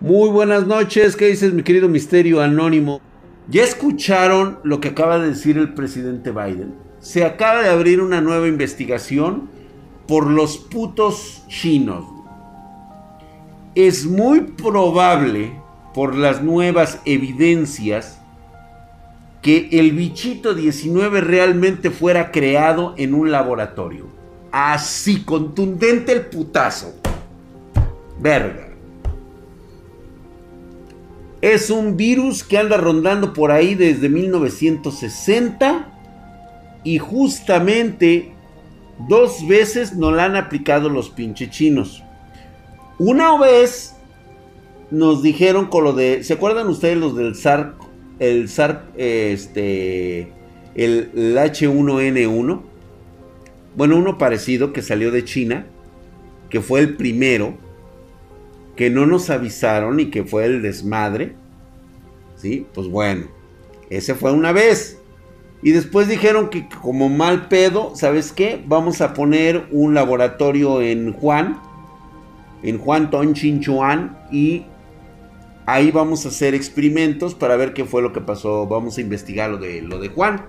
Muy 0.00 0.30
buenas 0.30 0.66
noches, 0.66 1.14
¿qué 1.14 1.26
dices 1.26 1.52
mi 1.52 1.62
querido 1.62 1.86
misterio 1.86 2.40
anónimo? 2.40 3.02
¿Ya 3.50 3.64
escucharon 3.64 4.58
lo 4.62 4.80
que 4.80 4.88
acaba 4.88 5.18
de 5.18 5.28
decir 5.28 5.58
el 5.58 5.74
presidente 5.74 6.30
Biden? 6.30 6.72
Se 7.00 7.22
acaba 7.22 7.60
de 7.60 7.68
abrir 7.68 8.00
una 8.00 8.22
nueva 8.22 8.48
investigación 8.48 9.50
por 10.08 10.26
los 10.26 10.56
putos 10.56 11.42
chinos. 11.48 12.06
Es 13.74 14.06
muy 14.06 14.40
probable, 14.40 15.52
por 15.92 16.14
las 16.14 16.42
nuevas 16.42 17.02
evidencias, 17.04 18.22
que 19.42 19.68
el 19.70 19.92
bichito 19.92 20.54
19 20.54 21.20
realmente 21.20 21.90
fuera 21.90 22.30
creado 22.30 22.94
en 22.96 23.12
un 23.12 23.30
laboratorio. 23.30 24.06
Así 24.50 25.24
contundente 25.24 26.12
el 26.12 26.22
putazo. 26.22 26.94
Verga. 28.18 28.69
Es 31.40 31.70
un 31.70 31.96
virus 31.96 32.44
que 32.44 32.58
anda 32.58 32.76
rondando 32.76 33.32
por 33.32 33.50
ahí 33.50 33.74
desde 33.74 34.08
1960 34.10 35.88
y 36.84 36.98
justamente 36.98 38.32
dos 39.08 39.46
veces 39.48 39.94
no 39.94 40.12
la 40.12 40.26
han 40.26 40.36
aplicado 40.36 40.90
los 40.90 41.08
pinches 41.08 41.50
chinos. 41.50 42.02
Una 42.98 43.38
vez 43.38 43.94
nos 44.90 45.22
dijeron 45.22 45.66
con 45.66 45.84
lo 45.84 45.94
de, 45.94 46.22
¿se 46.24 46.34
acuerdan 46.34 46.68
ustedes 46.68 46.98
los 46.98 47.16
del 47.16 47.34
SARC? 47.34 47.74
El 48.18 48.48
SARC, 48.50 48.82
este, 48.98 50.32
el 50.74 51.10
H1N1. 51.14 52.60
Bueno, 53.76 53.96
uno 53.96 54.18
parecido 54.18 54.74
que 54.74 54.82
salió 54.82 55.10
de 55.10 55.24
China, 55.24 55.64
que 56.50 56.60
fue 56.60 56.80
el 56.80 56.96
primero 56.96 57.56
que 58.80 58.88
no 58.88 59.04
nos 59.04 59.28
avisaron 59.28 60.00
y 60.00 60.06
que 60.06 60.24
fue 60.24 60.46
el 60.46 60.62
desmadre. 60.62 61.34
¿Sí? 62.36 62.66
Pues 62.72 62.88
bueno, 62.88 63.26
ese 63.90 64.14
fue 64.14 64.32
una 64.32 64.52
vez. 64.52 64.98
Y 65.60 65.72
después 65.72 66.08
dijeron 66.08 66.48
que 66.48 66.66
como 66.80 67.10
mal 67.10 67.48
pedo, 67.48 67.94
¿sabes 67.94 68.32
qué? 68.32 68.64
Vamos 68.66 69.02
a 69.02 69.12
poner 69.12 69.66
un 69.70 69.92
laboratorio 69.92 70.80
en 70.80 71.12
Juan, 71.12 71.60
en 72.62 72.78
Juan 72.78 73.10
Ton 73.10 73.34
Chin 73.34 73.60
Chuan, 73.60 74.18
y 74.32 74.64
ahí 75.66 75.90
vamos 75.90 76.24
a 76.24 76.30
hacer 76.30 76.54
experimentos 76.54 77.34
para 77.34 77.56
ver 77.56 77.74
qué 77.74 77.84
fue 77.84 78.00
lo 78.00 78.14
que 78.14 78.22
pasó. 78.22 78.66
Vamos 78.66 78.96
a 78.96 79.02
investigar 79.02 79.50
lo 79.50 79.58
de, 79.58 79.82
lo 79.82 79.98
de 79.98 80.08
Juan. 80.08 80.46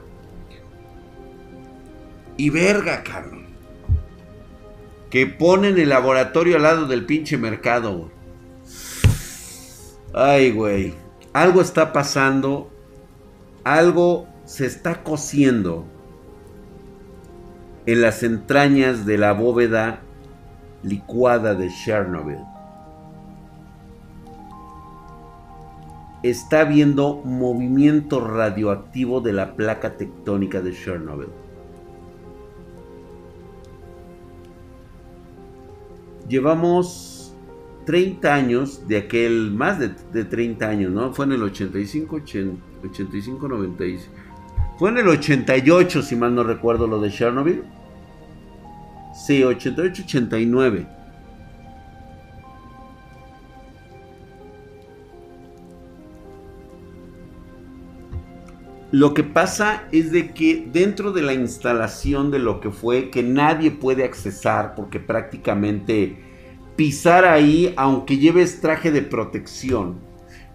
Y 2.38 2.50
verga, 2.50 3.04
cabrón. 3.04 3.48
Que 5.10 5.28
ponen 5.28 5.78
el 5.78 5.90
laboratorio 5.90 6.56
al 6.56 6.64
lado 6.64 6.88
del 6.88 7.06
pinche 7.06 7.38
mercado. 7.38 8.21
Ay, 10.14 10.52
güey. 10.52 10.94
Algo 11.34 11.62
está 11.62 11.94
pasando. 11.94 12.70
Algo 13.64 14.28
se 14.46 14.66
está 14.66 15.04
cociendo 15.04 15.86
en 17.86 18.02
las 18.02 18.24
entrañas 18.24 19.06
de 19.06 19.18
la 19.18 19.34
bóveda 19.34 20.02
licuada 20.84 21.56
de 21.56 21.70
Chernobyl. 21.70 22.40
Está 26.24 26.62
habiendo 26.62 27.22
movimiento 27.24 28.20
radioactivo 28.20 29.22
de 29.22 29.34
la 29.34 29.56
placa 29.56 29.98
tectónica 29.98 30.62
de 30.62 30.74
Chernobyl. 30.74 31.30
Llevamos 36.28 37.21
30 37.92 38.34
años 38.34 38.88
de 38.88 39.00
aquel, 39.00 39.52
más 39.52 39.78
de, 39.78 39.90
30 40.24 40.66
años, 40.66 40.92
¿no? 40.94 41.12
Fue 41.14 41.26
en 41.26 41.34
el 41.34 41.44
85, 41.44 42.16
85, 42.16 43.50
96. 43.50 44.10
Fue 44.80 44.92
en 44.92 45.00
el 45.00 45.10
88, 45.10 46.02
si 46.02 46.16
mal 46.16 46.34
no 46.34 46.46
recuerdo, 46.46 46.88
lo 46.88 47.02
de 47.02 47.12
Chernobyl. 47.12 47.64
Sí, 49.14 49.44
88, 49.44 50.04
89. 50.06 50.88
Lo 58.92 59.14
que 59.14 59.24
pasa 59.24 59.84
es 59.92 60.14
de 60.14 60.32
que 60.32 60.66
dentro 60.72 61.12
de 61.12 61.24
la 61.24 61.34
instalación 61.34 62.32
de 62.32 62.40
lo 62.40 62.62
que 62.62 62.72
fue, 62.72 63.10
que 63.10 63.22
nadie 63.22 63.70
puede 63.70 64.06
accesar 64.06 64.76
porque 64.76 65.02
prácticamente 65.02 66.31
pisar 66.82 67.26
ahí 67.26 67.76
aunque 67.78 68.18
lleves 68.18 68.60
traje 68.60 68.90
de 68.90 69.04
protección. 69.04 70.00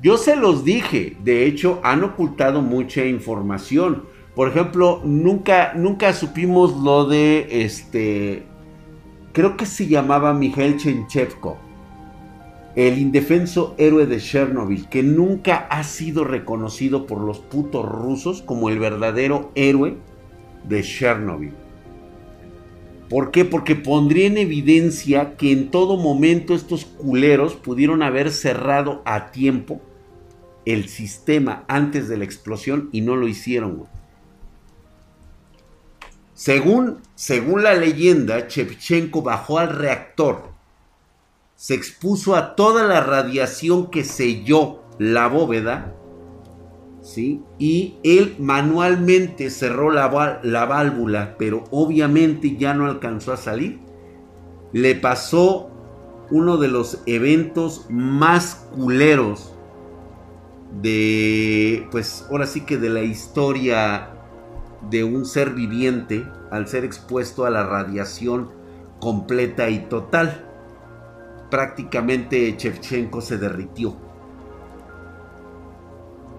Yo 0.03 0.17
se 0.17 0.35
los 0.35 0.65
dije, 0.65 1.17
de 1.23 1.47
hecho 1.47 1.79
han 1.85 2.03
ocultado 2.03 2.63
mucha 2.63 3.05
información. 3.05 4.07
Por 4.35 4.49
ejemplo, 4.49 5.01
nunca, 5.05 5.75
nunca 5.77 6.13
supimos 6.13 6.77
lo 6.83 7.07
de 7.07 7.47
este, 7.65 8.43
creo 9.33 9.57
que 9.57 9.67
se 9.67 9.87
llamaba 9.87 10.35
Mikhail 10.35 10.79
Chenchevko, 10.79 11.59
el 12.75 12.99
indefenso 12.99 13.77
héroe 13.79 14.07
de 14.07 14.19
Chernobyl, 14.19 14.89
que 14.89 15.05
nunca 15.05 15.69
ha 15.71 15.85
sido 15.85 16.25
reconocido 16.25 17.07
por 17.07 17.21
los 17.21 17.39
putos 17.39 17.87
rusos 17.87 18.43
como 18.43 18.69
el 18.69 18.81
verdadero 18.81 19.53
héroe 19.55 19.97
de 20.65 20.83
Chernobyl. 20.83 21.66
¿Por 23.09 23.31
qué? 23.31 23.45
Porque 23.45 23.77
pondría 23.77 24.27
en 24.27 24.39
evidencia 24.39 25.37
que 25.37 25.53
en 25.53 25.71
todo 25.71 25.97
momento 25.97 26.55
estos 26.55 26.85
culeros 26.85 27.55
pudieron 27.55 28.03
haber 28.03 28.33
cerrado 28.33 29.03
a 29.05 29.31
tiempo 29.31 29.81
el 30.65 30.89
sistema 30.89 31.65
antes 31.69 32.09
de 32.09 32.17
la 32.17 32.25
explosión 32.25 32.89
y 32.93 33.01
no 33.01 33.15
lo 33.15 33.29
hicieron. 33.29 33.87
Según, 36.35 36.99
según 37.15 37.63
la 37.63 37.75
leyenda, 37.75 38.49
Chevchenko 38.49 39.23
bajó 39.23 39.59
al 39.59 39.71
reactor, 39.75 40.51
se 41.55 41.75
expuso 41.75 42.35
a 42.35 42.55
toda 42.57 42.83
la 42.83 43.01
radiación 43.01 43.91
que 43.91 44.05
selló 44.05 44.83
la 44.99 45.29
bóveda 45.29 45.96
y 47.17 47.97
él 48.03 48.37
manualmente 48.39 49.51
cerró 49.51 49.91
la, 49.91 50.41
la 50.43 50.65
válvula, 50.67 51.37
pero 51.39 51.65
obviamente 51.71 52.57
ya 52.57 52.75
no 52.75 52.87
alcanzó 52.87 53.33
a 53.33 53.37
salir. 53.37 53.79
Le 54.73 54.95
pasó 54.95 55.71
uno 56.31 56.57
de 56.57 56.69
los 56.69 57.03
eventos 57.07 57.87
más 57.89 58.67
culeros 58.75 59.55
de, 60.83 61.87
pues 61.91 62.27
ahora 62.31 62.47
sí 62.47 62.63
que 62.63 62.77
de 62.77 62.91
la 62.91 63.03
historia 63.03 64.11
de 64.91 65.05
un 65.05 65.25
ser 65.25 65.51
viviente 65.51 66.27
al 66.51 66.67
ser 66.69 66.85
expuesto 66.85 67.47
a 67.47 67.51
la 67.51 67.65
radiación 67.65 68.51
completa 69.01 69.71
y 69.71 69.81
total. 69.87 70.45
Prácticamente 71.51 72.57
Chevchenko 72.57 73.21
se 73.21 73.39
derritió 73.39 74.06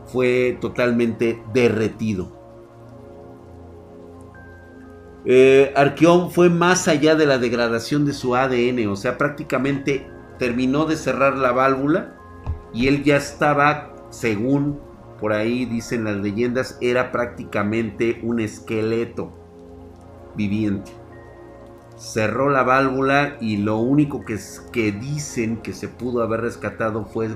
fue 0.07 0.57
totalmente 0.59 1.41
derretido. 1.53 2.37
Eh, 5.25 5.73
Arqueón 5.75 6.31
fue 6.31 6.49
más 6.49 6.87
allá 6.87 7.15
de 7.15 7.25
la 7.25 7.37
degradación 7.37 8.05
de 8.05 8.13
su 8.13 8.35
ADN, 8.35 8.87
o 8.87 8.95
sea, 8.95 9.17
prácticamente 9.17 10.07
terminó 10.39 10.85
de 10.85 10.95
cerrar 10.95 11.37
la 11.37 11.51
válvula 11.51 12.15
y 12.73 12.87
él 12.87 13.03
ya 13.03 13.17
estaba, 13.17 13.93
según 14.09 14.79
por 15.19 15.33
ahí 15.33 15.65
dicen 15.65 16.05
las 16.05 16.17
leyendas, 16.17 16.77
era 16.79 17.11
prácticamente 17.11 18.19
un 18.23 18.39
esqueleto 18.39 19.33
viviente. 20.35 20.91
Cerró 21.97 22.49
la 22.49 22.63
válvula 22.63 23.35
y 23.41 23.57
lo 23.57 23.77
único 23.77 24.23
que, 24.23 24.37
que 24.71 24.91
dicen 24.91 25.57
que 25.57 25.73
se 25.73 25.87
pudo 25.87 26.21
haber 26.21 26.41
rescatado 26.41 27.05
fue 27.05 27.29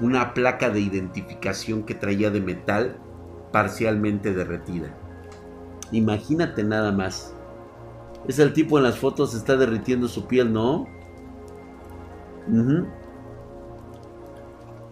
una 0.00 0.34
placa 0.34 0.70
de 0.70 0.80
identificación 0.80 1.82
que 1.84 1.94
traía 1.94 2.30
de 2.30 2.40
metal 2.40 2.96
parcialmente 3.52 4.32
derretida. 4.34 4.94
Imagínate 5.92 6.62
nada 6.64 6.92
más. 6.92 7.34
Es 8.28 8.38
el 8.38 8.52
tipo 8.52 8.78
en 8.78 8.84
las 8.84 8.98
fotos 8.98 9.34
está 9.34 9.56
derritiendo 9.56 10.08
su 10.08 10.26
piel, 10.26 10.52
¿no? 10.52 10.86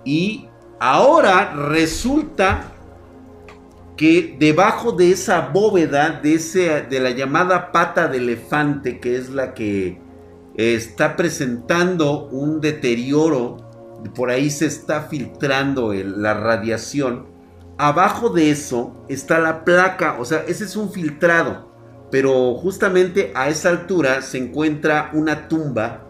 Y 0.05 0.49
ahora 0.79 1.53
resulta 1.55 2.71
que 3.97 4.37
debajo 4.39 4.93
de 4.93 5.12
esa 5.12 5.49
bóveda, 5.49 6.21
de, 6.21 6.35
ese, 6.35 6.83
de 6.83 7.01
la 7.01 7.11
llamada 7.11 7.71
pata 7.73 8.09
de 8.09 8.19
elefante, 8.19 8.99
que 9.01 9.17
es 9.17 9.31
la 9.31 9.55
que 9.55 10.01
está 10.56 11.17
presentando 11.17 12.27
un 12.27 12.61
deterioro 12.61 13.64
por 14.11 14.31
ahí 14.31 14.51
se 14.51 14.67
está 14.67 15.03
filtrando 15.03 15.93
la 15.93 16.35
radiación. 16.35 17.27
Abajo 17.79 18.29
de 18.29 18.51
eso 18.51 19.05
está 19.09 19.39
la 19.39 19.65
placa, 19.65 20.17
o 20.19 20.25
sea, 20.25 20.45
ese 20.47 20.65
es 20.65 20.77
un 20.77 20.91
filtrado. 20.91 21.73
Pero 22.11 22.55
justamente 22.55 23.33
a 23.35 23.49
esa 23.49 23.71
altura 23.71 24.23
se 24.23 24.39
encuentra 24.39 25.11
una 25.15 25.49
tumba 25.49 26.05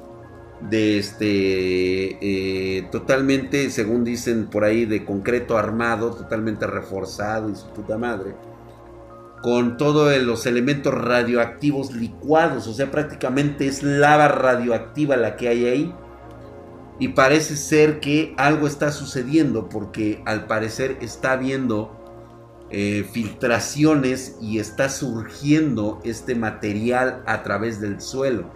de 0.60 0.98
este 0.98 2.18
eh, 2.20 2.88
totalmente, 2.90 3.70
según 3.70 4.04
dicen 4.04 4.46
por 4.46 4.64
ahí, 4.64 4.84
de 4.86 5.04
concreto 5.04 5.56
armado, 5.58 6.10
totalmente 6.10 6.66
reforzado 6.66 7.50
y 7.50 7.56
su 7.56 7.68
puta 7.68 7.98
madre, 7.98 8.34
con 9.42 9.76
todos 9.76 10.16
los 10.22 10.46
elementos 10.46 10.94
radioactivos 10.94 11.92
licuados, 11.92 12.66
o 12.66 12.72
sea, 12.72 12.90
prácticamente 12.90 13.66
es 13.66 13.82
lava 13.82 14.28
radioactiva 14.28 15.16
la 15.16 15.36
que 15.36 15.48
hay 15.48 15.66
ahí. 15.66 15.94
Y 16.98 17.08
parece 17.08 17.56
ser 17.56 18.00
que 18.00 18.34
algo 18.36 18.66
está 18.66 18.92
sucediendo 18.92 19.68
porque 19.68 20.22
al 20.26 20.46
parecer 20.46 20.96
está 21.00 21.32
habiendo 21.32 21.96
eh, 22.70 23.04
filtraciones 23.12 24.36
y 24.40 24.58
está 24.58 24.88
surgiendo 24.88 26.00
este 26.04 26.34
material 26.34 27.22
a 27.26 27.42
través 27.42 27.80
del 27.80 28.00
suelo 28.00 28.50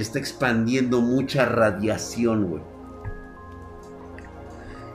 está 0.00 0.18
expandiendo 0.18 1.00
mucha 1.00 1.44
radiación, 1.44 2.46
güey. 2.46 2.62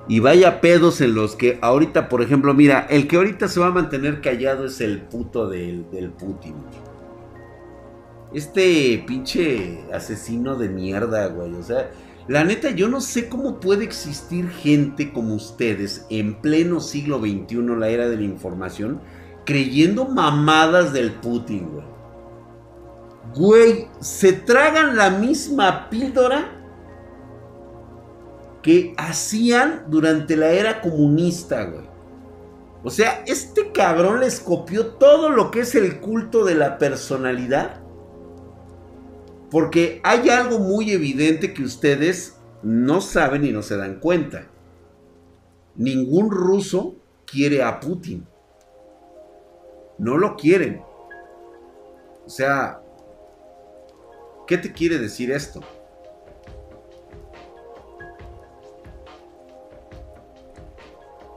Y 0.07 0.19
vaya 0.19 0.59
pedos 0.59 0.99
en 0.99 1.15
los 1.15 1.35
que 1.35 1.59
ahorita, 1.61 2.09
por 2.09 2.21
ejemplo, 2.21 2.53
mira, 2.53 2.85
el 2.89 3.07
que 3.07 3.15
ahorita 3.15 3.47
se 3.47 3.59
va 3.59 3.67
a 3.67 3.71
mantener 3.71 4.19
callado 4.19 4.65
es 4.65 4.81
el 4.81 5.01
puto 5.01 5.47
del, 5.47 5.89
del 5.91 6.09
Putin. 6.09 6.55
Este 8.33 9.01
pinche 9.07 9.79
asesino 9.93 10.55
de 10.55 10.67
mierda, 10.67 11.27
güey. 11.27 11.53
O 11.53 11.63
sea, 11.63 11.89
la 12.27 12.43
neta, 12.43 12.71
yo 12.71 12.87
no 12.87 13.01
sé 13.01 13.27
cómo 13.27 13.59
puede 13.59 13.83
existir 13.83 14.49
gente 14.49 15.11
como 15.11 15.35
ustedes 15.35 16.05
en 16.09 16.35
pleno 16.35 16.79
siglo 16.79 17.19
XXI, 17.19 17.57
la 17.77 17.89
era 17.89 18.07
de 18.07 18.15
la 18.15 18.23
información, 18.23 19.01
creyendo 19.45 20.05
mamadas 20.05 20.93
del 20.93 21.11
Putin, 21.11 21.69
güey. 21.69 21.85
Güey, 23.35 23.87
se 23.99 24.33
tragan 24.33 24.95
la 24.95 25.09
misma 25.09 25.89
píldora 25.89 26.51
que 28.61 28.93
hacían 28.97 29.83
durante 29.87 30.37
la 30.37 30.51
era 30.51 30.81
comunista, 30.81 31.65
güey. 31.65 31.83
O 32.83 32.89
sea, 32.89 33.23
este 33.27 33.71
cabrón 33.71 34.21
les 34.21 34.39
copió 34.39 34.87
todo 34.87 35.29
lo 35.29 35.51
que 35.51 35.61
es 35.61 35.75
el 35.75 35.99
culto 35.99 36.43
de 36.43 36.55
la 36.55 36.77
personalidad. 36.77 37.82
Porque 39.53 40.01
hay 40.03 40.31
algo 40.31 40.57
muy 40.57 40.91
evidente 40.91 41.53
que 41.53 41.61
ustedes 41.61 42.39
no 42.63 43.01
saben 43.01 43.45
y 43.45 43.51
no 43.51 43.61
se 43.61 43.77
dan 43.77 43.99
cuenta. 43.99 44.47
Ningún 45.75 46.31
ruso 46.31 46.95
quiere 47.27 47.61
a 47.61 47.79
Putin. 47.79 48.25
No 49.99 50.17
lo 50.17 50.35
quieren. 50.37 50.81
O 52.25 52.29
sea, 52.29 52.81
¿Qué 54.47 54.57
te 54.57 54.73
quiere 54.73 54.97
decir 54.97 55.31
esto? 55.31 55.61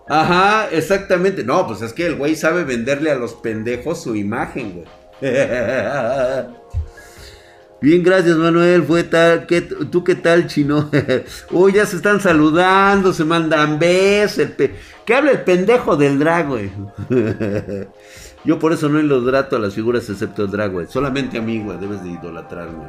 Ajá, 0.09 0.71
exactamente. 0.71 1.45
No, 1.45 1.67
pues 1.67 1.83
es 1.83 1.93
que 1.93 2.07
el 2.07 2.17
güey 2.17 2.35
sabe 2.35 2.65
venderle 2.65 3.11
a 3.11 3.17
los 3.17 3.35
pendejos 3.35 4.03
su 4.03 4.17
imagen, 4.17 4.73
güey. 4.73 4.87
Bien, 7.81 8.03
gracias 8.03 8.37
Manuel. 8.37 8.83
Fue 8.85 9.05
tal, 9.05 9.47
¿qué, 9.47 9.61
¿tú 9.61 10.03
qué 10.03 10.15
tal, 10.15 10.47
chino? 10.47 10.91
Uy, 11.51 11.73
ya 11.73 11.85
se 11.85 11.97
están 11.97 12.21
saludando, 12.21 13.13
se 13.13 13.25
mandan 13.25 13.79
besos. 13.79 14.49
¿Qué 15.05 15.15
habla 15.15 15.33
el 15.33 15.43
pendejo 15.43 15.97
del 15.97 16.19
drag, 16.19 16.49
güey? 16.49 16.71
Yo 18.45 18.59
por 18.59 18.73
eso 18.73 18.89
no 18.89 19.01
idolatrato 19.01 19.57
a 19.57 19.59
las 19.59 19.75
figuras 19.75 20.09
excepto 20.09 20.45
el 20.45 20.51
drag, 20.51 20.73
güey. 20.73 20.87
Solamente 20.87 21.39
a 21.39 21.43
mí, 21.43 21.61
güey, 21.61 21.79
debes 21.79 22.03
de 22.03 22.11
idolatrarme. 22.11 22.85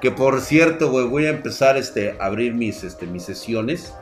Que 0.00 0.10
por 0.10 0.40
cierto, 0.40 0.90
güey, 0.90 1.06
voy 1.06 1.26
a 1.26 1.30
empezar 1.30 1.76
este, 1.76 2.16
a 2.18 2.26
abrir 2.26 2.54
mis, 2.54 2.82
este, 2.84 3.06
sesiones 3.18 3.92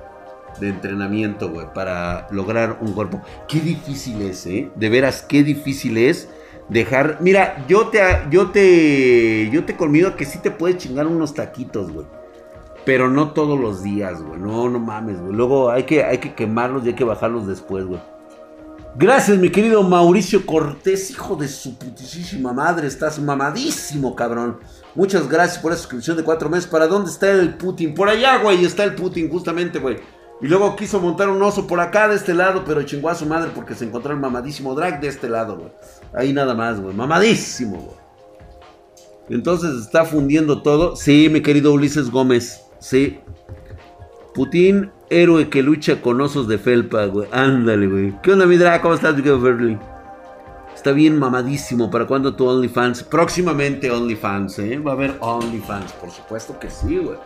de 0.60 0.68
entrenamiento, 0.68 1.50
güey, 1.50 1.66
para 1.74 2.28
lograr 2.30 2.78
un 2.80 2.92
cuerpo. 2.92 3.22
Qué 3.48 3.60
difícil 3.60 4.22
es, 4.22 4.46
¿eh? 4.46 4.70
De 4.76 4.88
veras, 4.88 5.22
qué 5.22 5.42
difícil 5.42 5.96
es 5.98 6.28
dejar... 6.68 7.18
Mira, 7.20 7.64
yo 7.68 7.88
te, 7.88 8.00
yo 8.30 8.50
te, 8.50 9.50
yo 9.50 9.64
te 9.64 9.76
conmigo 9.76 10.16
que 10.16 10.24
sí 10.24 10.38
te 10.38 10.50
puedes 10.50 10.78
chingar 10.78 11.06
unos 11.06 11.34
taquitos, 11.34 11.92
güey. 11.92 12.06
Pero 12.84 13.08
no 13.08 13.32
todos 13.32 13.58
los 13.58 13.82
días, 13.82 14.22
güey. 14.22 14.38
No, 14.38 14.68
no 14.68 14.78
mames, 14.78 15.20
güey. 15.20 15.32
Luego 15.32 15.70
hay 15.70 15.84
que, 15.84 16.04
hay 16.04 16.18
que 16.18 16.34
quemarlos 16.34 16.84
y 16.84 16.88
hay 16.88 16.94
que 16.94 17.04
bajarlos 17.04 17.46
después, 17.46 17.86
güey. 17.86 18.00
Gracias, 18.96 19.38
mi 19.38 19.50
querido 19.50 19.82
Mauricio 19.82 20.46
Cortés, 20.46 21.10
hijo 21.10 21.34
de 21.34 21.48
su 21.48 21.76
putísima 21.76 22.52
madre. 22.52 22.86
Estás 22.86 23.18
mamadísimo, 23.18 24.14
cabrón. 24.14 24.58
Muchas 24.94 25.28
gracias 25.28 25.58
por 25.58 25.72
esa 25.72 25.80
suscripción 25.80 26.16
de 26.16 26.22
cuatro 26.22 26.48
meses. 26.48 26.68
¿Para 26.68 26.86
dónde 26.86 27.10
está 27.10 27.28
el 27.32 27.54
Putin? 27.56 27.92
Por 27.92 28.08
allá, 28.08 28.38
güey, 28.38 28.64
está 28.64 28.84
el 28.84 28.94
Putin, 28.94 29.28
justamente, 29.28 29.80
güey. 29.80 29.96
Y 30.40 30.48
luego 30.48 30.76
quiso 30.76 31.00
montar 31.00 31.28
un 31.28 31.42
oso 31.42 31.66
por 31.66 31.80
acá 31.80 32.08
de 32.08 32.16
este 32.16 32.34
lado, 32.34 32.64
pero 32.66 32.82
chingó 32.82 33.08
a 33.08 33.14
su 33.14 33.24
madre 33.26 33.50
porque 33.54 33.74
se 33.74 33.84
encontró 33.84 34.12
el 34.12 34.20
mamadísimo 34.20 34.74
drag 34.74 35.00
de 35.00 35.08
este 35.08 35.28
lado, 35.28 35.56
güey. 35.56 35.70
Ahí 36.12 36.32
nada 36.32 36.54
más, 36.54 36.80
güey. 36.80 36.94
Mamadísimo, 36.94 37.76
güey. 37.76 37.96
Entonces 39.30 39.74
está 39.80 40.04
fundiendo 40.04 40.62
todo. 40.62 40.96
Sí, 40.96 41.28
mi 41.30 41.40
querido 41.40 41.72
Ulises 41.72 42.10
Gómez. 42.10 42.62
Sí. 42.78 43.20
Putin 44.34 44.90
héroe 45.08 45.48
que 45.48 45.62
lucha 45.62 46.02
con 46.02 46.20
osos 46.20 46.48
de 46.48 46.58
felpa, 46.58 47.06
güey. 47.06 47.28
Ándale, 47.32 47.86
güey. 47.86 48.20
¿Qué 48.22 48.32
onda, 48.32 48.46
mi 48.46 48.56
drag? 48.56 48.82
¿Cómo 48.82 48.94
estás, 48.94 49.16
Miguel 49.16 49.38
Berlin? 49.38 49.78
Está 50.74 50.92
bien 50.92 51.18
mamadísimo. 51.18 51.90
¿Para 51.90 52.06
cuándo 52.06 52.34
tu 52.34 52.46
OnlyFans? 52.46 53.04
Próximamente 53.04 53.90
OnlyFans, 53.90 54.58
¿eh? 54.58 54.78
Va 54.78 54.90
a 54.90 54.94
haber 54.94 55.16
OnlyFans, 55.20 55.92
por 55.94 56.10
supuesto 56.10 56.58
que 56.58 56.68
sí, 56.68 56.98
güey. 56.98 57.18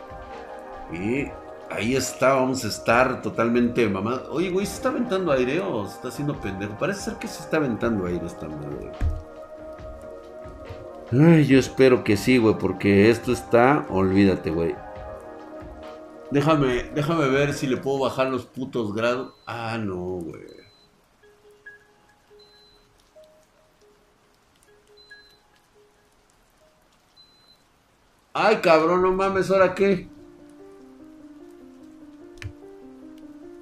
Y 0.93 1.29
ahí 1.71 1.95
está, 1.95 2.35
vamos 2.35 2.65
a 2.65 2.69
estar 2.69 3.23
totalmente 3.23 3.89
mamados. 3.89 4.29
Oye, 4.31 4.51
güey, 4.51 4.67
¿se 4.67 4.75
está 4.75 4.89
aventando 4.89 5.33
aire 5.33 5.61
o 5.61 5.87
se 5.87 5.95
está 5.95 6.09
haciendo 6.09 6.41
pendejo? 6.41 6.77
Parece 6.79 7.03
ser 7.03 7.15
que 7.15 7.29
se 7.29 7.43
está 7.43 7.59
aventando 7.59 8.07
aire 8.07 8.27
esta 8.27 8.49
madre. 8.49 8.93
Ay, 11.13 11.47
yo 11.47 11.59
espero 11.59 12.05
que 12.05 12.17
sí, 12.17 12.39
güey, 12.39 12.57
porque 12.59 13.11
esto 13.11 13.33
está, 13.33 13.87
olvídate, 13.89 14.51
güey. 14.51 14.75
Déjame, 16.31 16.85
déjame 16.95 17.29
ver 17.29 17.55
si 17.55 17.67
le 17.67 17.79
puedo 17.79 18.01
bajar 18.01 18.29
los 18.29 18.45
putos 18.45 18.93
grados. 18.93 19.33
Ah, 19.47 19.79
no, 19.79 19.97
güey. 19.97 20.59
Ay, 28.35 28.57
cabrón, 28.59 29.03
no 29.03 29.13
mames, 29.13 29.51
¿ahora 29.51 29.75
qué? 29.75 30.09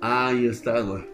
Ahí 0.01 0.47
está, 0.47 0.81
güey. 0.81 1.05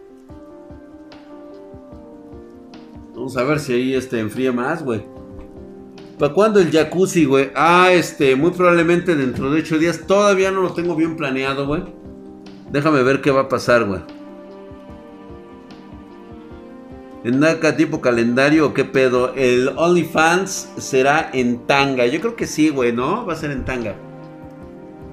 Vamos 3.15 3.37
a 3.37 3.43
ver 3.43 3.59
si 3.59 3.73
ahí 3.73 3.93
este 3.93 4.19
enfría 4.19 4.51
más, 4.51 4.83
güey. 4.83 5.03
¿Para 6.19 6.33
cuándo 6.33 6.59
el 6.59 6.71
jacuzzi, 6.71 7.25
güey? 7.25 7.51
Ah, 7.55 7.89
este, 7.91 8.35
muy 8.35 8.51
probablemente 8.51 9.15
dentro 9.15 9.49
de 9.51 9.61
ocho 9.61 9.77
días. 9.77 10.05
Todavía 10.07 10.51
no 10.51 10.61
lo 10.61 10.73
tengo 10.73 10.95
bien 10.95 11.15
planeado, 11.15 11.65
güey. 11.65 11.83
Déjame 12.71 13.03
ver 13.03 13.21
qué 13.21 13.31
va 13.31 13.41
a 13.41 13.49
pasar, 13.49 13.85
güey. 13.85 14.01
¿En 17.23 17.39
NACA 17.39 17.77
tipo 17.77 18.01
calendario 18.01 18.67
o 18.67 18.73
qué 18.73 18.83
pedo? 18.83 19.33
El 19.35 19.69
OnlyFans 19.77 20.73
será 20.77 21.29
en 21.33 21.65
tanga. 21.65 22.05
Yo 22.05 22.19
creo 22.19 22.35
que 22.35 22.47
sí, 22.47 22.69
güey, 22.69 22.91
¿no? 22.91 23.25
Va 23.25 23.33
a 23.33 23.37
ser 23.37 23.51
en 23.51 23.63
tanga. 23.63 23.95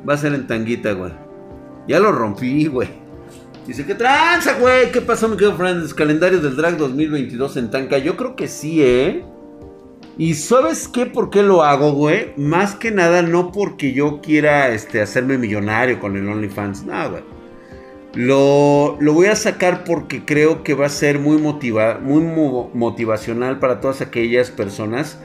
Va 0.08 0.14
a 0.14 0.16
ser 0.16 0.34
en 0.34 0.46
tanguita, 0.46 0.92
güey. 0.92 1.12
Ya 1.86 2.00
lo 2.00 2.10
rompí, 2.10 2.66
güey. 2.66 2.99
Dice, 3.70 3.86
¿qué 3.86 3.94
tranza, 3.94 4.54
güey? 4.58 4.90
¿Qué 4.90 5.00
pasó, 5.00 5.28
mi 5.28 5.36
querido 5.36 5.56
friends? 5.56 5.94
Calendario 5.94 6.40
del 6.40 6.56
Drag 6.56 6.76
2022 6.76 7.56
en 7.56 7.70
tanga. 7.70 7.98
Yo 7.98 8.16
creo 8.16 8.34
que 8.34 8.48
sí, 8.48 8.82
¿eh? 8.82 9.22
Y 10.18 10.34
¿sabes 10.34 10.88
qué? 10.88 11.06
¿Por 11.06 11.30
qué 11.30 11.44
lo 11.44 11.62
hago, 11.62 11.92
güey? 11.92 12.32
Más 12.36 12.74
que 12.74 12.90
nada 12.90 13.22
no 13.22 13.52
porque 13.52 13.92
yo 13.92 14.20
quiera 14.22 14.70
este, 14.70 15.00
hacerme 15.00 15.38
millonario 15.38 16.00
con 16.00 16.16
el 16.16 16.28
OnlyFans. 16.28 16.84
No, 16.84 17.10
güey. 17.10 17.22
Lo, 18.14 18.96
lo, 18.98 19.12
voy 19.12 19.26
a 19.26 19.36
sacar 19.36 19.84
porque 19.84 20.24
creo 20.24 20.64
que 20.64 20.74
va 20.74 20.86
a 20.86 20.88
ser 20.88 21.20
muy, 21.20 21.38
motiva, 21.38 22.00
muy 22.02 22.24
motivacional 22.74 23.60
para 23.60 23.80
todas 23.80 24.00
aquellas 24.00 24.50
personas 24.50 25.16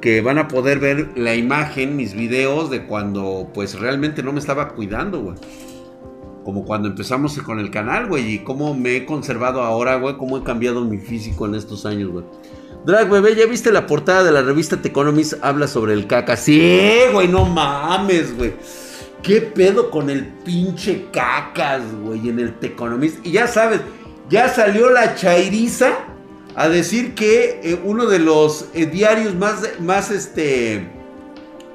que 0.00 0.22
van 0.22 0.38
a 0.38 0.48
poder 0.48 0.80
ver 0.80 1.10
la 1.14 1.36
imagen, 1.36 1.94
mis 1.94 2.14
videos 2.14 2.68
de 2.68 2.84
cuando 2.84 3.52
pues 3.54 3.78
realmente 3.78 4.24
no 4.24 4.32
me 4.32 4.40
estaba 4.40 4.70
cuidando, 4.70 5.20
güey. 5.20 5.36
Como 6.44 6.64
cuando 6.64 6.88
empezamos 6.88 7.38
con 7.38 7.60
el 7.60 7.70
canal, 7.70 8.08
güey, 8.08 8.34
y 8.34 8.38
cómo 8.40 8.74
me 8.74 8.96
he 8.96 9.06
conservado 9.06 9.62
ahora, 9.62 9.96
güey, 9.96 10.16
cómo 10.16 10.38
he 10.38 10.42
cambiado 10.42 10.84
mi 10.84 10.98
físico 10.98 11.46
en 11.46 11.54
estos 11.54 11.86
años, 11.86 12.10
güey. 12.10 12.24
Drag, 12.84 13.08
bebé, 13.08 13.36
¿ya 13.36 13.46
viste 13.46 13.70
la 13.70 13.86
portada 13.86 14.24
de 14.24 14.32
la 14.32 14.42
revista 14.42 14.82
The 14.82 14.88
Economist? 14.88 15.34
Habla 15.40 15.68
sobre 15.68 15.92
el 15.92 16.08
caca. 16.08 16.36
Sí, 16.36 16.98
güey, 17.12 17.28
no 17.28 17.44
mames, 17.44 18.36
güey. 18.36 18.54
¿Qué 19.22 19.40
pedo 19.40 19.88
con 19.88 20.10
el 20.10 20.26
pinche 20.26 21.06
cacas, 21.12 21.82
güey, 22.02 22.28
en 22.28 22.40
el 22.40 22.58
The 22.58 22.68
Economist? 22.68 23.24
Y 23.24 23.30
ya 23.30 23.46
sabes, 23.46 23.80
ya 24.28 24.48
salió 24.48 24.90
la 24.90 25.14
chairiza 25.14 25.92
a 26.56 26.68
decir 26.68 27.14
que 27.14 27.60
eh, 27.62 27.80
uno 27.84 28.06
de 28.06 28.18
los 28.18 28.66
eh, 28.74 28.86
diarios 28.86 29.36
más, 29.36 29.62
más, 29.80 30.10
este, 30.10 30.88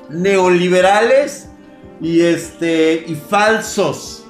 neoliberales 0.09 1.49
Y 2.01 2.21
este, 2.21 3.05
y 3.07 3.15
falsos 3.15 4.26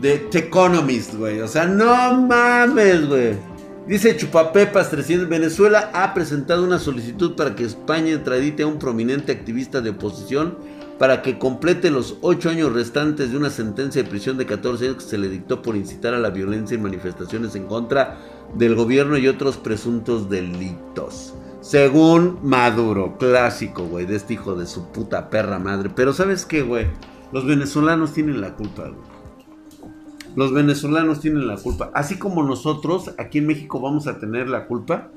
de 0.00 0.18
The 0.30 0.38
Economist, 0.38 1.14
güey. 1.14 1.40
O 1.40 1.48
sea, 1.48 1.66
no 1.66 2.20
mames, 2.20 3.08
güey. 3.08 3.34
Dice 3.86 4.16
Chupapepas 4.16 4.90
300, 4.90 5.28
Venezuela 5.28 5.90
ha 5.94 6.12
presentado 6.12 6.64
una 6.64 6.80
solicitud 6.80 7.36
para 7.36 7.54
que 7.54 7.64
España 7.64 8.14
extradite 8.14 8.64
a 8.64 8.66
un 8.66 8.80
prominente 8.80 9.30
activista 9.30 9.80
de 9.80 9.90
oposición 9.90 10.58
para 10.98 11.22
que 11.22 11.38
complete 11.38 11.90
los 11.90 12.16
8 12.22 12.50
años 12.50 12.72
restantes 12.72 13.30
de 13.30 13.36
una 13.36 13.50
sentencia 13.50 14.02
de 14.02 14.08
prisión 14.08 14.38
de 14.38 14.46
14 14.46 14.86
años 14.86 14.96
que 14.96 15.10
se 15.10 15.18
le 15.18 15.28
dictó 15.28 15.62
por 15.62 15.76
incitar 15.76 16.14
a 16.14 16.18
la 16.18 16.30
violencia 16.30 16.74
y 16.74 16.78
manifestaciones 16.78 17.54
en 17.54 17.66
contra 17.66 18.18
del 18.54 18.74
gobierno 18.74 19.18
y 19.18 19.28
otros 19.28 19.56
presuntos 19.56 20.28
delitos. 20.28 21.34
Según 21.60 22.38
Maduro, 22.42 23.16
clásico, 23.18 23.84
güey, 23.84 24.06
de 24.06 24.16
este 24.16 24.34
hijo 24.34 24.54
de 24.54 24.66
su 24.66 24.86
puta 24.90 25.30
perra 25.30 25.58
madre. 25.58 25.90
Pero 25.94 26.12
¿sabes 26.12 26.46
qué, 26.46 26.62
güey? 26.62 26.86
Los 27.32 27.46
venezolanos 27.46 28.12
tienen 28.12 28.40
la 28.40 28.54
culpa, 28.54 28.82
güey. 28.82 29.15
Los 30.36 30.52
venezolanos 30.52 31.20
tienen 31.20 31.48
la 31.48 31.56
culpa. 31.56 31.90
Así 31.94 32.18
como 32.18 32.44
nosotros 32.44 33.12
aquí 33.18 33.38
en 33.38 33.46
México 33.46 33.80
vamos 33.80 34.06
a 34.06 34.18
tener 34.18 34.48
la 34.48 34.66
culpa 34.66 35.08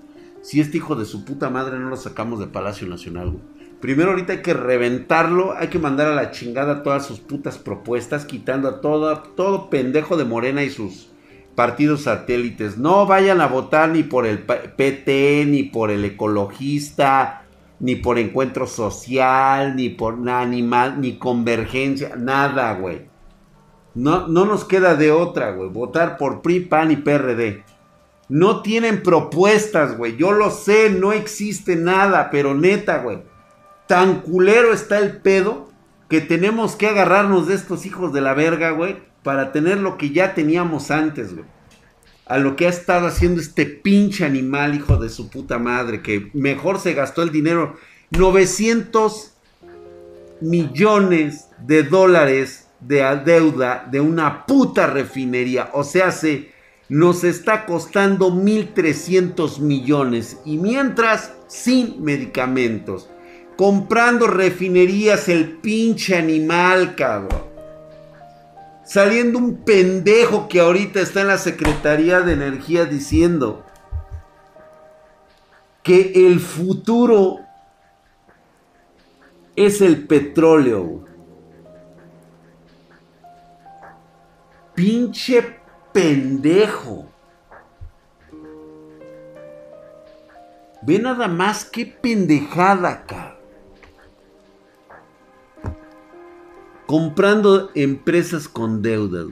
si 0.41 0.61
este 0.61 0.77
hijo 0.77 0.95
de 0.95 1.05
su 1.05 1.25
puta 1.25 1.49
madre 1.49 1.77
no 1.77 1.89
lo 1.89 1.97
sacamos 1.97 2.39
de 2.39 2.47
Palacio 2.47 2.88
Nacional, 2.88 3.33
Primero 3.81 4.09
ahorita 4.09 4.33
hay 4.33 4.41
que 4.41 4.53
reventarlo, 4.53 5.55
hay 5.57 5.69
que 5.69 5.79
mandar 5.79 6.07
a 6.07 6.15
la 6.15 6.31
chingada 6.31 6.83
todas 6.83 7.05
sus 7.05 7.21
putas 7.21 7.57
propuestas, 7.57 8.25
quitando 8.25 8.67
a 8.67 8.81
todo, 8.81 9.17
todo 9.38 9.69
pendejo 9.69 10.17
de 10.17 10.25
Morena 10.25 10.63
y 10.63 10.69
sus 10.69 11.11
partidos 11.55 12.01
satélites. 12.01 12.77
No 12.77 13.05
vayan 13.05 13.39
a 13.39 13.47
votar 13.47 13.89
ni 13.89 14.03
por 14.03 14.25
el 14.25 14.39
PT, 14.39 15.45
ni 15.47 15.63
por 15.63 15.91
el 15.91 16.03
ecologista, 16.03 17.45
ni 17.79 17.95
por 17.95 18.19
encuentro 18.19 18.67
social, 18.67 19.77
ni 19.77 19.88
por 19.88 20.29
animal, 20.29 20.99
ni 20.99 21.17
convergencia, 21.17 22.17
nada, 22.17 22.73
güey. 22.73 23.07
No, 23.99 24.29
no 24.29 24.45
nos 24.45 24.63
queda 24.63 24.95
de 24.95 25.11
otra, 25.11 25.51
güey. 25.51 25.69
Votar 25.69 26.15
por 26.17 26.41
PRI, 26.41 26.61
PAN 26.61 26.91
y 26.91 26.95
PRD. 26.95 27.65
No 28.29 28.61
tienen 28.61 29.03
propuestas, 29.03 29.97
güey. 29.97 30.15
Yo 30.15 30.31
lo 30.31 30.51
sé, 30.51 30.89
no 30.89 31.11
existe 31.11 31.75
nada, 31.75 32.29
pero 32.31 32.55
neta, 32.55 32.99
güey. 32.99 33.19
Tan 33.87 34.21
culero 34.21 34.71
está 34.71 34.99
el 34.99 35.17
pedo 35.17 35.67
que 36.07 36.21
tenemos 36.21 36.77
que 36.77 36.87
agarrarnos 36.87 37.47
de 37.47 37.55
estos 37.55 37.85
hijos 37.85 38.13
de 38.13 38.21
la 38.21 38.33
verga, 38.33 38.71
güey, 38.71 38.99
para 39.21 39.51
tener 39.51 39.79
lo 39.79 39.97
que 39.97 40.11
ya 40.11 40.33
teníamos 40.33 40.91
antes, 40.91 41.33
güey. 41.33 41.45
A 42.25 42.37
lo 42.37 42.55
que 42.55 42.67
ha 42.67 42.69
estado 42.69 43.05
haciendo 43.05 43.41
este 43.41 43.65
pinche 43.65 44.23
animal, 44.23 44.75
hijo 44.75 44.95
de 44.95 45.09
su 45.09 45.29
puta 45.29 45.59
madre, 45.59 46.01
que 46.01 46.29
mejor 46.33 46.79
se 46.79 46.93
gastó 46.93 47.21
el 47.21 47.33
dinero. 47.33 47.75
900 48.11 49.33
millones 50.39 51.49
de 51.59 51.83
dólares 51.83 52.68
de 52.79 53.03
deuda 53.25 53.88
de 53.89 54.00
una 54.00 54.45
puta 54.45 54.88
refinería. 54.88 55.69
O 55.74 55.83
sea, 55.83 56.12
se 56.12 56.51
nos 56.89 57.24
está 57.24 57.65
costando 57.65 58.31
1.300 58.31 59.59
millones. 59.59 60.38
Y 60.45 60.57
mientras, 60.57 61.33
sin 61.48 62.03
medicamentos. 62.03 63.09
Comprando 63.55 64.27
refinerías 64.27 65.29
el 65.29 65.57
pinche 65.57 66.15
animal, 66.15 66.95
cabrón. 66.95 67.43
Saliendo 68.86 69.38
un 69.38 69.57
pendejo 69.57 70.48
que 70.48 70.59
ahorita 70.59 71.00
está 71.00 71.21
en 71.21 71.27
la 71.27 71.38
Secretaría 71.38 72.21
de 72.21 72.33
Energía 72.33 72.86
diciendo 72.86 73.63
que 75.83 76.12
el 76.27 76.39
futuro 76.39 77.39
es 79.55 79.81
el 79.81 80.07
petróleo. 80.07 81.05
Pinche 84.79 85.59
pendejo. 85.91 87.12
Ve 90.83 90.98
nada 91.00 91.27
más 91.27 91.65
qué 91.65 91.86
pendejada 91.86 92.89
acá. 92.91 93.38
Comprando 96.88 97.71
empresas 97.75 98.48
con 98.48 98.81
deuda. 98.81 99.25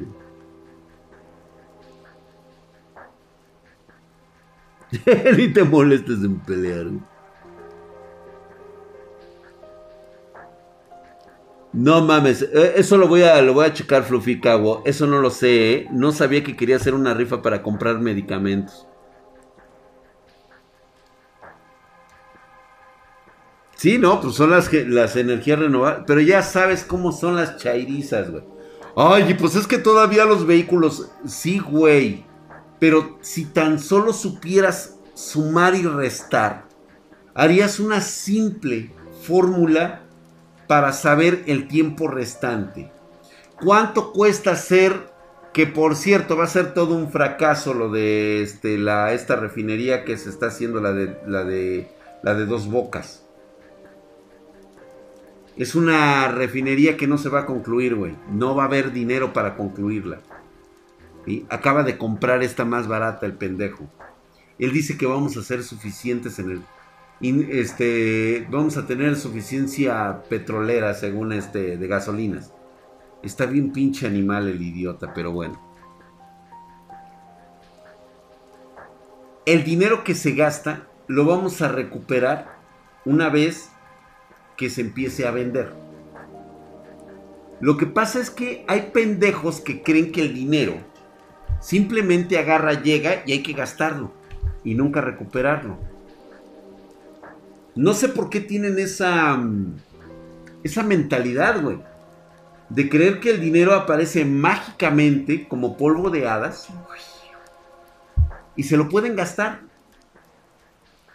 Ni 5.37 5.53
te 5.53 5.63
molestes 5.63 6.25
en 6.25 6.41
pelear. 6.41 6.87
No 11.77 12.01
mames, 12.01 12.41
eh, 12.41 12.73
eso 12.77 12.97
lo 12.97 13.07
voy 13.07 13.21
a, 13.21 13.39
lo 13.43 13.53
voy 13.53 13.67
a 13.67 13.71
checar, 13.71 14.03
Fluffy 14.03 14.41
Cago. 14.41 14.81
Eso 14.83 15.05
no 15.05 15.21
lo 15.21 15.29
sé, 15.29 15.73
¿eh? 15.73 15.87
No 15.91 16.11
sabía 16.11 16.43
que 16.43 16.55
quería 16.55 16.77
hacer 16.77 16.95
una 16.95 17.13
rifa 17.13 17.43
para 17.43 17.61
comprar 17.61 17.99
medicamentos. 17.99 18.87
Sí, 23.75 23.99
no, 23.99 24.19
pues 24.19 24.33
son 24.33 24.49
las, 24.49 24.73
las 24.73 25.15
energías 25.17 25.59
renovables. 25.59 26.05
Pero 26.07 26.19
ya 26.19 26.41
sabes 26.41 26.83
cómo 26.83 27.11
son 27.11 27.35
las 27.35 27.57
chairizas, 27.57 28.31
güey. 28.31 28.43
Ay, 28.95 29.35
pues 29.35 29.53
es 29.53 29.67
que 29.67 29.77
todavía 29.77 30.25
los 30.25 30.47
vehículos. 30.47 31.11
Sí, 31.27 31.59
güey. 31.59 32.25
Pero 32.79 33.19
si 33.21 33.45
tan 33.45 33.77
solo 33.77 34.13
supieras 34.13 34.97
sumar 35.13 35.75
y 35.75 35.83
restar, 35.83 36.65
harías 37.35 37.79
una 37.79 38.01
simple 38.01 38.91
fórmula 39.21 40.06
para 40.67 40.93
saber 40.93 41.43
el 41.47 41.67
tiempo 41.67 42.07
restante. 42.07 42.91
¿Cuánto 43.63 44.11
cuesta 44.11 44.51
hacer, 44.51 45.09
que 45.53 45.65
por 45.65 45.95
cierto 45.95 46.37
va 46.37 46.43
a 46.43 46.47
ser 46.47 46.73
todo 46.73 46.95
un 46.95 47.09
fracaso 47.09 47.73
lo 47.73 47.89
de 47.89 48.43
este, 48.43 48.77
la, 48.77 49.13
esta 49.13 49.35
refinería 49.35 50.05
que 50.05 50.17
se 50.17 50.29
está 50.29 50.47
haciendo, 50.47 50.81
la 50.81 50.91
de, 50.91 51.17
la 51.25 51.43
de, 51.43 51.89
la 52.21 52.35
de 52.35 52.45
dos 52.45 52.69
bocas? 52.69 53.23
Es 55.55 55.73
una 55.73 56.27
refinería 56.27 56.97
que 56.97 57.07
no 57.07 57.17
se 57.17 57.29
va 57.29 57.41
a 57.41 57.45
concluir, 57.47 57.95
güey. 57.95 58.15
No 58.31 58.55
va 58.55 58.63
a 58.63 58.67
haber 58.67 58.91
dinero 58.91 59.33
para 59.33 59.55
concluirla. 59.55 60.19
Acaba 61.49 61.83
de 61.83 61.97
comprar 61.97 62.43
esta 62.43 62.63
más 62.63 62.87
barata 62.87 63.25
el 63.25 63.33
pendejo. 63.33 63.89
Él 64.59 64.71
dice 64.71 64.97
que 64.97 65.07
vamos 65.07 65.35
a 65.35 65.43
ser 65.43 65.63
suficientes 65.63 66.39
en 66.39 66.51
el 66.51 66.61
este, 67.21 68.47
vamos 68.49 68.77
a 68.77 68.85
tener 68.85 69.15
suficiencia 69.15 70.23
petrolera 70.29 70.93
según 70.93 71.33
este 71.33 71.77
de 71.77 71.87
gasolinas. 71.87 72.53
Está 73.23 73.45
bien 73.45 73.71
pinche 73.71 74.05
animal 74.05 74.47
el 74.47 74.61
idiota, 74.61 75.13
pero 75.13 75.31
bueno. 75.31 75.59
El 79.45 79.63
dinero 79.63 80.03
que 80.03 80.13
se 80.13 80.33
gasta 80.33 80.87
lo 81.07 81.25
vamos 81.25 81.61
a 81.61 81.69
recuperar 81.69 82.57
una 83.05 83.29
vez 83.29 83.69
que 84.57 84.69
se 84.69 84.81
empiece 84.81 85.25
a 85.25 85.31
vender. 85.31 85.73
Lo 87.59 87.77
que 87.77 87.87
pasa 87.87 88.19
es 88.19 88.29
que 88.29 88.65
hay 88.67 88.91
pendejos 88.93 89.61
que 89.61 89.81
creen 89.81 90.11
que 90.11 90.21
el 90.21 90.33
dinero 90.33 90.75
simplemente 91.59 92.37
agarra, 92.37 92.81
llega 92.83 93.23
y 93.25 93.31
hay 93.31 93.41
que 93.41 93.53
gastarlo 93.53 94.11
y 94.63 94.75
nunca 94.75 95.01
recuperarlo. 95.01 95.77
No 97.77 97.93
sé 97.93 98.09
por 98.09 98.31
qué 98.31 98.41
tienen 98.41 98.79
esa, 98.79 99.37
mm, 99.37 99.77
esa 100.63 100.81
mentalidad, 100.81 101.61
güey. 101.61 101.77
De 102.69 102.89
creer 102.89 103.19
que 103.19 103.29
el 103.29 103.39
dinero 103.39 103.75
aparece 103.75 104.25
mágicamente 104.25 105.47
como 105.47 105.77
polvo 105.77 106.09
de 106.09 106.27
hadas 106.27 106.67
y 108.55 108.63
se 108.63 108.75
lo 108.75 108.89
pueden 108.89 109.15
gastar. 109.15 109.61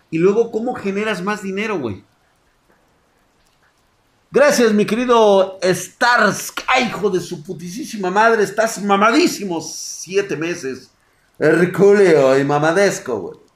Y 0.08 0.18
luego, 0.18 0.52
¿cómo 0.52 0.74
generas 0.74 1.20
más 1.20 1.42
dinero, 1.42 1.78
güey? 1.80 2.04
Gracias, 4.30 4.72
mi 4.72 4.86
querido 4.86 5.58
Stars. 5.62 6.52
¡Ay, 6.68 6.84
hijo 6.84 7.10
de 7.10 7.20
su 7.20 7.42
putísima 7.42 8.10
madre! 8.10 8.44
Estás 8.44 8.80
mamadísimo 8.82 9.60
siete 9.60 10.36
meses. 10.36 10.90
Herculeo 11.40 12.38
y 12.38 12.44
mamadesco, 12.44 13.18
güey. 13.18 13.51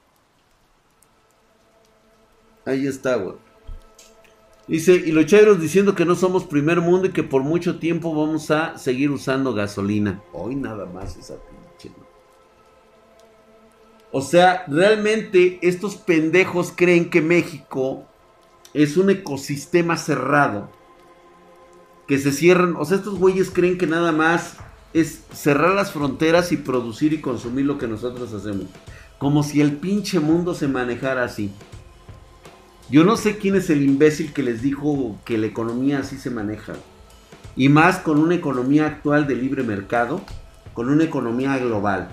Ahí 2.67 2.85
está, 2.85 3.15
güey. 3.15 3.35
Dice, 4.67 4.93
y 4.93 5.13
los 5.13 5.25
chairos 5.25 5.61
diciendo 5.61 5.95
que 5.95 6.03
no 6.03 6.15
somos 6.15 6.43
primer 6.43 6.81
mundo 6.81 7.07
y 7.07 7.11
que 7.11 7.23
por 7.23 7.41
mucho 7.41 7.79
tiempo 7.79 8.13
vamos 8.13 8.51
a 8.51 8.77
seguir 8.77 9.09
usando 9.09 9.53
gasolina. 9.53 10.21
Hoy 10.33 10.55
nada 10.55 10.85
más 10.85 11.15
esa 11.15 11.35
pinche. 11.35 11.95
O 14.11 14.21
sea, 14.21 14.65
realmente 14.67 15.59
estos 15.61 15.95
pendejos 15.95 16.73
creen 16.75 17.09
que 17.09 17.21
México 17.21 18.03
es 18.73 18.97
un 18.97 19.11
ecosistema 19.11 19.95
cerrado. 19.95 20.69
Que 22.05 22.17
se 22.17 22.33
cierran. 22.33 22.75
O 22.75 22.83
sea, 22.83 22.97
estos 22.97 23.17
güeyes 23.17 23.49
creen 23.49 23.77
que 23.77 23.87
nada 23.87 24.11
más 24.11 24.57
es 24.93 25.23
cerrar 25.33 25.73
las 25.73 25.93
fronteras 25.93 26.51
y 26.51 26.57
producir 26.57 27.13
y 27.13 27.21
consumir 27.21 27.65
lo 27.65 27.77
que 27.77 27.87
nosotros 27.87 28.33
hacemos. 28.33 28.65
Como 29.19 29.43
si 29.43 29.61
el 29.61 29.77
pinche 29.77 30.19
mundo 30.19 30.53
se 30.53 30.67
manejara 30.67 31.23
así. 31.23 31.53
Yo 32.89 33.03
no 33.03 33.17
sé 33.17 33.37
quién 33.37 33.55
es 33.55 33.69
el 33.69 33.83
imbécil 33.83 34.31
que 34.31 34.43
les 34.43 34.61
dijo 34.61 35.17
que 35.25 35.37
la 35.37 35.47
economía 35.47 35.99
así 35.99 36.17
se 36.17 36.29
maneja. 36.29 36.73
Y 37.57 37.67
más 37.67 37.97
con 37.97 38.17
una 38.19 38.35
economía 38.35 38.85
actual 38.85 39.27
de 39.27 39.35
libre 39.35 39.63
mercado, 39.63 40.21
con 40.73 40.89
una 40.89 41.03
economía 41.03 41.57
global. 41.57 42.09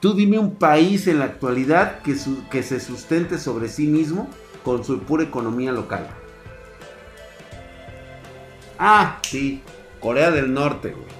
Tú 0.00 0.14
dime 0.14 0.38
un 0.38 0.56
país 0.56 1.06
en 1.06 1.20
la 1.20 1.26
actualidad 1.26 2.00
que, 2.02 2.14
se 2.62 2.80
sustente 2.80 3.38
sobre 3.38 3.68
sí 3.68 3.86
mismo 3.86 4.28
con 4.64 4.84
su 4.84 4.98
pura 5.00 5.22
economía 5.22 5.70
local. 5.70 6.08
Ah, 8.78 9.20
sí, 9.22 9.62
Corea 10.00 10.30
del 10.30 10.52
Norte, 10.52 10.90
güey. 10.90 11.15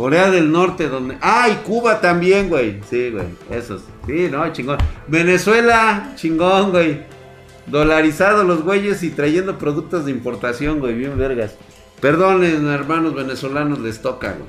Corea 0.00 0.30
del 0.30 0.50
Norte, 0.50 0.88
donde. 0.88 1.18
Ah, 1.20 1.50
y 1.50 1.56
Cuba 1.56 2.00
también, 2.00 2.48
güey. 2.48 2.80
Sí, 2.88 3.10
güey. 3.10 3.26
Esos. 3.50 3.82
Sí, 4.06 4.28
no, 4.30 4.50
chingón. 4.50 4.78
Venezuela, 5.08 6.12
chingón, 6.16 6.70
güey. 6.70 7.02
Dolarizado 7.66 8.42
los 8.42 8.62
güeyes 8.62 9.02
y 9.02 9.10
trayendo 9.10 9.58
productos 9.58 10.06
de 10.06 10.12
importación, 10.12 10.78
güey. 10.80 10.94
Bien 10.94 11.18
vergas. 11.18 11.54
Perdonen, 12.00 12.66
hermanos 12.68 13.14
venezolanos, 13.14 13.78
les 13.80 14.00
toca, 14.00 14.28
güey. 14.28 14.48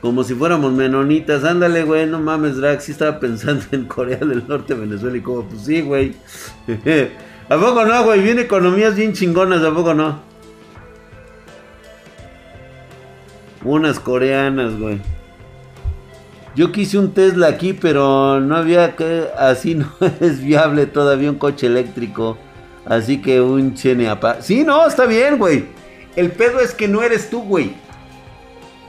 Como 0.00 0.22
si 0.22 0.36
fuéramos 0.36 0.72
menonitas. 0.72 1.42
Ándale, 1.42 1.82
güey, 1.82 2.06
no 2.06 2.20
mames, 2.20 2.58
Drag. 2.58 2.80
Sí 2.80 2.92
estaba 2.92 3.18
pensando 3.18 3.64
en 3.72 3.86
Corea 3.86 4.18
del 4.18 4.46
Norte, 4.46 4.74
Venezuela 4.74 5.16
y 5.16 5.20
Cuba. 5.20 5.42
Pues 5.50 5.62
sí, 5.62 5.80
güey. 5.80 6.14
¿A 7.48 7.56
poco 7.56 7.84
no, 7.84 8.04
güey? 8.04 8.22
Viene 8.22 8.42
economías 8.42 8.94
bien 8.94 9.14
chingonas, 9.14 9.64
¿a 9.64 9.74
poco 9.74 9.94
no? 9.94 10.33
Unas 13.64 13.98
coreanas, 13.98 14.78
güey. 14.78 15.00
Yo 16.54 16.70
quise 16.70 16.98
un 16.98 17.12
Tesla 17.12 17.48
aquí, 17.48 17.72
pero 17.72 18.40
no 18.40 18.56
había 18.56 18.94
que. 18.94 19.26
Así 19.36 19.74
no 19.74 19.90
es 20.20 20.42
viable 20.42 20.86
todavía 20.86 21.30
un 21.30 21.38
coche 21.38 21.66
eléctrico. 21.66 22.38
Así 22.84 23.20
que 23.20 23.40
un 23.40 23.74
Cheneapa. 23.74 24.42
Sí, 24.42 24.62
no, 24.62 24.86
está 24.86 25.06
bien, 25.06 25.38
güey. 25.38 25.64
El 26.16 26.30
pedo 26.30 26.60
es 26.60 26.74
que 26.74 26.86
no 26.86 27.02
eres 27.02 27.30
tú, 27.30 27.42
güey. 27.42 27.74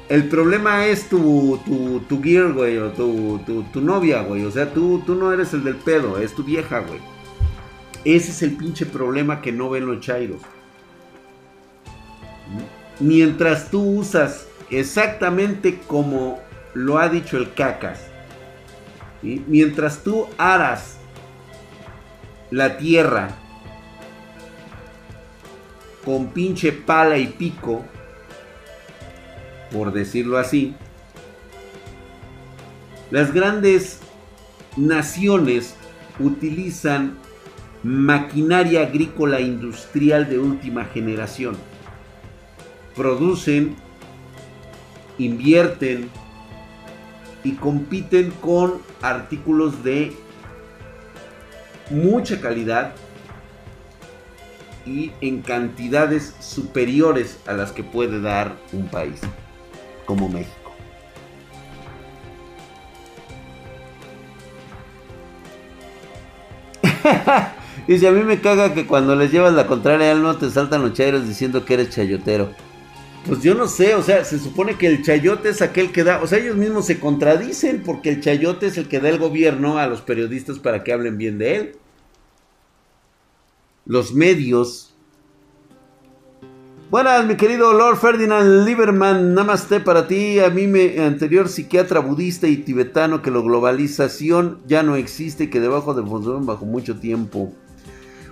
El 0.10 0.28
problema 0.30 0.86
es 0.86 1.10
tu, 1.10 1.60
tu, 1.66 2.02
tu 2.02 2.22
gear, 2.22 2.54
güey, 2.54 2.78
o 2.78 2.92
tu, 2.92 3.40
tu, 3.46 3.64
tu, 3.64 3.82
novia, 3.82 4.22
güey. 4.22 4.46
O 4.46 4.52
sea, 4.52 4.72
tú, 4.72 5.02
tú 5.04 5.16
no 5.16 5.34
eres 5.34 5.54
el 5.54 5.64
del 5.64 5.78
pedo, 5.78 6.20
es 6.20 6.36
tu 6.36 6.44
vieja, 6.44 6.80
güey. 6.80 7.00
Ese 8.04 8.30
es 8.30 8.44
el 8.44 8.56
pinche 8.56 8.86
problema 8.86 9.42
que 9.42 9.52
no 9.52 9.72
ven 9.72 9.88
los 9.88 10.00
chairos. 10.02 10.42
Mientras 13.00 13.72
tú 13.72 13.82
usas 13.82 14.48
exactamente 14.70 15.80
como 15.88 16.40
lo 16.74 16.98
ha 17.00 17.10
dicho 17.10 17.38
el 17.38 17.54
cacas. 17.54 18.08
Mientras 19.22 20.04
tú 20.04 20.28
aras 20.38 20.98
la 22.52 22.78
tierra 22.78 23.30
con 26.04 26.28
pinche 26.28 26.72
pala 26.72 27.18
y 27.18 27.28
pico, 27.28 27.84
por 29.72 29.92
decirlo 29.92 30.38
así, 30.38 30.76
las 33.10 33.34
grandes 33.34 34.00
naciones 34.78 35.76
utilizan 36.20 37.18
maquinaria 37.84 38.82
agrícola 38.82 39.40
industrial 39.40 40.30
de 40.30 40.40
última 40.40 40.86
generación. 40.86 41.58
Producen 42.96 43.76
invierten 45.18 46.10
y 47.44 47.54
compiten 47.54 48.32
con 48.42 48.82
artículos 49.02 49.84
de 49.84 50.16
mucha 51.90 52.42
calidad 52.42 52.94
y 54.86 55.12
en 55.22 55.42
cantidades 55.42 56.36
superiores 56.40 57.40
a 57.48 57.54
las 57.54 57.72
que 57.72 57.84
puede 57.84 58.22
dar 58.22 58.56
un 58.72 58.88
país 58.88 59.22
como 60.06 60.30
México. 60.30 60.66
Dice, 67.88 68.08
a 68.08 68.12
mí 68.12 68.24
me 68.24 68.42
caga 68.42 68.74
que 68.74 68.88
cuando 68.88 69.16
les 69.16 69.32
llevas 69.32 69.54
la 69.54 69.68
contraria 69.68 70.12
al 70.12 70.24
no 70.24 70.38
te 70.38 70.50
saltan 70.50 70.82
los 70.82 70.94
chairos 70.94 71.28
diciendo 71.28 71.66
que 71.66 71.76
eres 71.76 71.90
chayotero. 71.92 72.50
Pues 73.26 73.42
yo 73.42 73.56
no 73.56 73.68
sé, 73.68 73.96
o 73.96 74.04
sea, 74.04 74.24
se 74.24 74.38
supone 74.38 74.78
que 74.78 74.86
el 74.86 75.02
chayote 75.02 75.50
es 75.50 75.64
aquel 75.64 75.92
que 75.92 76.04
da, 76.04 76.22
o 76.22 76.28
sea, 76.28 76.38
ellos 76.38 76.56
mismos 76.56 76.86
se 76.86 77.00
contradicen 77.00 77.82
porque 77.84 78.10
el 78.10 78.22
chayote 78.22 78.68
es 78.68 78.78
el 78.78 78.88
que 78.88 79.00
da 79.00 79.10
el 79.10 79.18
gobierno 79.18 79.80
a 79.80 79.88
los 79.88 80.02
periodistas 80.02 80.60
para 80.60 80.84
que 80.84 80.94
hablen 80.94 81.18
bien 81.18 81.40
de 81.40 81.56
él. 81.56 81.76
Los 83.88 84.14
medios. 84.14 84.96
Buenas, 86.92 87.26
mi 87.26 87.36
querido 87.36 87.74
Lord 87.74 87.98
Ferdinand 87.98 88.64
Lieberman, 88.64 89.34
namaste 89.34 89.80
para 89.80 90.08
ti, 90.08 90.40
a 90.40 90.52
mí 90.52 90.68
me 90.68 91.04
anterior 91.04 91.50
psiquiatra 91.50 92.02
budista 92.02 92.48
y 92.48 92.58
tibetano 92.58 93.24
que 93.24 93.32
la 93.32 93.42
globalización 93.42 94.60
ya 94.68 94.84
no 94.84 94.96
existe 94.96 95.46
y 95.46 95.50
que 95.50 95.60
debajo 95.60 95.96
de 95.96 96.04
bajo 96.04 96.66
mucho 96.66 97.00
tiempo. 97.00 97.52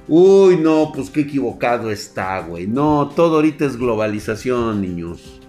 Uy, 0.08 0.58
no, 0.58 0.92
pues 0.94 1.10
qué 1.10 1.22
equivocado 1.22 1.90
está, 1.90 2.42
güey. 2.42 2.68
No, 2.68 3.10
todo 3.16 3.36
ahorita 3.36 3.66
es 3.66 3.78
globalización, 3.78 4.82
niños. 4.82 5.40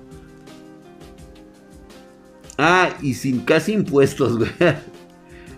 Ah, 2.57 2.91
y 3.03 3.15
sin 3.15 3.41
casi 3.41 3.73
impuestos, 3.73 4.39
güey. 4.39 4.51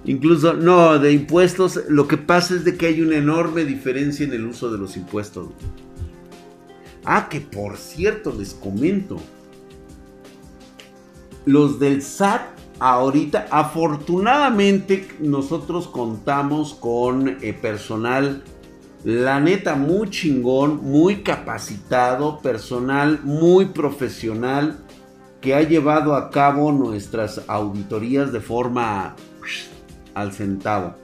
Incluso, 0.06 0.54
no, 0.54 0.98
de 0.98 1.12
impuestos, 1.12 1.80
lo 1.88 2.06
que 2.08 2.16
pasa 2.16 2.54
es 2.54 2.64
de 2.64 2.76
que 2.76 2.86
hay 2.86 3.00
una 3.02 3.16
enorme 3.16 3.64
diferencia 3.64 4.24
en 4.24 4.32
el 4.32 4.46
uso 4.46 4.70
de 4.70 4.78
los 4.78 4.96
impuestos. 4.96 5.48
Ah, 7.04 7.28
que 7.28 7.40
por 7.40 7.76
cierto, 7.76 8.34
les 8.36 8.54
comento. 8.54 9.16
Los 11.44 11.78
del 11.78 12.02
SAT 12.02 12.56
ahorita, 12.78 13.48
afortunadamente, 13.50 15.08
nosotros 15.20 15.86
contamos 15.88 16.74
con 16.74 17.38
eh, 17.42 17.52
personal 17.52 18.42
la 19.06 19.38
neta, 19.38 19.76
muy 19.76 20.10
chingón, 20.10 20.82
muy 20.82 21.22
capacitado, 21.22 22.40
personal 22.40 23.20
muy 23.22 23.66
profesional 23.66 24.80
que 25.40 25.54
ha 25.54 25.62
llevado 25.62 26.16
a 26.16 26.28
cabo 26.28 26.72
nuestras 26.72 27.40
auditorías 27.46 28.32
de 28.32 28.40
forma 28.40 29.14
al 30.12 30.32
centavo. 30.32 30.96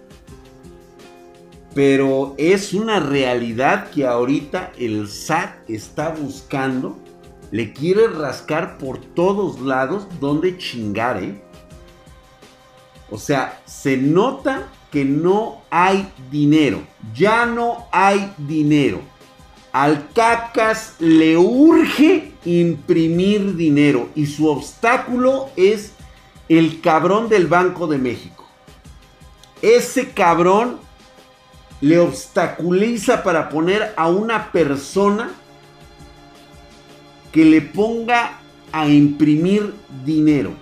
Pero 1.76 2.34
es 2.38 2.74
una 2.74 2.98
realidad 2.98 3.88
que 3.90 4.04
ahorita 4.04 4.72
el 4.76 5.06
SAT 5.06 5.70
está 5.70 6.08
buscando, 6.08 6.98
le 7.52 7.72
quiere 7.72 8.08
rascar 8.08 8.78
por 8.78 8.98
todos 8.98 9.60
lados 9.60 10.08
donde 10.18 10.58
chingar, 10.58 11.22
¿eh? 11.22 11.40
O 13.12 13.18
sea, 13.18 13.62
se 13.64 13.96
nota 13.96 14.66
que 14.92 15.04
no 15.06 15.62
hay 15.70 16.06
dinero. 16.30 16.82
Ya 17.14 17.46
no 17.46 17.86
hay 17.90 18.32
dinero. 18.38 19.00
Al 19.72 20.10
cacas 20.12 20.96
le 20.98 21.36
urge 21.38 22.34
imprimir 22.44 23.56
dinero 23.56 24.10
y 24.14 24.26
su 24.26 24.48
obstáculo 24.48 25.48
es 25.56 25.94
el 26.48 26.82
cabrón 26.82 27.30
del 27.30 27.46
Banco 27.46 27.86
de 27.86 27.96
México. 27.96 28.46
Ese 29.62 30.10
cabrón 30.10 30.78
le 31.80 31.98
obstaculiza 31.98 33.22
para 33.22 33.48
poner 33.48 33.94
a 33.96 34.08
una 34.10 34.52
persona 34.52 35.30
que 37.32 37.46
le 37.46 37.62
ponga 37.62 38.40
a 38.72 38.86
imprimir 38.88 39.74
dinero 40.04 40.52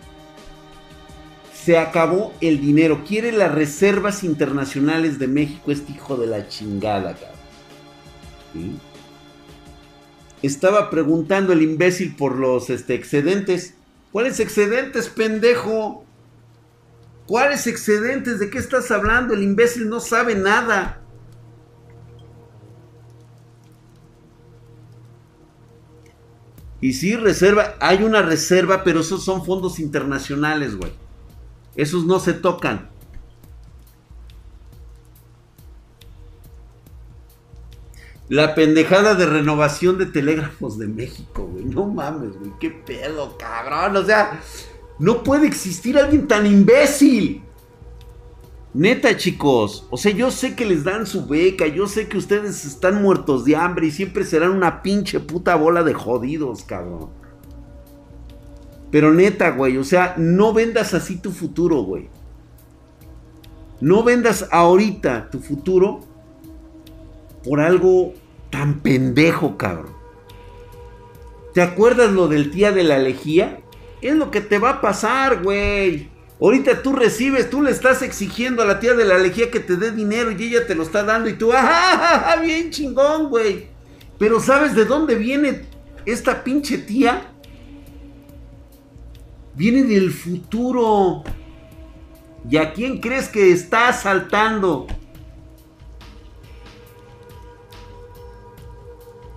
se 1.64 1.77
acabó 1.79 2.33
el 2.40 2.61
dinero. 2.61 3.05
Quiere 3.07 3.33
las 3.33 3.53
reservas 3.53 4.25
internacionales 4.25 5.18
de 5.18 5.29
México, 5.29 5.70
este 5.70 5.92
hijo 5.92 6.16
de 6.16 6.27
la 6.27 6.49
chingada, 6.49 7.14
cabrón. 7.14 8.81
Estaba 10.42 10.88
preguntando 10.88 11.53
el 11.53 11.62
imbécil 11.62 12.16
por 12.16 12.37
los 12.37 12.70
este, 12.70 12.94
excedentes. 12.94 13.75
¿Cuáles 14.11 14.40
excedentes, 14.40 15.09
pendejo? 15.09 16.05
¿Cuáles 17.27 17.66
excedentes? 17.66 18.40
¿De 18.40 18.49
qué 18.49 18.59
estás 18.59 18.90
hablando? 18.90 19.35
El 19.35 19.42
imbécil 19.42 19.88
no 19.88 20.01
sabe 20.01 20.35
nada. 20.35 21.03
Y 26.81 26.94
sí, 26.94 27.14
reserva, 27.16 27.75
hay 27.79 28.03
una 28.03 28.23
reserva, 28.23 28.83
pero 28.83 29.01
esos 29.01 29.23
son 29.23 29.44
fondos 29.44 29.79
internacionales, 29.79 30.75
güey. 30.77 30.92
Esos 31.76 32.04
no 32.04 32.18
se 32.18 32.33
tocan. 32.33 32.90
La 38.28 38.54
pendejada 38.54 39.16
de 39.16 39.26
renovación 39.26 39.98
de 39.98 40.06
telégrafos 40.06 40.78
de 40.78 40.87
México, 40.87 41.48
güey. 41.52 41.64
No 41.64 41.87
mames, 41.87 42.38
güey. 42.38 42.52
Qué 42.61 42.70
pedo, 42.70 43.37
cabrón. 43.37 43.96
O 43.96 44.04
sea, 44.04 44.40
no 45.00 45.24
puede 45.24 45.48
existir 45.48 45.98
alguien 45.98 46.28
tan 46.28 46.46
imbécil. 46.46 47.42
Neta, 48.72 49.16
chicos. 49.16 49.85
O 49.90 49.96
sea, 49.96 50.12
yo 50.12 50.30
sé 50.30 50.54
que 50.54 50.64
les 50.64 50.85
dan 50.85 51.06
su 51.06 51.26
beca. 51.26 51.66
Yo 51.66 51.88
sé 51.88 52.06
que 52.06 52.18
ustedes 52.18 52.64
están 52.64 53.02
muertos 53.02 53.44
de 53.44 53.56
hambre 53.56 53.88
y 53.88 53.90
siempre 53.90 54.24
serán 54.24 54.52
una 54.52 54.80
pinche 54.80 55.18
puta 55.18 55.56
bola 55.56 55.83
de 55.83 55.94
jodidos, 55.94 56.62
cabrón. 56.62 57.11
Pero 58.90 59.12
neta, 59.12 59.50
güey. 59.50 59.76
O 59.76 59.85
sea, 59.85 60.14
no 60.16 60.53
vendas 60.53 60.94
así 60.94 61.16
tu 61.16 61.31
futuro, 61.33 61.83
güey. 61.83 62.09
No 63.81 64.03
vendas 64.03 64.46
ahorita 64.50 65.31
tu 65.31 65.40
futuro 65.40 66.00
por 67.44 67.61
algo 67.61 68.12
tan 68.50 68.81
pendejo, 68.81 69.57
cabrón. 69.57 69.94
¿Te 71.55 71.62
acuerdas 71.62 72.12
lo 72.12 72.29
del 72.29 72.50
tía 72.50 72.72
de 72.72 72.85
la 72.85 72.98
lejía? 72.98 73.61
Es 74.03 74.14
lo 74.14 74.31
que 74.31 74.40
te 74.40 74.59
va 74.59 74.70
a 74.70 74.81
pasar, 74.81 75.42
güey. 75.42 76.09
Ahorita 76.40 76.83
tú 76.83 76.92
recibes, 76.92 77.50
tú 77.50 77.62
le 77.62 77.70
estás 77.70 78.03
exigiendo 78.03 78.62
a 78.62 78.66
la 78.66 78.81
tía 78.81 78.94
de 78.94 79.05
la 79.05 79.18
lejía 79.18 79.50
que 79.50 79.61
te 79.61 79.76
dé 79.76 79.90
dinero 79.90 80.31
y 80.31 80.42
ella 80.42 80.66
te 80.66 80.74
lo 80.74 80.85
está 80.85 81.03
dando 81.03 81.29
y 81.29 81.35
tú, 81.35 81.50
¡ah, 81.55 82.37
bien 82.42 82.70
chingón, 82.70 83.29
güey! 83.29 83.66
Pero 84.18 84.40
¿sabes 84.40 84.74
de 84.74 84.87
dónde 84.87 85.16
viene 85.16 85.62
esta 86.07 86.42
pinche 86.42 86.79
tía? 86.79 87.33
Viene 89.61 89.83
del 89.83 90.11
futuro. 90.11 91.23
¿Y 92.49 92.57
a 92.57 92.73
quién 92.73 92.99
crees 92.99 93.29
que 93.29 93.53
está 93.53 93.88
asaltando? 93.88 94.87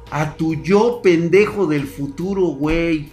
A 0.09 0.33
tu 0.37 0.55
yo 0.63 1.01
pendejo 1.03 1.67
del 1.67 1.85
futuro, 1.85 2.43
güey. 2.45 3.11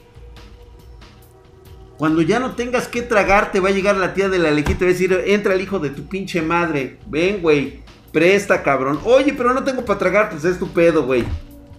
Cuando 1.99 2.23
ya 2.23 2.39
no 2.39 2.55
tengas 2.55 2.87
que 2.87 3.03
tragar, 3.03 3.51
te 3.51 3.59
va 3.59 3.71
a 3.71 3.73
llegar 3.73 3.97
la 3.97 4.15
tía 4.15 4.29
de 4.29 4.39
la 4.39 4.53
lejita 4.53 4.85
y 4.85 4.87
va 4.87 4.91
a 4.91 4.93
decir, 4.93 5.25
entra 5.27 5.55
el 5.55 5.63
hijo 5.63 5.81
de 5.81 5.91
tu 5.91 6.07
pinche 6.07 6.41
madre. 6.43 7.01
Ven, 7.09 7.43
güey. 7.43 7.83
Presta, 8.13 8.63
cabrón. 8.63 9.01
Oye, 9.03 9.35
pero 9.37 9.53
no 9.53 9.65
tengo 9.65 9.85
para 9.85 9.99
tragar, 9.99 10.31
pues 10.31 10.45
es 10.45 10.61
tu 10.61 10.69
pedo, 10.69 11.07
güey. 11.07 11.25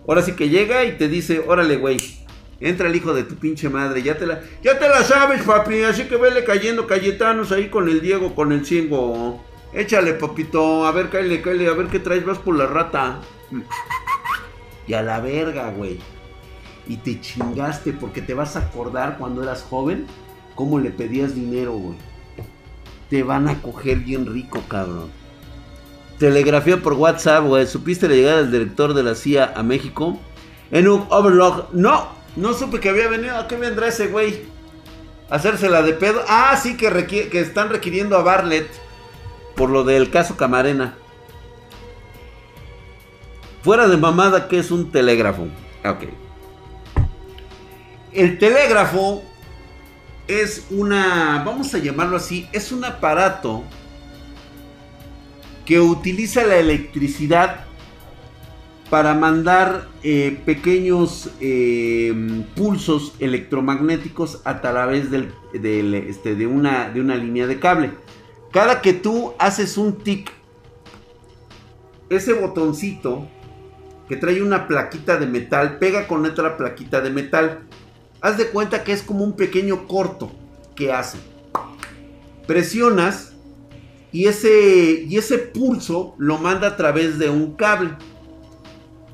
Ahora 0.06 0.24
sí 0.24 0.34
que 0.34 0.50
llega 0.50 0.84
y 0.84 0.98
te 0.98 1.08
dice, 1.08 1.40
órale, 1.48 1.78
güey. 1.78 2.21
Entra 2.62 2.88
el 2.88 2.96
hijo 2.96 3.14
de 3.14 3.24
tu 3.24 3.36
pinche 3.36 3.68
madre. 3.68 4.02
Ya 4.02 4.18
te 4.18 4.26
la, 4.26 4.42
ya 4.64 4.80
te 4.80 4.88
la 4.88 5.04
sabes, 5.04 5.42
papi. 5.44 5.82
Así 5.82 6.06
que 6.06 6.16
vele 6.16 6.46
cayendo 6.46 6.88
Cayetanos 6.88 7.52
ahí 7.52 7.68
con 7.68 7.90
el 7.90 8.00
Diego, 8.00 8.34
con 8.34 8.54
el 8.54 8.66
Cingo. 8.66 9.44
Échale, 9.74 10.14
papito. 10.14 10.86
A 10.86 10.92
ver, 10.92 11.10
cállale, 11.10 11.42
cállale. 11.42 11.68
A 11.68 11.74
ver 11.74 11.88
qué 11.88 12.00
traes. 12.00 12.26
Vas 12.26 12.38
por 12.38 12.56
la 12.56 12.68
rata. 12.68 13.20
Y 14.88 14.94
a 14.94 15.02
la 15.02 15.20
verga, 15.20 15.72
güey 15.72 16.00
y 16.88 16.98
te 16.98 17.22
chingaste 17.22 17.94
porque 17.94 18.22
te 18.22 18.34
vas 18.34 18.56
a 18.56 18.60
acordar 18.60 19.18
cuando 19.18 19.44
eras 19.44 19.64
joven 19.64 20.06
cómo 20.56 20.80
le 20.80 20.92
pedías 20.92 21.36
dinero, 21.36 21.74
güey. 21.74 21.98
Te 23.10 23.24
van 23.24 23.48
a 23.48 23.62
coger 23.62 24.00
bien 24.00 24.26
rico, 24.26 24.62
cabrón. 24.68 25.10
Telegrafía 26.18 26.82
por 26.82 26.94
WhatsApp, 26.94 27.46
güey. 27.46 27.66
¿Supiste 27.66 28.08
la 28.08 28.16
llegada 28.16 28.38
del 28.42 28.52
director 28.52 28.94
de 28.94 29.04
la 29.04 29.16
CIA 29.16 29.54
a 29.56 29.64
México? 29.64 30.20
En 30.70 30.88
un 30.88 31.06
overlog. 31.10 31.74
No, 31.74 32.10
no 32.36 32.54
supe 32.54 32.80
que 32.80 32.90
había 32.90 33.08
venido. 33.08 33.38
¿A 33.38 33.48
qué 33.48 33.56
vendrá 33.56 33.88
ese 33.88 34.08
güey? 34.08 34.46
Hacérsela 35.30 35.82
de 35.82 35.94
pedo. 35.94 36.24
Ah, 36.28 36.58
sí, 36.62 36.78
que, 36.78 37.30
están 37.34 37.70
requiriendo 37.70 38.18
a 38.18 38.24
Bartlett 38.24 38.70
por 39.56 39.70
lo 39.70 39.84
del 39.84 40.10
caso 40.10 40.38
Camarena. 40.38 40.96
Fuera 43.64 43.88
de 43.88 43.98
mamada, 43.98 44.48
que 44.48 44.60
es 44.60 44.72
un 44.72 44.92
telégrafo? 44.92 45.48
Ok. 45.86 46.06
El 48.12 48.40
telégrafo 48.40 49.24
es 50.28 50.66
una, 50.70 51.44
vamos 51.46 51.74
a 51.74 51.78
llamarlo 51.78 52.18
así, 52.18 52.50
es 52.52 52.72
un 52.72 52.84
aparato 52.84 53.64
que 55.66 55.80
utiliza 55.80 56.44
la 56.44 56.58
electricidad 56.58 57.66
para 58.92 59.14
mandar 59.14 59.88
eh, 60.04 60.38
pequeños 60.46 61.30
eh, 61.40 62.44
pulsos 62.58 63.14
electromagnéticos 63.20 64.42
a 64.44 64.60
través 64.60 65.06
este, 65.54 66.36
de, 66.36 66.46
una, 66.46 66.90
línea 66.90 67.48
de 67.48 67.58
cable. 67.58 67.92
Cada 68.52 68.82
que 68.82 68.92
tú 68.92 69.34
haces 69.40 69.78
un 69.78 70.00
tic, 70.00 70.30
ese 72.10 72.34
botoncito 72.34 73.30
que 74.10 74.18
trae 74.18 74.42
una 74.42 74.68
plaquita 74.68 75.16
de 75.16 75.26
metal 75.26 75.78
pega 75.80 76.06
con 76.06 76.26
otra 76.26 76.58
plaquita 76.58 77.00
de 77.00 77.12
metal 77.12 77.60
haz 78.20 78.38
de 78.38 78.48
cuenta 78.48 78.84
que 78.84 78.92
es 78.92 79.04
como 79.04 79.24
un 79.24 79.38
pequeño 79.38 79.88
corto 79.88 80.34
que 80.76 80.92
hace. 80.92 81.18
Presionas 82.46 83.32
y 84.12 84.26
ese 84.26 85.38
pulso 85.54 86.14
lo 86.18 86.40
manda 86.40 86.68
a 86.68 86.76
través 86.76 87.18
de 87.18 87.30
un 87.30 87.56
cable 87.56 87.92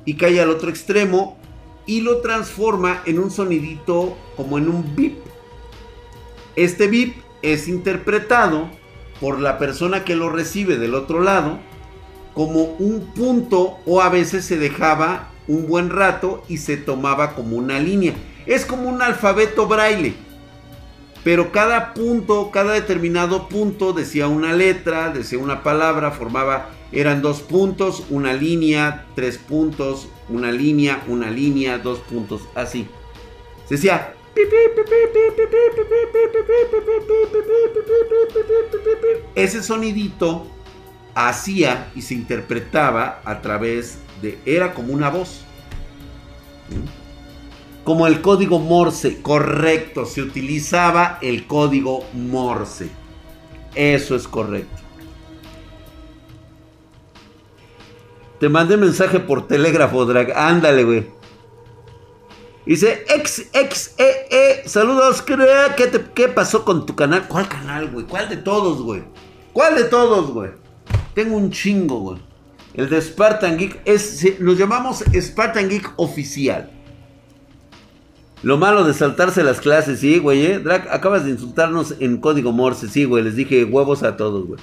y 0.08 0.14
cae 0.14 0.40
al 0.40 0.48
otro 0.48 0.70
extremo 0.70 1.36
y 1.84 2.00
lo 2.00 2.22
transforma 2.22 3.02
en 3.04 3.18
un 3.18 3.30
sonidito 3.30 4.16
como 4.36 4.56
en 4.56 4.70
un 4.70 4.96
bip. 4.96 5.18
Este 6.56 6.86
bip 6.86 7.18
es 7.42 7.68
interpretado 7.68 8.70
por 9.20 9.38
la 9.38 9.58
persona 9.58 10.04
que 10.04 10.16
lo 10.16 10.30
recibe 10.30 10.78
del 10.78 10.94
otro 10.94 11.20
lado 11.20 11.58
como 12.32 12.62
un 12.78 13.12
punto 13.14 13.80
o 13.84 14.00
a 14.00 14.08
veces 14.08 14.46
se 14.46 14.56
dejaba 14.56 15.28
un 15.46 15.66
buen 15.66 15.90
rato 15.90 16.42
y 16.48 16.56
se 16.56 16.78
tomaba 16.78 17.34
como 17.34 17.58
una 17.58 17.78
línea. 17.78 18.14
Es 18.46 18.64
como 18.64 18.88
un 18.88 19.02
alfabeto 19.02 19.66
braille. 19.66 20.14
Pero 21.22 21.52
cada 21.52 21.92
punto, 21.92 22.50
cada 22.50 22.72
determinado 22.72 23.46
punto 23.50 23.92
decía 23.92 24.26
una 24.26 24.54
letra, 24.54 25.10
decía 25.10 25.38
una 25.38 25.62
palabra, 25.62 26.12
formaba, 26.12 26.70
eran 26.92 27.20
dos 27.20 27.40
puntos, 27.40 28.04
una 28.10 28.32
línea, 28.32 29.06
tres 29.14 29.36
puntos, 29.38 30.08
una 30.28 30.50
línea, 30.50 31.02
una 31.06 31.30
línea, 31.30 31.78
dos 31.78 31.98
puntos, 32.00 32.42
así. 32.54 32.86
Se 33.66 33.74
decía... 33.74 34.14
Ese 39.34 39.62
sonidito 39.62 40.46
hacía 41.14 41.90
y 41.94 42.02
se 42.02 42.14
interpretaba 42.14 43.20
a 43.24 43.40
través 43.42 43.98
de... 44.22 44.38
Era 44.46 44.72
como 44.72 44.92
una 44.92 45.10
voz. 45.10 45.44
Como 47.84 48.06
el 48.06 48.20
código 48.20 48.58
Morse, 48.58 49.20
correcto, 49.22 50.06
se 50.06 50.22
utilizaba 50.22 51.18
el 51.20 51.46
código 51.46 52.04
Morse. 52.12 52.90
Eso 53.74 54.14
es 54.14 54.28
correcto. 54.28 54.87
Te 58.38 58.48
mandé 58.48 58.76
mensaje 58.76 59.20
por 59.20 59.46
telégrafo, 59.46 60.04
Drag. 60.06 60.32
Ándale, 60.36 60.84
güey. 60.84 61.06
Dice, 62.64 63.04
ex, 63.08 63.46
ex, 63.52 63.94
e, 63.98 64.28
e. 64.30 64.68
Saludos, 64.68 65.22
¿qué, 65.22 65.36
¿qué 66.14 66.28
pasó 66.28 66.64
con 66.64 66.84
tu 66.84 66.94
canal? 66.94 67.26
¿Cuál 67.26 67.48
canal, 67.48 67.90
güey? 67.90 68.04
¿Cuál 68.04 68.28
de 68.28 68.36
todos, 68.36 68.82
güey? 68.82 69.02
¿Cuál 69.52 69.74
de 69.74 69.84
todos, 69.84 70.30
güey? 70.30 70.50
Tengo 71.14 71.36
un 71.36 71.50
chingo, 71.50 72.00
güey. 72.00 72.18
El 72.74 72.90
de 72.90 73.00
Spartan 73.00 73.56
Geek 73.56 73.80
es, 73.86 74.38
los 74.38 74.58
llamamos 74.58 75.02
Spartan 75.12 75.68
Geek 75.68 75.94
oficial. 75.96 76.70
Lo 78.42 78.56
malo 78.56 78.84
de 78.84 78.94
saltarse 78.94 79.42
las 79.42 79.60
clases, 79.60 79.98
sí, 79.98 80.18
güey, 80.18 80.46
¿eh? 80.46 80.58
Drac, 80.60 80.86
acabas 80.92 81.24
de 81.24 81.30
insultarnos 81.30 81.94
en 81.98 82.18
código 82.18 82.52
Morse, 82.52 82.88
sí, 82.88 83.04
güey, 83.04 83.24
les 83.24 83.34
dije 83.34 83.64
huevos 83.64 84.04
a 84.04 84.16
todos, 84.16 84.46
güey. 84.46 84.60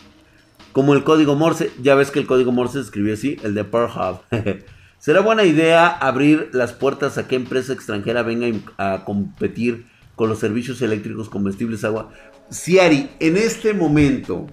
Como 0.76 0.94
el 0.94 1.06
código 1.06 1.36
Morse, 1.36 1.72
ya 1.82 1.96
ves 1.96 2.12
que 2.12 2.20
el 2.20 2.28
código 2.28 2.52
Morse 2.52 2.74
se 2.74 2.82
escribió 2.82 3.14
así, 3.14 3.38
el 3.44 3.54
de 3.56 3.64
Pearl 3.64 3.90
Hub. 3.90 4.20
¿Será 5.00 5.22
buena 5.22 5.46
idea 5.46 5.88
abrir 5.88 6.50
las 6.52 6.74
puertas 6.74 7.18
a 7.18 7.30
que 7.30 7.38
empresa 7.38 7.72
extranjera 7.72 8.24
venga 8.24 8.48
a 8.78 9.06
competir 9.06 9.86
con 10.18 10.28
los 10.28 10.40
servicios 10.40 10.82
eléctricos, 10.82 11.30
combustibles, 11.30 11.86
agua? 11.86 12.12
Siari, 12.50 13.10
en 13.22 13.38
este 13.38 13.74
momento, 13.74 14.48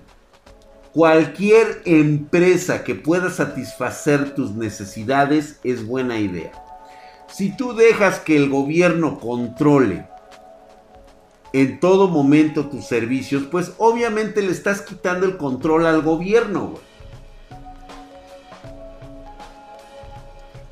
cualquier 0.93 1.83
empresa 1.87 2.85
que 2.85 2.95
pueda 2.95 3.29
satisfacer 3.29 4.33
tus 4.33 4.53
necesidades 4.53 5.59
es 5.65 5.85
buena 5.85 6.21
idea. 6.21 6.53
Si 7.27 7.57
tú 7.57 7.75
dejas 7.75 8.21
que 8.21 8.37
el 8.37 8.49
gobierno 8.49 9.19
controle 9.19 10.07
en 11.53 11.81
todo 11.81 12.09
momento 12.09 12.67
tus 12.67 12.87
servicios, 12.87 13.45
pues 13.51 13.73
obviamente 13.79 14.43
le 14.43 14.53
estás 14.53 14.83
quitando 14.83 15.27
el 15.27 15.37
control 15.37 15.87
al 15.87 16.03
gobierno. 16.03 16.75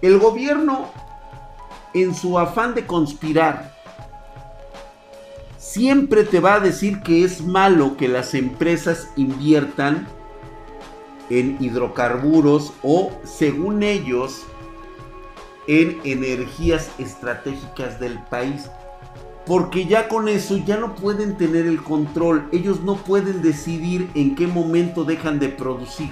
El 0.00 0.18
gobierno, 0.18 0.90
en 1.92 2.14
su 2.14 2.38
afán 2.38 2.74
de 2.74 2.86
conspirar, 2.86 3.76
siempre 5.58 6.24
te 6.24 6.40
va 6.40 6.54
a 6.54 6.60
decir 6.60 7.00
que 7.02 7.24
es 7.24 7.42
malo 7.42 7.98
que 7.98 8.08
las 8.08 8.32
empresas 8.34 9.08
inviertan 9.16 10.08
en 11.28 11.58
hidrocarburos 11.60 12.72
o, 12.82 13.12
según 13.24 13.82
ellos, 13.82 14.42
en 15.66 16.00
energías 16.04 16.90
estratégicas 16.98 18.00
del 18.00 18.18
país. 18.24 18.70
Porque 19.46 19.86
ya 19.86 20.08
con 20.08 20.28
eso 20.28 20.58
ya 20.58 20.76
no 20.76 20.94
pueden 20.94 21.36
tener 21.36 21.66
el 21.66 21.82
control. 21.82 22.48
Ellos 22.52 22.82
no 22.82 22.96
pueden 22.96 23.42
decidir 23.42 24.10
en 24.14 24.34
qué 24.34 24.46
momento 24.46 25.04
dejan 25.04 25.38
de 25.38 25.48
producir. 25.48 26.10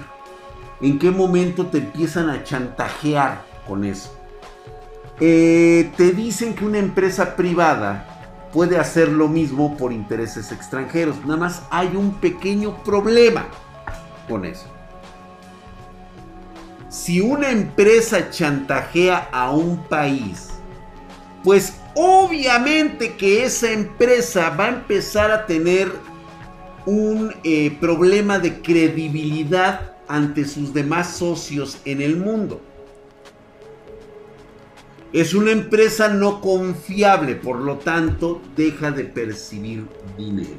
En 0.81 0.97
qué 0.99 1.11
momento 1.11 1.67
te 1.67 1.79
empiezan 1.79 2.29
a 2.29 2.43
chantajear 2.43 3.43
con 3.67 3.83
eso. 3.83 4.15
Eh, 5.19 5.91
te 5.97 6.11
dicen 6.11 6.55
que 6.55 6.65
una 6.65 6.79
empresa 6.79 7.35
privada 7.35 8.19
puede 8.53 8.77
hacer 8.77 9.09
lo 9.09 9.27
mismo 9.27 9.77
por 9.77 9.91
intereses 9.91 10.51
extranjeros. 10.51 11.23
Nada 11.25 11.37
más 11.37 11.63
hay 11.69 11.95
un 11.95 12.13
pequeño 12.13 12.83
problema 12.83 13.45
con 14.27 14.45
eso. 14.45 14.65
Si 16.89 17.21
una 17.21 17.51
empresa 17.51 18.31
chantajea 18.31 19.29
a 19.31 19.51
un 19.51 19.77
país, 19.77 20.49
pues 21.43 21.79
obviamente 22.01 23.15
que 23.15 23.43
esa 23.43 23.71
empresa 23.71 24.49
va 24.51 24.67
a 24.67 24.69
empezar 24.69 25.31
a 25.31 25.45
tener 25.45 25.91
un 26.85 27.35
eh, 27.43 27.75
problema 27.81 28.39
de 28.39 28.61
credibilidad 28.61 29.97
ante 30.07 30.45
sus 30.45 30.73
demás 30.73 31.17
socios 31.17 31.77
en 31.83 32.01
el 32.01 32.15
mundo. 32.15 32.61
Es 35.11 35.33
una 35.33 35.51
empresa 35.51 36.07
no 36.07 36.39
confiable, 36.39 37.35
por 37.35 37.57
lo 37.57 37.79
tanto 37.79 38.41
deja 38.55 38.91
de 38.91 39.03
percibir 39.03 39.85
dinero. 40.17 40.55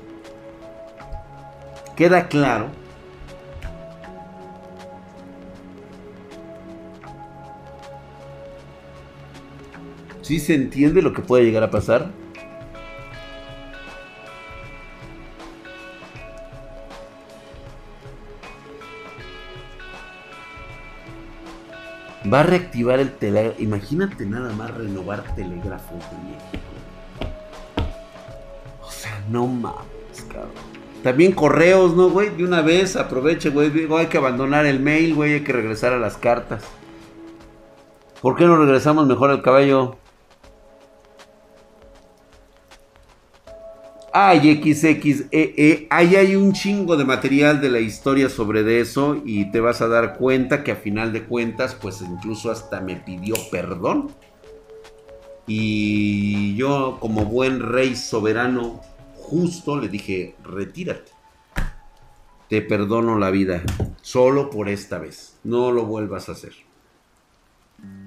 ¿Queda 1.97 2.29
claro? 2.29 2.69
¿Sí 10.23 10.39
se 10.39 10.55
entiende 10.55 11.03
lo 11.03 11.13
que 11.13 11.23
puede 11.23 11.45
llegar 11.45 11.63
a 11.63 11.71
pasar? 11.71 12.11
Va 22.33 22.41
a 22.41 22.43
reactivar 22.43 23.01
el 23.01 23.13
telégrafo. 23.13 23.61
Imagínate 23.63 24.27
nada 24.27 24.53
más 24.53 24.73
renovar 24.73 25.25
telégrafos 25.35 25.99
de 26.11 26.17
México. 26.31 26.71
O 28.83 28.91
sea, 28.91 29.23
no 29.31 29.47
mames, 29.47 30.23
cabrón. 30.29 30.51
También 31.03 31.33
correos, 31.33 31.97
¿no, 31.97 32.11
güey? 32.11 32.29
De 32.29 32.45
una 32.45 32.61
vez, 32.61 32.95
aproveche, 32.95 33.49
güey. 33.49 33.73
hay 33.97 34.07
que 34.07 34.19
abandonar 34.19 34.67
el 34.67 34.81
mail, 34.81 35.15
güey. 35.15 35.35
Hay 35.35 35.41
que 35.41 35.53
regresar 35.53 35.95
a 35.95 35.99
las 35.99 36.19
cartas. 36.19 36.63
¿Por 38.21 38.37
qué 38.37 38.45
no 38.45 38.59
regresamos 38.59 39.07
mejor 39.07 39.31
al 39.31 39.41
caballo? 39.41 39.97
Ay, 44.13 44.61
XXEE, 44.61 45.87
ahí 45.89 46.17
hay 46.17 46.35
un 46.35 46.53
chingo 46.53 46.97
de 46.97 47.05
material 47.05 47.61
de 47.61 47.71
la 47.71 47.79
historia 47.79 48.29
sobre 48.29 48.65
de 48.65 48.81
eso 48.81 49.23
y 49.25 49.53
te 49.53 49.61
vas 49.61 49.83
a 49.83 49.89
dar 49.89 50.19
cuenta 50.19 50.65
que 50.65 50.73
a 50.73 50.77
final 50.77 51.13
de 51.13 51.25
cuentas, 51.25 51.77
pues 51.77 52.03
incluso 52.03 52.51
hasta 52.51 52.81
me 52.81 52.97
pidió 52.97 53.37
perdón. 53.53 54.11
Y 55.47 56.57
yo 56.57 56.99
como 57.01 57.25
buen 57.25 57.61
rey 57.61 57.95
soberano 57.95 58.81
justo 59.15 59.79
le 59.79 59.89
dije, 59.89 60.35
retírate. 60.43 61.13
Te 62.49 62.63
perdono 62.63 63.17
la 63.17 63.31
vida, 63.31 63.63
solo 64.03 64.51
por 64.51 64.69
esta 64.69 64.99
vez. 64.99 65.39
No 65.45 65.71
lo 65.71 65.87
vuelvas 65.87 66.29
a 66.29 66.33
hacer. 66.33 66.55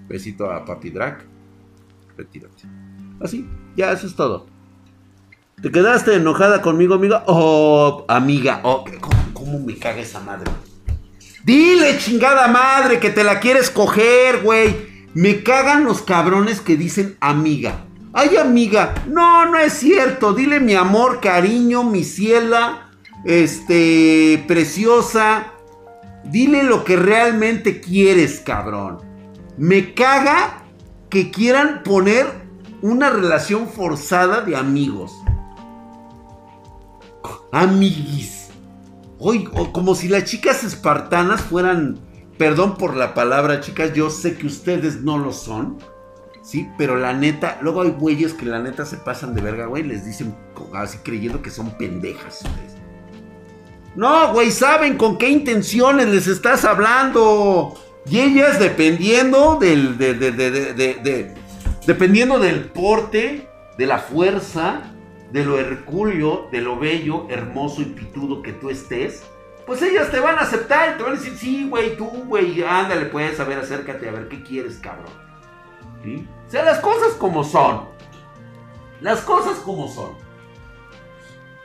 Besito 0.09 0.51
a 0.51 0.65
Papi 0.65 0.89
Drac. 0.89 1.25
Retírate. 2.17 2.63
Así, 3.21 3.47
ya 3.77 3.93
eso 3.93 4.05
es 4.05 4.15
todo. 4.15 4.52
¿Te 5.63 5.71
quedaste 5.71 6.15
enojada 6.15 6.61
conmigo, 6.61 6.95
amiga? 6.95 7.23
Oh, 7.25 8.03
amiga. 8.09 8.59
Oh, 8.63 8.83
¿cómo, 9.31 9.59
me 9.59 9.77
caga 9.77 10.01
esa 10.01 10.19
madre? 10.19 10.51
Dile, 11.45 11.97
chingada 11.99 12.49
madre, 12.49 12.99
que 12.99 13.09
te 13.09 13.23
la 13.23 13.39
quieres 13.39 13.69
coger, 13.69 14.41
güey. 14.43 14.75
Me 15.13 15.41
cagan 15.41 15.85
los 15.85 16.01
cabrones 16.01 16.59
que 16.59 16.75
dicen 16.75 17.15
amiga. 17.21 17.85
Ay, 18.11 18.35
amiga. 18.35 18.93
No, 19.07 19.45
no 19.45 19.57
es 19.57 19.71
cierto. 19.71 20.33
Dile 20.33 20.59
mi 20.59 20.73
amor, 20.73 21.21
cariño, 21.21 21.85
mi 21.85 22.03
ciela. 22.03 22.91
Este, 23.23 24.43
preciosa. 24.45 25.53
Dile 26.25 26.63
lo 26.63 26.83
que 26.83 26.97
realmente 26.97 27.79
quieres, 27.79 28.41
cabrón. 28.41 28.97
Me 29.57 29.93
caga 29.93 30.65
que 31.09 31.31
quieran 31.31 31.83
poner 31.83 32.27
una 32.81 33.09
relación 33.09 33.69
forzada 33.69 34.41
de 34.41 34.57
amigos 34.57 35.22
amiguis. 37.51 38.49
Hoy, 39.19 39.45
como 39.71 39.95
si 39.95 40.07
las 40.07 40.25
chicas 40.25 40.63
espartanas 40.63 41.41
fueran, 41.41 41.99
perdón 42.37 42.75
por 42.75 42.95
la 42.95 43.13
palabra, 43.13 43.61
chicas, 43.61 43.93
yo 43.93 44.09
sé 44.09 44.35
que 44.35 44.47
ustedes 44.47 45.01
no 45.01 45.17
lo 45.17 45.31
son, 45.31 45.77
¿sí? 46.43 46.67
Pero 46.77 46.97
la 46.97 47.13
neta, 47.13 47.57
luego 47.61 47.83
hay 47.83 47.91
güeyes 47.91 48.33
que 48.33 48.45
la 48.45 48.59
neta 48.59 48.85
se 48.85 48.97
pasan 48.97 49.33
de 49.33 49.41
verga, 49.41 49.65
güey, 49.67 49.83
les 49.83 50.05
dicen 50.05 50.35
así 50.73 50.97
creyendo 51.03 51.41
que 51.41 51.51
son 51.51 51.77
pendejas 51.77 52.43
No, 53.95 54.33
güey, 54.33 54.51
saben 54.51 54.97
con 54.97 55.17
qué 55.17 55.29
intenciones 55.29 56.07
les 56.09 56.27
estás 56.27 56.65
hablando. 56.65 57.75
Y 58.09 58.19
ellas, 58.19 58.59
dependiendo 58.59 59.57
del, 59.59 59.97
de, 59.97 60.13
de, 60.15 60.31
de, 60.31 61.33
dependiendo 61.87 62.39
del 62.39 62.65
porte, 62.65 63.47
de 63.77 63.85
la 63.85 63.99
fuerza, 63.99 64.92
de 65.33 65.43
lo 65.43 65.57
hercúleo, 65.57 66.47
de 66.51 66.61
lo 66.61 66.77
bello, 66.77 67.25
hermoso 67.27 67.81
y 67.81 67.85
pitudo 67.85 68.43
que 68.43 68.53
tú 68.53 68.69
estés, 68.69 69.23
pues 69.65 69.81
ellas 69.81 70.11
te 70.11 70.19
van 70.19 70.37
a 70.37 70.41
aceptar 70.41 70.93
y 70.93 70.97
te 70.97 71.03
van 71.03 71.13
a 71.13 71.15
decir, 71.15 71.35
sí, 71.35 71.67
güey, 71.67 71.97
tú, 71.97 72.05
güey, 72.05 72.61
ándale, 72.63 73.05
puedes, 73.05 73.39
a 73.39 73.43
ver, 73.43 73.57
acércate, 73.57 74.07
a 74.07 74.11
ver 74.11 74.27
qué 74.27 74.43
quieres, 74.43 74.77
cabrón. 74.77 75.11
¿Sí? 76.03 76.27
O 76.47 76.51
sea, 76.51 76.63
las 76.63 76.79
cosas 76.79 77.13
como 77.13 77.43
son. 77.43 77.85
Las 79.01 79.21
cosas 79.21 79.57
como 79.57 79.87
son. 79.87 80.11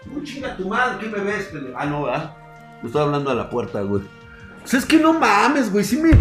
No 0.07 0.24
chinga 0.24 0.57
tu 0.57 0.66
madre, 0.66 0.98
¿qué 1.00 1.14
me 1.14 1.22
ves? 1.22 1.50
Ah, 1.76 1.85
no, 1.85 2.04
¿verdad? 2.04 2.37
Me 2.81 2.87
estoy 2.87 3.02
hablando 3.02 3.31
a 3.31 3.35
la 3.35 3.50
puerta, 3.50 3.83
güey. 3.83 4.02
O 4.64 4.66
sea, 4.66 4.78
es 4.78 4.87
que 4.87 4.96
no 4.96 5.12
mames, 5.12 5.70
güey, 5.70 5.85
sí 5.85 5.98
me, 5.98 6.12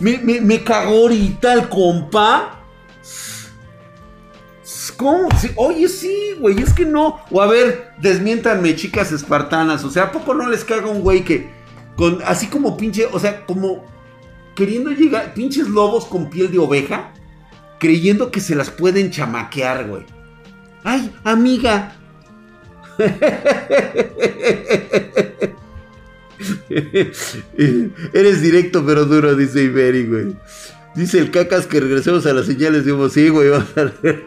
me, 0.00 0.18
me, 0.24 0.40
me 0.40 0.64
cagó 0.64 1.02
ahorita 1.02 1.52
el 1.52 1.68
compa. 1.68 2.60
¿Cómo? 4.96 5.28
oye, 5.56 5.88
sí, 5.88 6.34
güey, 6.38 6.60
es 6.60 6.72
que 6.72 6.84
no. 6.84 7.20
O 7.30 7.42
a 7.42 7.46
ver, 7.46 7.92
desmiéntanme, 8.00 8.76
chicas 8.76 9.12
espartanas. 9.12 9.84
O 9.84 9.90
sea, 9.90 10.04
¿a 10.04 10.12
poco 10.12 10.34
no 10.34 10.48
les 10.48 10.64
caga 10.64 10.88
un 10.88 11.00
güey 11.00 11.24
que, 11.24 11.50
con, 11.96 12.20
así 12.24 12.46
como 12.46 12.76
pinche, 12.76 13.06
o 13.10 13.18
sea, 13.18 13.44
como 13.46 13.84
queriendo 14.54 14.90
llegar, 14.90 15.34
pinches 15.34 15.68
lobos 15.68 16.06
con 16.06 16.30
piel 16.30 16.50
de 16.50 16.58
oveja, 16.58 17.12
creyendo 17.78 18.30
que 18.30 18.40
se 18.40 18.54
las 18.54 18.70
pueden 18.70 19.10
chamaquear, 19.10 19.88
güey. 19.88 20.04
Ay, 20.84 21.12
amiga. 21.24 21.96
Eres 28.12 28.42
directo 28.42 28.84
pero 28.86 29.06
duro, 29.06 29.34
dice 29.34 29.64
Iberi, 29.64 30.06
güey. 30.06 30.36
Dice 30.94 31.18
el 31.18 31.30
cacas 31.30 31.66
que 31.66 31.80
regresemos 31.80 32.24
a 32.26 32.32
las 32.32 32.46
señales. 32.46 32.84
Digo, 32.84 33.08
sí, 33.08 33.28
güey, 33.28 33.50
vamos 33.50 33.76
a 33.76 33.92
ver. 34.02 34.26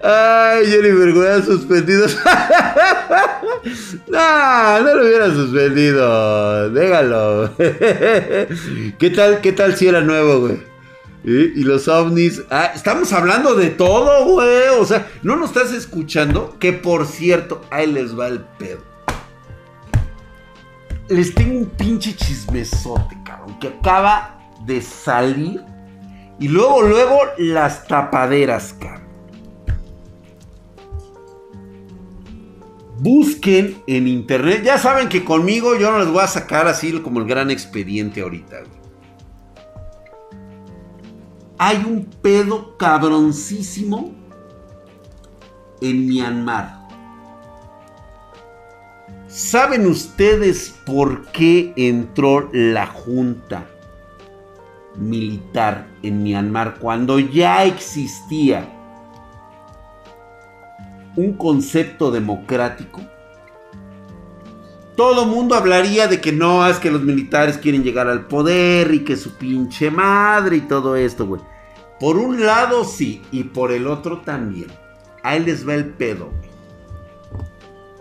Ay, 0.00 0.66
Jennifer, 0.66 1.08
hubieran 1.08 1.44
suspendido. 1.44 2.06
no, 4.08 4.80
no 4.80 4.94
lo 4.94 5.04
hubiera 5.04 5.30
suspendido. 5.30 6.70
Déjalo. 6.70 7.50
¿Qué 7.56 9.12
tal, 9.14 9.40
qué 9.40 9.52
tal 9.52 9.76
si 9.76 9.88
era 9.88 10.00
nuevo, 10.00 10.40
güey? 10.40 10.58
Y 11.24 11.64
los 11.64 11.88
ovnis. 11.88 12.42
Ah, 12.48 12.70
estamos 12.74 13.12
hablando 13.12 13.54
de 13.54 13.70
todo, 13.70 14.24
güey. 14.24 14.68
O 14.78 14.84
sea, 14.84 15.08
¿no 15.22 15.36
nos 15.36 15.50
estás 15.50 15.72
escuchando? 15.72 16.56
Que 16.60 16.72
por 16.72 17.06
cierto, 17.06 17.62
ahí 17.70 17.88
les 17.88 18.16
va 18.16 18.28
el 18.28 18.40
pedo. 18.58 18.82
Les 21.08 21.34
tengo 21.34 21.58
un 21.58 21.66
pinche 21.66 22.14
chismesote. 22.14 23.16
Que 23.60 23.68
acaba 23.68 24.38
de 24.64 24.80
salir. 24.80 25.64
Y 26.38 26.48
luego, 26.48 26.82
luego, 26.82 27.18
las 27.38 27.86
tapaderas, 27.86 28.74
cabrón. 28.74 29.08
Busquen 33.00 33.80
en 33.86 34.08
internet. 34.08 34.62
Ya 34.64 34.76
saben 34.78 35.08
que 35.08 35.24
conmigo 35.24 35.76
yo 35.76 35.92
no 35.92 35.98
les 36.00 36.08
voy 36.08 36.22
a 36.22 36.26
sacar 36.26 36.66
así 36.66 36.92
como 37.00 37.20
el 37.20 37.26
gran 37.26 37.50
expediente 37.50 38.22
ahorita. 38.22 38.64
Hay 41.58 41.76
un 41.78 42.04
pedo 42.04 42.76
cabroncísimo 42.76 44.14
en 45.80 46.06
Myanmar. 46.06 46.77
¿Saben 49.28 49.86
ustedes 49.86 50.74
por 50.86 51.26
qué 51.26 51.74
entró 51.76 52.48
la 52.52 52.86
Junta 52.86 53.66
militar 54.96 55.86
en 56.02 56.22
Myanmar 56.22 56.78
cuando 56.78 57.18
ya 57.18 57.64
existía 57.64 58.74
un 61.14 61.34
concepto 61.34 62.10
democrático, 62.10 63.02
todo 64.96 65.26
mundo 65.26 65.54
hablaría 65.54 66.08
de 66.08 66.20
que 66.20 66.32
no, 66.32 66.66
es 66.66 66.78
que 66.78 66.90
los 66.90 67.02
militares 67.02 67.58
quieren 67.58 67.84
llegar 67.84 68.08
al 68.08 68.26
poder 68.26 68.94
y 68.94 69.04
que 69.04 69.16
su 69.16 69.34
pinche 69.34 69.90
madre 69.90 70.56
y 70.56 70.60
todo 70.62 70.96
esto, 70.96 71.26
güey. 71.26 71.42
Por 72.00 72.16
un 72.16 72.44
lado 72.44 72.84
sí, 72.84 73.22
y 73.30 73.44
por 73.44 73.72
el 73.72 73.86
otro 73.86 74.22
también. 74.22 74.68
Ahí 75.22 75.40
les 75.40 75.68
va 75.68 75.74
el 75.74 75.86
pedo, 75.86 76.30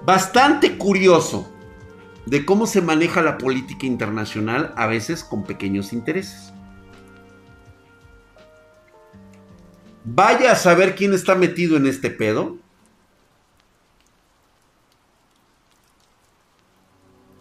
Bastante 0.08 0.78
curioso 0.78 1.52
de 2.26 2.46
cómo 2.46 2.65
se 2.65 2.82
maneja 2.82 3.22
la 3.22 3.38
política 3.38 3.86
internacional, 3.86 4.74
a 4.78 4.88
veces 4.88 5.22
con 5.22 5.43
pequeños 5.43 5.91
intereses. 5.91 6.54
Vaya 10.06 10.54
a 10.54 10.56
saber 10.56 10.96
quién 10.96 11.13
está 11.13 11.36
metido 11.36 11.76
en 11.76 11.88
este 11.88 12.10
pedo. 12.10 12.56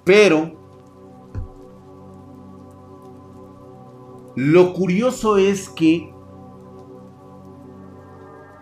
Pero 0.03 0.61
lo 4.35 4.73
curioso 4.73 5.39
es 5.39 5.69
que 5.69 6.13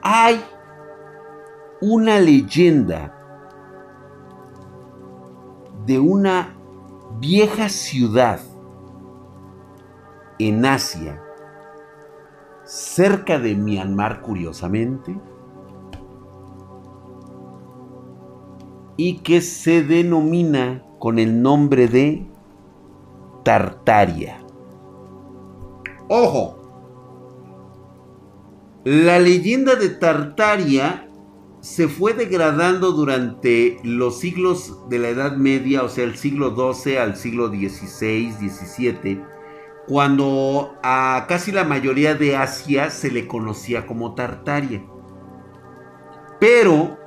hay 0.03 0.45
una 1.81 2.21
leyenda 2.21 3.23
de 5.87 5.99
una 5.99 6.55
vieja 7.20 7.68
ciudad 7.68 8.40
en 10.38 10.64
Asia, 10.64 11.23
cerca 12.64 13.38
de 13.38 13.55
Myanmar 13.55 14.23
curiosamente, 14.23 15.18
y 18.97 19.18
que 19.18 19.40
se 19.40 19.83
denomina 19.83 20.85
con 20.99 21.18
el 21.18 21.42
nombre 21.42 21.88
de 21.88 22.27
Tartaria. 23.42 24.38
Ojo, 26.09 26.59
la 28.85 29.18
leyenda 29.18 29.75
de 29.77 29.88
Tartaria 29.90 31.09
se 31.64 31.88
fue 31.88 32.12
degradando 32.12 32.92
durante 32.92 33.79
los 33.83 34.20
siglos 34.20 34.87
de 34.90 34.98
la 34.98 35.09
Edad 35.09 35.38
Media, 35.38 35.83
o 35.83 35.88
sea, 35.88 36.05
el 36.05 36.18
siglo 36.18 36.55
XII 36.55 36.98
al 36.98 37.16
siglo 37.16 37.48
XVI, 37.48 38.33
XVII, 38.33 39.22
cuando 39.88 40.74
a 40.83 41.24
casi 41.27 41.53
la 41.53 41.64
mayoría 41.64 42.14
de 42.16 42.37
Asia 42.37 42.90
se 42.90 43.11
le 43.11 43.27
conocía 43.27 43.87
como 43.87 44.14
Tartaria. 44.14 44.85
Pero 46.38 46.98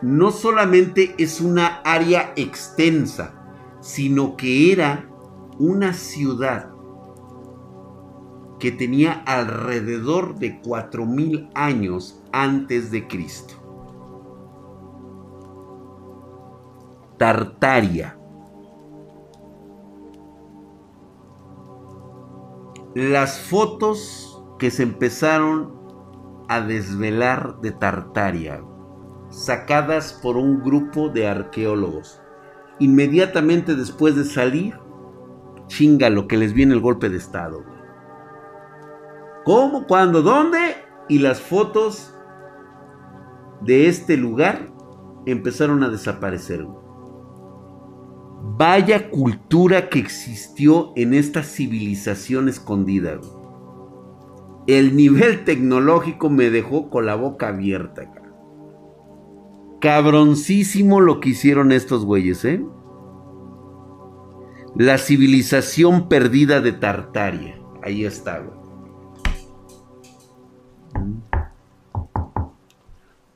no 0.00 0.30
solamente 0.30 1.14
es 1.18 1.42
una 1.42 1.82
área 1.84 2.32
extensa, 2.36 3.34
sino 3.82 4.34
que 4.34 4.72
era 4.72 5.10
una 5.58 5.92
ciudad 5.92 6.70
que 8.58 8.72
tenía 8.72 9.12
alrededor 9.26 10.38
de 10.38 10.58
4000 10.62 11.50
años 11.54 12.22
antes 12.32 12.90
de 12.90 13.06
Cristo. 13.06 13.59
Tartaria. 17.20 18.16
Las 22.94 23.40
fotos 23.40 24.42
que 24.58 24.70
se 24.70 24.84
empezaron 24.84 25.70
a 26.48 26.62
desvelar 26.62 27.60
de 27.60 27.72
Tartaria 27.72 28.64
sacadas 29.28 30.14
por 30.22 30.38
un 30.38 30.62
grupo 30.62 31.10
de 31.10 31.28
arqueólogos. 31.28 32.22
Inmediatamente 32.78 33.74
después 33.74 34.16
de 34.16 34.24
salir, 34.24 34.80
chinga 35.66 36.08
lo 36.08 36.26
que 36.26 36.38
les 36.38 36.54
viene 36.54 36.72
el 36.72 36.80
golpe 36.80 37.10
de 37.10 37.18
estado. 37.18 37.62
¿Cómo? 39.44 39.86
¿Cuándo? 39.86 40.22
¿Dónde? 40.22 40.74
Y 41.06 41.18
las 41.18 41.38
fotos 41.38 42.14
de 43.60 43.88
este 43.88 44.16
lugar 44.16 44.70
empezaron 45.26 45.82
a 45.82 45.90
desaparecer. 45.90 46.66
Vaya 48.42 49.10
cultura 49.10 49.88
que 49.88 49.98
existió 49.98 50.92
en 50.96 51.14
esta 51.14 51.42
civilización 51.42 52.48
escondida. 52.48 53.20
El 54.66 54.96
nivel 54.96 55.44
tecnológico 55.44 56.30
me 56.30 56.50
dejó 56.50 56.90
con 56.90 57.06
la 57.06 57.14
boca 57.14 57.48
abierta. 57.48 58.10
Cabroncísimo 59.80 61.00
lo 61.00 61.20
que 61.20 61.30
hicieron 61.30 61.72
estos 61.72 62.04
güeyes, 62.04 62.44
¿eh? 62.44 62.64
La 64.76 64.98
civilización 64.98 66.08
perdida 66.08 66.60
de 66.60 66.72
Tartaria. 66.72 67.60
Ahí 67.82 68.04
está, 68.04 68.38
güey. 68.38 68.59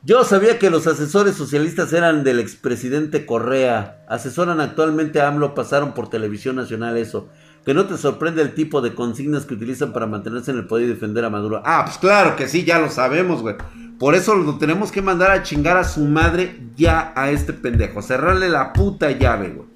Yo 0.07 0.23
sabía 0.23 0.59
que 0.59 0.69
los 0.69 0.87
asesores 0.87 1.35
socialistas 1.35 1.95
eran 1.95 2.25
del 2.25 2.39
expresidente 2.39 3.25
Correa. 3.25 4.05
Asesoran 4.07 4.61
actualmente 4.61 5.19
a 5.19 5.29
AMLO, 5.29 5.55
pasaron 5.55 5.95
por 5.95 6.11
televisión 6.11 6.57
nacional 6.57 6.99
eso. 6.99 7.31
Que 7.65 7.73
no 7.73 7.87
te 7.87 7.97
sorprende 7.97 8.43
el 8.43 8.53
tipo 8.53 8.83
de 8.83 8.95
consignas 8.95 9.47
que 9.47 9.55
utilizan 9.55 9.95
para 9.95 10.07
mantenerse 10.07 10.51
en 10.51 10.59
el 10.59 10.67
poder 10.67 10.85
y 10.85 10.89
defender 10.91 11.25
a 11.25 11.31
Maduro. 11.31 11.63
Ah, 11.65 11.85
pues 11.87 11.97
claro 11.97 12.37
que 12.37 12.49
sí, 12.49 12.65
ya 12.65 12.79
lo 12.79 12.91
sabemos, 12.91 13.41
güey. 13.41 13.57
Por 13.99 14.15
eso 14.15 14.35
lo 14.35 14.59
tenemos 14.59 14.93
que 14.93 15.01
mandar 15.01 15.31
a 15.31 15.43
chingar 15.43 15.79
a 15.79 15.85
su 15.85 16.01
madre 16.05 16.61
ya 16.77 17.15
a 17.17 17.31
este 17.31 17.55
pendejo. 17.55 18.03
Cerrarle 18.03 18.51
la 18.51 18.75
puta 18.75 19.11
llave, 19.11 19.55
güey. 19.57 19.69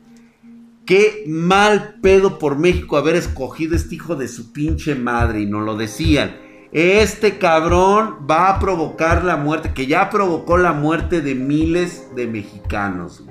Qué 0.84 1.24
mal 1.26 2.00
pedo 2.02 2.38
por 2.38 2.58
México 2.58 2.98
haber 2.98 3.16
escogido 3.16 3.74
este 3.74 3.94
hijo 3.94 4.14
de 4.14 4.28
su 4.28 4.52
pinche 4.52 4.94
madre. 4.94 5.40
Y 5.40 5.46
nos 5.46 5.64
lo 5.64 5.74
decían. 5.74 6.47
Este 6.70 7.38
cabrón 7.38 8.26
va 8.30 8.50
a 8.50 8.58
provocar 8.58 9.24
la 9.24 9.38
muerte, 9.38 9.72
que 9.72 9.86
ya 9.86 10.10
provocó 10.10 10.58
la 10.58 10.74
muerte 10.74 11.22
de 11.22 11.34
miles 11.34 12.14
de 12.14 12.26
mexicanos. 12.26 13.24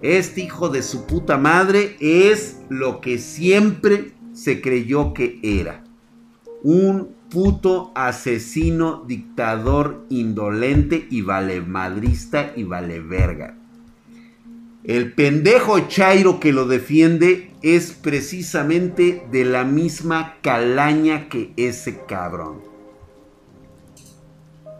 Este 0.00 0.40
hijo 0.40 0.70
de 0.70 0.82
su 0.82 1.06
puta 1.06 1.36
madre 1.36 1.96
es 2.00 2.62
lo 2.70 3.02
que 3.02 3.18
siempre 3.18 4.12
se 4.32 4.62
creyó 4.62 5.12
que 5.12 5.40
era. 5.42 5.84
Un 6.62 7.14
puto 7.28 7.92
asesino, 7.94 9.04
dictador, 9.06 10.06
indolente 10.08 11.06
y 11.10 11.20
valemadrista 11.20 12.52
y 12.56 12.64
vale 12.64 13.00
verga. 13.00 13.58
El 14.84 15.14
pendejo 15.14 15.80
Chairo 15.88 16.40
que 16.40 16.52
lo 16.52 16.66
defiende 16.66 17.50
es 17.62 17.92
precisamente 17.92 19.26
de 19.30 19.46
la 19.46 19.64
misma 19.64 20.36
calaña 20.42 21.30
que 21.30 21.54
ese 21.56 22.02
cabrón. 22.06 22.60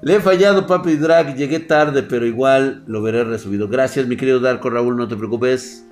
Le 0.03 0.17
he 0.17 0.21
fallado, 0.21 0.67
papi 0.67 0.97
Drag. 0.97 1.35
Llegué 1.35 1.59
tarde, 1.59 2.03
pero 2.03 2.27
igual 2.27 2.85
lo 2.87 3.01
veré 3.01 3.25
resubido. 3.25 3.67
Gracias, 3.69 4.07
mi 4.07 4.19
querido 4.19 4.41
Darko 4.41 4.69
Raúl, 4.69 4.95
no 4.95 5.09
te 5.09 5.17
preocupes. 5.17 5.87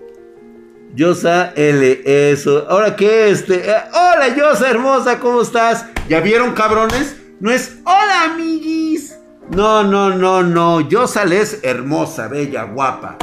Yosa 0.94 1.54
L, 1.56 2.02
eso. 2.04 2.66
Ahora 2.68 2.94
que 2.94 3.30
este. 3.30 3.70
Eh, 3.70 3.74
hola, 3.94 4.36
Yosa 4.36 4.68
hermosa, 4.68 5.20
¿cómo 5.20 5.40
estás? 5.40 5.86
¿Ya 6.10 6.20
vieron, 6.20 6.52
cabrones? 6.52 7.16
No 7.40 7.50
es 7.50 7.78
hola, 7.84 8.34
amiguis. 8.34 9.18
No, 9.56 9.82
no, 9.82 10.10
no, 10.10 10.42
no. 10.42 10.86
Yosa 10.86 11.24
es 11.24 11.60
hermosa, 11.62 12.28
bella, 12.28 12.64
guapa. 12.64 13.16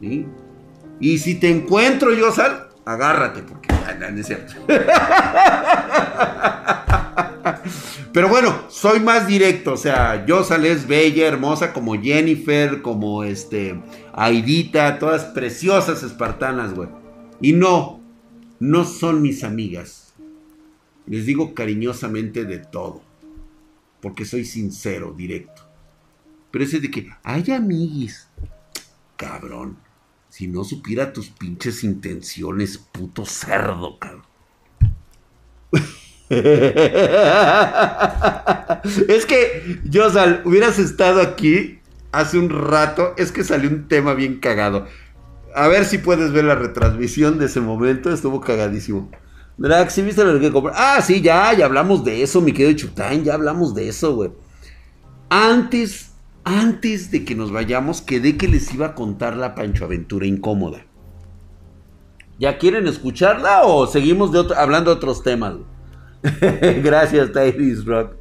Y 0.00 1.18
si 1.18 1.34
te 1.36 1.50
encuentro, 1.50 2.12
Yosa, 2.12 2.68
agárrate, 2.84 3.42
porque 3.42 3.68
no 3.98 4.20
es 4.20 4.26
cierto. 4.26 4.54
Pero 8.12 8.28
bueno, 8.28 8.64
soy 8.68 9.00
más 9.00 9.26
directo. 9.26 9.74
O 9.74 9.76
sea, 9.76 10.24
Yosa 10.24 10.56
es 10.66 10.86
bella, 10.86 11.26
hermosa, 11.26 11.72
como 11.72 12.00
Jennifer, 12.00 12.80
como 12.82 13.24
este. 13.24 13.80
Aidita, 14.12 14.98
todas 14.98 15.24
preciosas 15.26 16.02
espartanas, 16.02 16.74
güey. 16.74 16.88
Y 17.40 17.52
no, 17.52 18.00
no 18.58 18.84
son 18.84 19.20
mis 19.20 19.44
amigas. 19.44 20.14
Les 21.06 21.26
digo 21.26 21.54
cariñosamente 21.54 22.44
de 22.44 22.58
todo. 22.58 23.02
Porque 24.00 24.24
soy 24.24 24.44
sincero, 24.44 25.12
directo. 25.16 25.62
Pero 26.50 26.64
ese 26.64 26.80
de 26.80 26.90
que, 26.90 27.10
hay 27.22 27.50
amiguis. 27.50 28.28
Cabrón. 29.16 29.76
Si 30.36 30.48
no 30.48 30.64
supiera 30.64 31.14
tus 31.14 31.30
pinches 31.30 31.82
intenciones, 31.82 32.76
puto 32.76 33.24
cerdo, 33.24 33.98
cabrón. 33.98 34.22
es 39.08 39.24
que, 39.24 39.80
Yosal, 39.84 40.42
hubieras 40.44 40.78
estado 40.78 41.22
aquí 41.22 41.78
hace 42.12 42.38
un 42.38 42.50
rato, 42.50 43.14
es 43.16 43.32
que 43.32 43.44
salió 43.44 43.70
un 43.70 43.88
tema 43.88 44.12
bien 44.12 44.38
cagado. 44.38 44.86
A 45.54 45.68
ver 45.68 45.86
si 45.86 45.96
puedes 45.96 46.32
ver 46.32 46.44
la 46.44 46.54
retransmisión 46.54 47.38
de 47.38 47.46
ese 47.46 47.62
momento, 47.62 48.12
estuvo 48.12 48.42
cagadísimo. 48.42 49.10
Drax, 49.56 49.94
¿sí 49.94 50.02
viste 50.02 50.22
lo 50.22 50.38
que 50.38 50.52
compré? 50.52 50.74
Ah, 50.76 51.00
sí, 51.00 51.22
ya, 51.22 51.54
ya 51.54 51.64
hablamos 51.64 52.04
de 52.04 52.22
eso, 52.22 52.42
mi 52.42 52.52
querido 52.52 52.76
Chután, 52.76 53.24
ya 53.24 53.32
hablamos 53.32 53.74
de 53.74 53.88
eso, 53.88 54.14
güey. 54.14 54.32
Antes, 55.30 56.10
antes 56.46 57.10
de 57.10 57.24
que 57.24 57.34
nos 57.34 57.50
vayamos, 57.50 58.00
quedé 58.00 58.36
que 58.36 58.46
les 58.46 58.72
iba 58.72 58.86
a 58.86 58.94
contar 58.94 59.36
la 59.36 59.56
Pancho 59.56 59.84
Aventura 59.84 60.26
incómoda. 60.26 60.86
¿Ya 62.38 62.56
quieren 62.56 62.86
escucharla 62.86 63.64
o 63.64 63.88
seguimos 63.88 64.30
hablando 64.56 64.90
de 64.90 64.96
otros 64.96 65.24
temas? 65.24 65.56
Gracias, 66.84 67.32
Tyrese 67.32 67.82
Rock. 67.84 68.14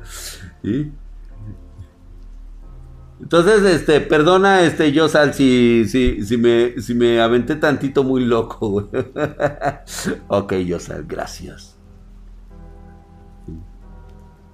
Entonces, 3.22 3.64
este, 3.64 4.02
perdona, 4.02 4.64
este, 4.64 4.92
yo 4.92 5.08
sal 5.08 5.36
si, 5.36 5.86
si, 5.88 6.38
me, 6.38 6.82
si 6.82 6.96
me 6.96 7.22
aventé 7.22 7.56
tantito 7.56 8.04
muy 8.04 8.26
loco, 8.26 8.90
ok, 10.30 10.54
Yosal, 10.54 11.06
gracias. 11.08 11.75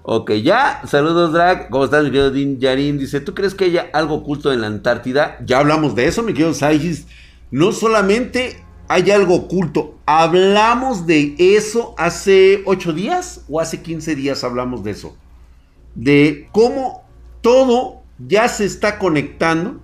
Ok, 0.03 0.31
ya, 0.31 0.81
saludos 0.87 1.31
Drag, 1.31 1.69
¿cómo 1.69 1.85
estás 1.85 2.03
mi 2.03 2.09
querido 2.09 2.31
Din 2.31 2.59
Yarin? 2.59 2.97
Dice, 2.97 3.21
¿tú 3.21 3.35
crees 3.35 3.53
que 3.53 3.65
haya 3.65 3.87
algo 3.93 4.15
oculto 4.15 4.51
en 4.51 4.61
la 4.61 4.67
Antártida? 4.67 5.37
Ya 5.45 5.59
hablamos 5.59 5.93
de 5.93 6.07
eso, 6.07 6.23
mi 6.23 6.33
querido 6.33 6.55
Saigis. 6.55 7.05
No 7.51 7.71
solamente 7.71 8.63
hay 8.87 9.11
algo 9.11 9.35
oculto. 9.35 9.99
Hablamos 10.07 11.05
de 11.05 11.35
eso 11.37 11.93
hace 11.99 12.63
8 12.65 12.93
días 12.93 13.45
o 13.47 13.59
hace 13.59 13.83
15 13.83 14.15
días 14.15 14.43
hablamos 14.43 14.83
de 14.83 14.91
eso. 14.91 15.15
De 15.93 16.49
cómo 16.51 17.03
todo 17.41 18.01
ya 18.17 18.47
se 18.47 18.65
está 18.65 18.97
conectando 18.97 19.81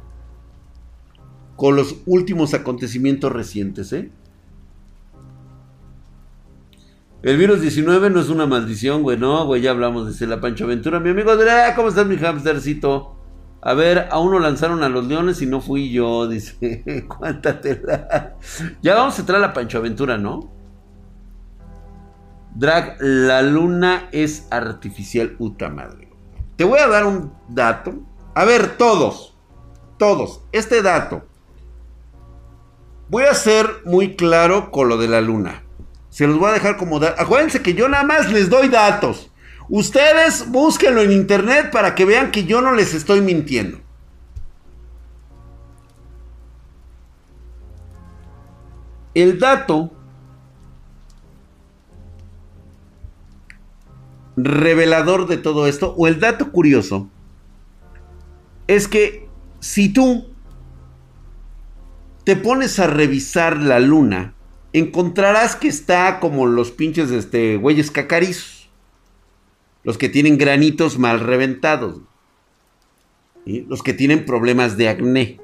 con 1.55 1.75
los 1.75 1.97
últimos 2.07 2.55
acontecimientos 2.55 3.31
recientes. 3.31 3.93
¿eh? 3.93 4.09
El 7.23 7.37
virus 7.37 7.61
19 7.61 8.11
no 8.11 8.19
es 8.19 8.29
una 8.29 8.45
maldición, 8.45 9.01
güey. 9.01 9.17
No, 9.17 9.45
güey, 9.45 9.61
ya 9.61 9.71
hablamos 9.71 10.19
de 10.19 10.27
la 10.27 10.39
Pancho 10.39 10.65
Aventura. 10.65 10.99
Mi 10.99 11.09
amigo 11.09 11.31
Andrea, 11.31 11.73
¿cómo 11.75 11.89
estás, 11.89 12.05
mi 12.05 12.15
hamstercito? 12.15 13.15
A 13.61 13.73
ver, 13.73 14.07
a 14.11 14.19
uno 14.19 14.37
lanzaron 14.39 14.83
a 14.83 14.89
los 14.89 15.07
leones 15.07 15.41
y 15.41 15.47
no 15.47 15.59
fui 15.59 15.91
yo, 15.91 16.27
dice. 16.29 17.05
Cuántatela. 17.07 18.35
Ya 18.83 18.95
vamos 18.95 19.17
a 19.17 19.21
entrar 19.21 19.39
a 19.39 19.47
la 19.47 19.53
Pancho 19.53 19.79
Aventura, 19.79 20.17
¿no? 20.17 20.51
Drag, 22.53 22.97
la 22.99 23.41
luna 23.41 24.09
es 24.11 24.47
artificial, 24.51 25.31
puta 25.31 25.69
madre. 25.69 26.09
Te 26.55 26.63
voy 26.63 26.79
a 26.79 26.87
dar 26.87 27.05
un 27.05 27.33
dato. 27.49 27.93
A 28.35 28.45
ver, 28.45 28.77
todos. 28.77 29.35
Todos. 29.97 30.43
Este 30.51 30.83
dato. 30.83 31.25
Voy 33.09 33.23
a 33.23 33.33
ser 33.33 33.67
muy 33.85 34.15
claro 34.15 34.69
con 34.69 34.89
lo 34.89 34.97
de 34.97 35.07
la 35.07 35.21
luna. 35.21 35.66
Se 36.17 36.25
los 36.25 36.39
voy 36.39 36.49
a 36.49 36.53
dejar 36.53 36.77
como 36.77 36.99
dato. 36.99 37.21
Acuérdense 37.21 37.61
que 37.61 37.75
yo 37.75 37.87
nada 37.87 38.03
más 38.03 38.31
les 38.31 38.49
doy 38.49 38.69
datos. 38.69 39.29
Ustedes 39.69 40.49
búsquenlo 40.49 41.03
en 41.03 41.11
internet 41.11 41.69
para 41.71 41.93
que 41.93 42.05
vean 42.05 42.31
que 42.31 42.45
yo 42.45 42.59
no 42.59 42.71
les 42.71 42.95
estoy 42.95 43.21
mintiendo. 43.21 43.79
El 49.13 49.37
dato 49.37 49.91
revelador 54.37 55.27
de 55.27 55.37
todo 55.37 55.67
esto, 55.67 55.93
o 55.95 56.07
el 56.07 56.19
dato 56.19 56.51
curioso, 56.51 57.11
es 58.65 58.87
que 58.87 59.29
si 59.59 59.89
tú 59.89 60.33
te 62.23 62.35
pones 62.35 62.79
a 62.79 62.87
revisar 62.87 63.57
la 63.57 63.79
luna, 63.79 64.33
encontrarás 64.73 65.55
que 65.55 65.67
está 65.67 66.19
como 66.19 66.45
los 66.45 66.71
pinches 66.71 67.11
este, 67.11 67.57
güeyes 67.57 67.91
cacarizos 67.91 68.57
los 69.87 69.97
que 69.97 70.09
tienen 70.09 70.37
granitos 70.37 70.99
mal 70.99 71.21
reventados, 71.21 72.01
los 73.45 73.81
que 73.81 73.93
tienen 73.93 74.25
problemas 74.25 74.75
de 74.75 74.89
acné. 74.89 75.39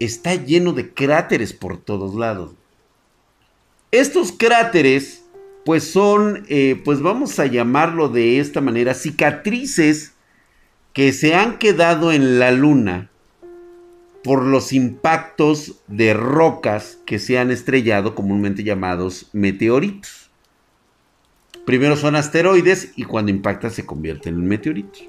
Está 0.00 0.34
lleno 0.34 0.72
de 0.72 0.92
cráteres 0.92 1.52
por 1.52 1.76
todos 1.76 2.16
lados. 2.16 2.56
Estos 3.92 4.32
cráteres, 4.32 5.26
pues 5.64 5.84
son, 5.84 6.44
eh, 6.48 6.82
pues 6.84 7.02
vamos 7.02 7.38
a 7.38 7.46
llamarlo 7.46 8.08
de 8.08 8.40
esta 8.40 8.60
manera, 8.60 8.94
cicatrices 8.94 10.14
que 10.92 11.12
se 11.12 11.36
han 11.36 11.58
quedado 11.58 12.10
en 12.10 12.40
la 12.40 12.50
luna 12.50 13.11
por 14.22 14.44
los 14.44 14.72
impactos 14.72 15.80
de 15.88 16.14
rocas 16.14 16.98
que 17.06 17.18
se 17.18 17.38
han 17.38 17.50
estrellado, 17.50 18.14
comúnmente 18.14 18.62
llamados 18.62 19.28
meteoritos. 19.32 20.30
Primero 21.64 21.96
son 21.96 22.16
asteroides 22.16 22.92
y 22.96 23.04
cuando 23.04 23.30
impactan 23.30 23.70
se 23.70 23.86
convierten 23.86 24.34
en 24.34 24.46
meteoritos. 24.46 25.04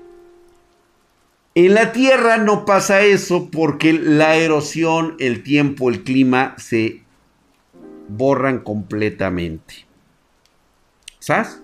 En 1.56 1.76
la 1.76 1.92
Tierra 1.92 2.38
no 2.38 2.66
pasa 2.66 3.02
eso 3.02 3.50
porque 3.52 3.94
la 3.94 4.36
erosión, 4.38 5.16
el 5.20 5.44
tiempo, 5.44 5.90
el 5.90 6.04
clima 6.04 6.56
se 6.58 7.04
borran 8.08 8.60
completamente. 8.60 9.86
¿Sabes? 11.20 11.62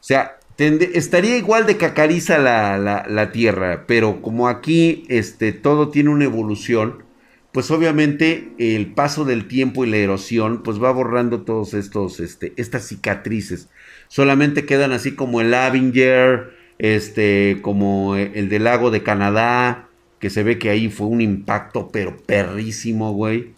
O 0.00 0.02
sea, 0.02 0.35
estaría 0.58 1.36
igual 1.36 1.66
de 1.66 1.76
cacariza 1.76 2.38
la, 2.38 2.78
la, 3.08 3.32
Tierra, 3.32 3.84
pero 3.86 4.22
como 4.22 4.48
aquí 4.48 5.04
este, 5.08 5.52
todo 5.52 5.90
tiene 5.90 6.10
una 6.10 6.24
evolución, 6.24 7.04
pues 7.52 7.70
obviamente 7.70 8.48
el 8.58 8.92
paso 8.92 9.24
del 9.24 9.48
tiempo 9.48 9.84
y 9.84 9.90
la 9.90 9.98
erosión, 9.98 10.62
pues 10.62 10.82
va 10.82 10.90
borrando 10.92 11.42
todos 11.42 11.74
estos, 11.74 12.20
este, 12.20 12.52
estas 12.56 12.86
cicatrices. 12.86 13.68
Solamente 14.08 14.64
quedan 14.64 14.92
así 14.92 15.14
como 15.14 15.40
el 15.40 15.52
Avinger, 15.52 16.54
este, 16.78 17.58
como 17.62 18.16
el 18.16 18.48
del 18.48 18.64
lago 18.64 18.90
de 18.90 19.02
Canadá, 19.02 19.88
que 20.18 20.30
se 20.30 20.42
ve 20.42 20.58
que 20.58 20.70
ahí 20.70 20.88
fue 20.88 21.06
un 21.06 21.20
impacto, 21.20 21.90
pero 21.92 22.16
perrísimo, 22.16 23.12
güey. 23.12 23.54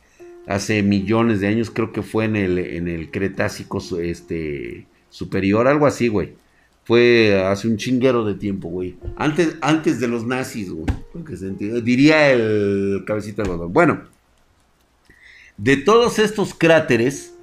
Hace 0.47 0.83
millones 0.83 1.41
de 1.41 1.49
años, 1.49 1.71
creo 1.71 1.93
que 1.93 2.03
fue 2.03 2.25
en 2.25 2.37
el, 2.37 2.59
en 2.59 2.89
el 2.89 3.11
Cretácico 3.11 3.81
este, 4.01 4.87
superior, 5.11 5.69
algo 5.69 5.87
así, 5.87 6.09
güey. 6.09 6.35
Fue 6.89 7.39
hace 7.45 7.69
un 7.69 7.77
chinguero 7.77 8.25
de 8.25 8.33
tiempo, 8.33 8.71
güey. 8.71 8.97
Antes, 9.19 9.59
antes 9.61 10.01
de 10.01 10.09
los 10.09 10.25
nazis, 10.25 10.71
güey. 10.71 10.87
Diría 11.83 12.33
el 12.33 13.05
cabecita 13.07 13.43
de 13.43 13.51
algodón. 13.51 13.75
Bueno, 13.75 14.01
de 15.59 15.77
todos 15.77 16.19
estos 16.19 16.55
cráteres, 16.55 17.35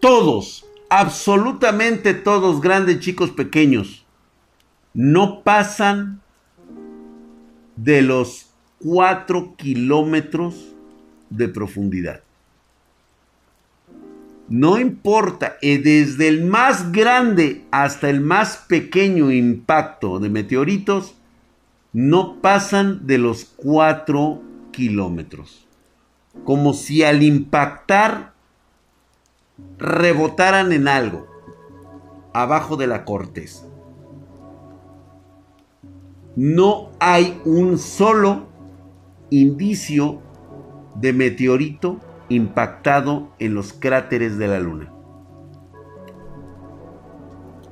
todos, 0.00 0.64
absolutamente 0.88 2.14
todos, 2.14 2.62
grandes, 2.62 3.00
chicos, 3.00 3.32
pequeños, 3.32 4.06
no 4.94 5.42
pasan 5.44 6.22
de 7.76 8.00
los 8.00 8.46
4 8.78 9.56
kilómetros 9.58 10.72
de 11.28 11.48
profundidad. 11.48 12.22
No 14.50 14.80
importa, 14.80 15.56
eh, 15.62 15.78
desde 15.78 16.26
el 16.26 16.44
más 16.44 16.90
grande 16.90 17.64
hasta 17.70 18.10
el 18.10 18.20
más 18.20 18.56
pequeño 18.68 19.30
impacto 19.30 20.18
de 20.18 20.28
meteoritos, 20.28 21.14
no 21.92 22.40
pasan 22.40 23.06
de 23.06 23.18
los 23.18 23.44
4 23.44 24.42
kilómetros. 24.72 25.68
Como 26.44 26.72
si 26.72 27.04
al 27.04 27.22
impactar 27.22 28.32
rebotaran 29.78 30.72
en 30.72 30.88
algo 30.88 31.28
abajo 32.32 32.76
de 32.76 32.88
la 32.88 33.04
corteza. 33.04 33.66
No 36.34 36.90
hay 36.98 37.40
un 37.44 37.78
solo 37.78 38.48
indicio 39.30 40.20
de 40.96 41.12
meteorito 41.12 42.00
impactado 42.30 43.34
en 43.38 43.54
los 43.54 43.74
cráteres 43.74 44.38
de 44.38 44.48
la 44.48 44.60
Luna. 44.60 44.90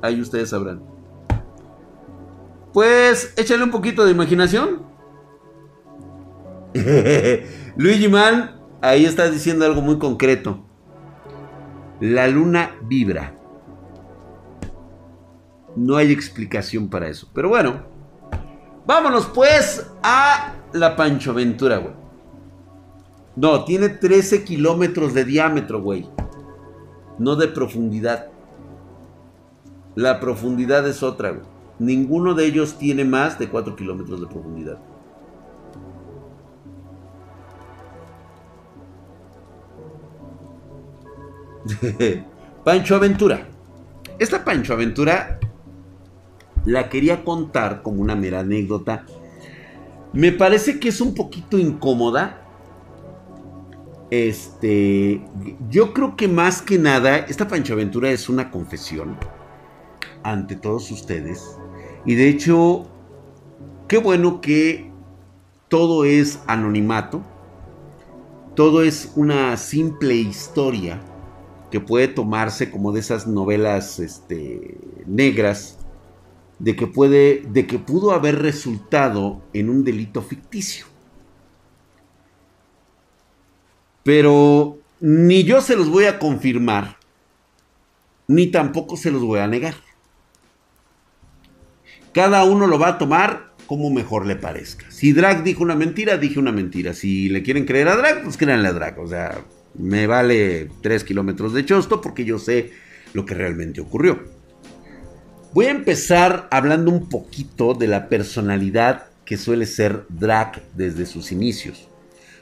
Ahí 0.02 0.20
ustedes 0.20 0.50
sabrán. 0.50 0.82
Pues 2.72 3.32
échale 3.36 3.64
un 3.64 3.70
poquito 3.70 4.04
de 4.04 4.12
imaginación. 4.12 4.82
Luigi 7.76 8.08
Man, 8.08 8.60
ahí 8.82 9.04
está 9.04 9.30
diciendo 9.30 9.64
algo 9.64 9.80
muy 9.80 9.98
concreto. 9.98 10.64
La 12.00 12.28
luna 12.28 12.76
vibra. 12.82 13.34
No 15.74 15.96
hay 15.96 16.12
explicación 16.12 16.88
para 16.88 17.08
eso. 17.08 17.28
Pero 17.34 17.48
bueno, 17.48 17.82
vámonos 18.86 19.26
pues 19.26 19.90
a 20.02 20.52
la 20.72 20.94
Pancho 20.94 21.34
Ventura, 21.34 21.78
güey. 21.78 21.94
No, 23.40 23.64
tiene 23.64 23.88
13 23.88 24.42
kilómetros 24.42 25.14
de 25.14 25.24
diámetro, 25.24 25.80
güey. 25.80 26.08
No 27.20 27.36
de 27.36 27.46
profundidad. 27.46 28.32
La 29.94 30.18
profundidad 30.18 30.88
es 30.88 31.04
otra, 31.04 31.30
güey. 31.30 31.46
Ninguno 31.78 32.34
de 32.34 32.46
ellos 32.46 32.78
tiene 32.78 33.04
más 33.04 33.38
de 33.38 33.48
4 33.48 33.76
kilómetros 33.76 34.20
de 34.20 34.26
profundidad. 34.26 34.80
Pancho 42.64 42.96
Aventura. 42.96 43.46
Esta 44.18 44.44
Pancho 44.44 44.72
Aventura 44.72 45.38
la 46.64 46.88
quería 46.88 47.22
contar 47.22 47.82
como 47.82 48.02
una 48.02 48.16
mera 48.16 48.40
anécdota. 48.40 49.06
Me 50.12 50.32
parece 50.32 50.80
que 50.80 50.88
es 50.88 51.00
un 51.00 51.14
poquito 51.14 51.56
incómoda. 51.56 52.47
Este, 54.10 55.22
yo 55.68 55.92
creo 55.92 56.16
que 56.16 56.28
más 56.28 56.62
que 56.62 56.78
nada, 56.78 57.18
esta 57.18 57.46
Pancho 57.46 57.74
Aventura 57.74 58.10
es 58.10 58.28
una 58.28 58.50
confesión 58.50 59.18
ante 60.22 60.56
todos 60.56 60.90
ustedes. 60.90 61.56
Y 62.06 62.14
de 62.14 62.28
hecho, 62.28 62.86
qué 63.86 63.98
bueno 63.98 64.40
que 64.40 64.90
todo 65.68 66.04
es 66.04 66.40
anonimato. 66.46 67.22
Todo 68.54 68.82
es 68.82 69.12
una 69.14 69.56
simple 69.56 70.14
historia 70.14 71.00
que 71.70 71.80
puede 71.80 72.08
tomarse 72.08 72.70
como 72.70 72.92
de 72.92 73.00
esas 73.00 73.26
novelas 73.26 73.98
este, 74.00 74.78
negras 75.06 75.78
de 76.58 76.74
que 76.74 76.86
puede 76.86 77.42
de 77.52 77.66
que 77.66 77.78
pudo 77.78 78.12
haber 78.12 78.40
resultado 78.40 79.42
en 79.52 79.68
un 79.68 79.84
delito 79.84 80.22
ficticio. 80.22 80.86
Pero 84.08 84.78
ni 85.00 85.44
yo 85.44 85.60
se 85.60 85.76
los 85.76 85.90
voy 85.90 86.06
a 86.06 86.18
confirmar, 86.18 86.96
ni 88.26 88.46
tampoco 88.46 88.96
se 88.96 89.10
los 89.10 89.20
voy 89.20 89.40
a 89.40 89.46
negar. 89.46 89.74
Cada 92.14 92.42
uno 92.44 92.66
lo 92.66 92.78
va 92.78 92.88
a 92.88 92.96
tomar 92.96 93.52
como 93.66 93.90
mejor 93.90 94.24
le 94.24 94.34
parezca. 94.34 94.90
Si 94.90 95.12
Drag 95.12 95.44
dijo 95.44 95.62
una 95.62 95.74
mentira, 95.74 96.16
dije 96.16 96.38
una 96.38 96.52
mentira. 96.52 96.94
Si 96.94 97.28
le 97.28 97.42
quieren 97.42 97.66
creer 97.66 97.88
a 97.88 97.96
Drag, 97.96 98.22
pues 98.22 98.38
créanle 98.38 98.68
a 98.68 98.72
Drag. 98.72 98.98
O 98.98 99.06
sea, 99.06 99.42
me 99.74 100.06
vale 100.06 100.70
3 100.80 101.04
kilómetros 101.04 101.52
de 101.52 101.66
chosto 101.66 102.00
porque 102.00 102.24
yo 102.24 102.38
sé 102.38 102.72
lo 103.12 103.26
que 103.26 103.34
realmente 103.34 103.82
ocurrió. 103.82 104.20
Voy 105.52 105.66
a 105.66 105.70
empezar 105.70 106.48
hablando 106.50 106.90
un 106.90 107.10
poquito 107.10 107.74
de 107.74 107.88
la 107.88 108.08
personalidad 108.08 109.08
que 109.26 109.36
suele 109.36 109.66
ser 109.66 110.06
Drag 110.08 110.62
desde 110.72 111.04
sus 111.04 111.30
inicios. 111.30 111.87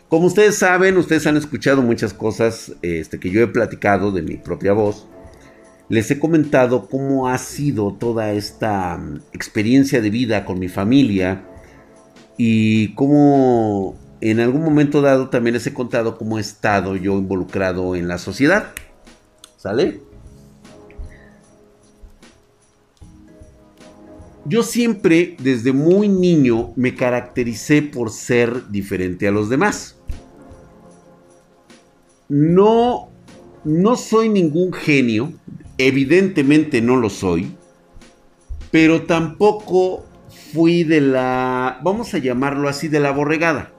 Como 0.09 0.29
ustedes 0.29 0.57
saben, 0.57 0.97
ustedes 0.99 1.27
han 1.27 1.37
escuchado 1.37 1.83
muchas 1.83 2.15
cosas 2.15 2.73
este, 2.83 3.19
que 3.19 3.31
yo 3.31 3.41
he 3.43 3.49
platicado 3.49 4.13
de 4.13 4.23
mi 4.23 4.37
propia 4.37 4.73
voz. 4.73 5.09
Les 5.89 6.09
he 6.13 6.21
comentado 6.21 6.89
cómo 6.89 7.29
ha 7.29 7.39
sido 7.39 7.93
toda 7.93 8.33
esta 8.33 8.97
mm, 8.97 9.23
experiencia 9.33 10.01
de 10.01 10.11
vida 10.11 10.45
con 10.45 10.61
mi 10.61 10.69
familia 10.69 11.45
y 12.37 12.95
cómo 12.95 13.97
en 14.21 14.39
algún 14.39 14.63
momento 14.63 15.03
dado 15.03 15.29
también 15.29 15.55
les 15.55 15.67
he 15.67 15.75
contado 15.75 16.17
cómo 16.19 16.39
he 16.39 16.41
estado 16.41 16.95
yo 16.95 17.19
involucrado 17.19 17.97
en 17.97 18.07
la 18.07 18.19
sociedad. 18.19 18.69
¿Sale? 19.57 20.01
Yo 24.45 24.63
siempre, 24.63 25.37
desde 25.41 25.73
muy 25.73 26.09
niño, 26.09 26.73
me 26.77 26.95
caractericé 26.95 27.83
por 27.83 28.11
ser 28.11 28.69
diferente 28.69 29.27
a 29.27 29.33
los 29.33 29.49
demás. 29.49 29.96
No, 32.29 33.11
no 33.65 33.97
soy 33.97 34.29
ningún 34.29 34.73
genio, 34.73 35.33
evidentemente 35.79 36.81
no 36.81 36.97
lo 36.97 37.11
soy, 37.11 37.55
pero 38.71 39.03
tampoco 39.03 40.05
fui 40.53 40.85
de 40.85 41.01
la, 41.01 41.81
vamos 41.83 42.15
a 42.15 42.19
llamarlo 42.19 42.69
así, 42.69 42.89
de 42.89 43.01
la 43.01 43.13
borregada 43.13 43.73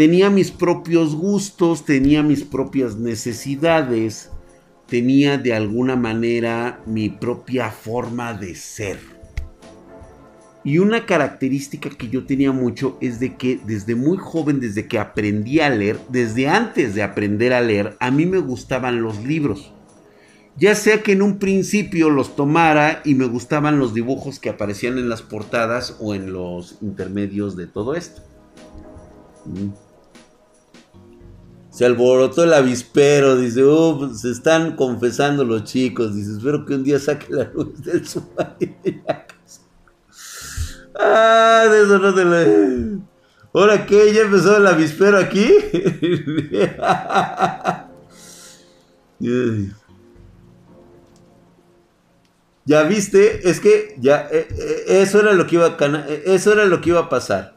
tenía 0.00 0.30
mis 0.30 0.50
propios 0.50 1.14
gustos, 1.14 1.84
tenía 1.84 2.22
mis 2.22 2.42
propias 2.42 2.96
necesidades, 2.96 4.30
tenía 4.86 5.36
de 5.36 5.52
alguna 5.52 5.94
manera 5.94 6.80
mi 6.86 7.10
propia 7.10 7.70
forma 7.70 8.32
de 8.32 8.54
ser. 8.54 9.19
Y 10.62 10.78
una 10.78 11.06
característica 11.06 11.88
que 11.88 12.08
yo 12.08 12.26
tenía 12.26 12.52
mucho 12.52 12.98
es 13.00 13.18
de 13.18 13.36
que 13.36 13.60
desde 13.64 13.94
muy 13.94 14.18
joven, 14.18 14.60
desde 14.60 14.86
que 14.86 14.98
aprendí 14.98 15.60
a 15.60 15.70
leer, 15.70 15.98
desde 16.10 16.48
antes 16.48 16.94
de 16.94 17.02
aprender 17.02 17.54
a 17.54 17.62
leer, 17.62 17.96
a 17.98 18.10
mí 18.10 18.26
me 18.26 18.38
gustaban 18.38 19.02
los 19.02 19.24
libros. 19.24 19.72
Ya 20.56 20.74
sea 20.74 21.02
que 21.02 21.12
en 21.12 21.22
un 21.22 21.38
principio 21.38 22.10
los 22.10 22.36
tomara 22.36 23.00
y 23.04 23.14
me 23.14 23.24
gustaban 23.24 23.78
los 23.78 23.94
dibujos 23.94 24.38
que 24.38 24.50
aparecían 24.50 24.98
en 24.98 25.08
las 25.08 25.22
portadas 25.22 25.96
o 26.00 26.14
en 26.14 26.32
los 26.34 26.76
intermedios 26.82 27.56
de 27.56 27.66
todo 27.66 27.94
esto. 27.94 28.20
Mm. 29.46 29.70
Se 31.70 31.86
alborotó 31.86 32.44
el 32.44 32.52
avispero, 32.52 33.36
dice, 33.36 33.62
oh, 33.62 33.96
pues, 34.00 34.20
se 34.20 34.32
están 34.32 34.76
confesando 34.76 35.44
los 35.44 35.64
chicos, 35.64 36.14
dice, 36.14 36.32
espero 36.32 36.66
que 36.66 36.74
un 36.74 36.84
día 36.84 36.98
saque 36.98 37.32
la 37.32 37.44
luz 37.44 37.82
del 37.82 38.06
submarino. 38.06 38.74
Ah, 41.00 41.66
de 41.70 41.82
eso 41.82 41.98
no 41.98 42.14
te 42.14 42.24
lo... 42.24 43.00
¿Ahora 43.52 43.84
qué? 43.84 44.12
¿Ya 44.12 44.20
empezó 44.22 44.56
el 44.56 44.66
avispero 44.66 45.18
aquí? 45.18 45.48
ya 52.64 52.82
viste, 52.84 53.48
es 53.48 53.60
que 53.60 53.96
ya 53.98 54.28
eh, 54.30 54.46
eh, 54.50 54.84
eso 55.02 55.20
era 55.20 55.32
lo 55.32 55.46
que 55.46 55.56
iba 55.56 55.66
a 55.66 55.76
eh, 56.08 56.22
eso 56.26 56.52
era 56.52 56.64
lo 56.66 56.80
que 56.80 56.90
iba 56.90 57.00
a 57.00 57.08
pasar. 57.08 57.56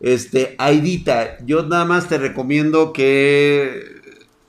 Este, 0.00 0.54
Aidita, 0.58 1.36
yo 1.44 1.64
nada 1.64 1.84
más 1.84 2.08
te 2.08 2.16
recomiendo 2.16 2.94
que 2.94 4.00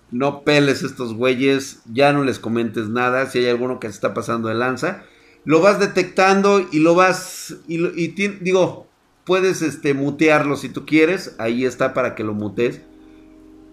no 0.10 0.44
peles 0.44 0.84
estos 0.84 1.14
güeyes, 1.14 1.82
ya 1.92 2.14
no 2.14 2.24
les 2.24 2.40
comentes 2.40 2.88
nada, 2.88 3.30
si 3.30 3.40
hay 3.40 3.50
alguno 3.50 3.80
que 3.80 3.88
se 3.88 3.96
está 3.96 4.14
pasando 4.14 4.48
de 4.48 4.56
lanza, 4.56 5.04
lo 5.44 5.62
vas 5.62 5.80
detectando 5.80 6.66
y 6.72 6.80
lo 6.80 6.96
vas, 6.96 7.56
y, 7.68 8.08
digo, 8.08 8.88
puedes 9.26 9.62
este, 9.62 9.94
mutearlo 9.94 10.56
si 10.56 10.70
tú 10.70 10.86
quieres, 10.86 11.36
ahí 11.40 11.66
está 11.66 11.94
para 11.94 12.16
que 12.16 12.24
lo 12.24 12.34
mutes. 12.34 12.82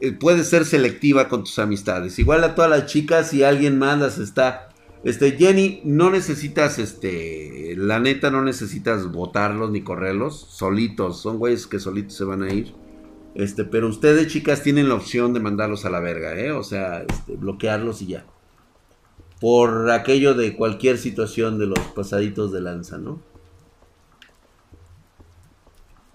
Eh, 0.01 0.13
puedes 0.13 0.49
ser 0.49 0.65
selectiva 0.65 1.29
con 1.29 1.43
tus 1.43 1.59
amistades. 1.59 2.19
Igual 2.19 2.45
a 2.45 2.55
todas 2.55 2.71
las 2.71 2.87
chicas, 2.87 3.31
si 3.31 3.43
alguien 3.43 3.79
más 3.79 3.99
las 3.99 4.19
está 4.19 4.69
este, 5.05 5.33
Jenny, 5.33 5.81
no 5.85 6.11
necesitas, 6.11 6.79
este, 6.79 7.75
la 7.77 8.01
neta, 8.01 8.31
no 8.31 8.43
necesitas 8.43 9.11
votarlos 9.13 9.71
ni 9.71 9.83
correrlos, 9.83 10.47
solitos, 10.51 11.21
son 11.21 11.39
güeyes 11.39 11.67
que 11.67 11.79
solitos 11.79 12.15
se 12.15 12.25
van 12.25 12.43
a 12.43 12.53
ir. 12.53 12.75
Este, 13.35 13.65
pero 13.65 13.89
ustedes, 13.89 14.27
chicas, 14.27 14.63
tienen 14.63 14.89
la 14.89 14.97
opción 14.97 15.33
de 15.33 15.41
mandarlos 15.41 15.85
a 15.85 15.91
la 15.91 16.01
verga, 16.01 16.37
¿eh? 16.39 16.51
O 16.51 16.65
sea, 16.65 17.05
este, 17.09 17.37
bloquearlos 17.37 18.03
y 18.03 18.07
ya. 18.09 18.27
Por 19.41 19.91
aquello 19.91 20.35
de 20.35 20.57
cualquier 20.57 20.99
situación 20.99 21.59
de 21.59 21.67
los 21.67 21.79
pasaditos 21.95 22.53
de 22.53 22.61
lanza, 22.61 22.99
¿no? 22.99 23.21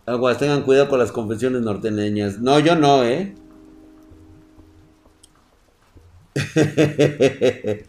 Aguas, 0.06 0.38
tengan 0.38 0.64
cuidado 0.64 0.90
con 0.90 1.00
las 1.00 1.14
confesiones 1.14 1.62
norteñas. 1.62 2.40
No, 2.40 2.60
yo 2.60 2.76
no, 2.76 3.04
¿eh? 3.06 3.36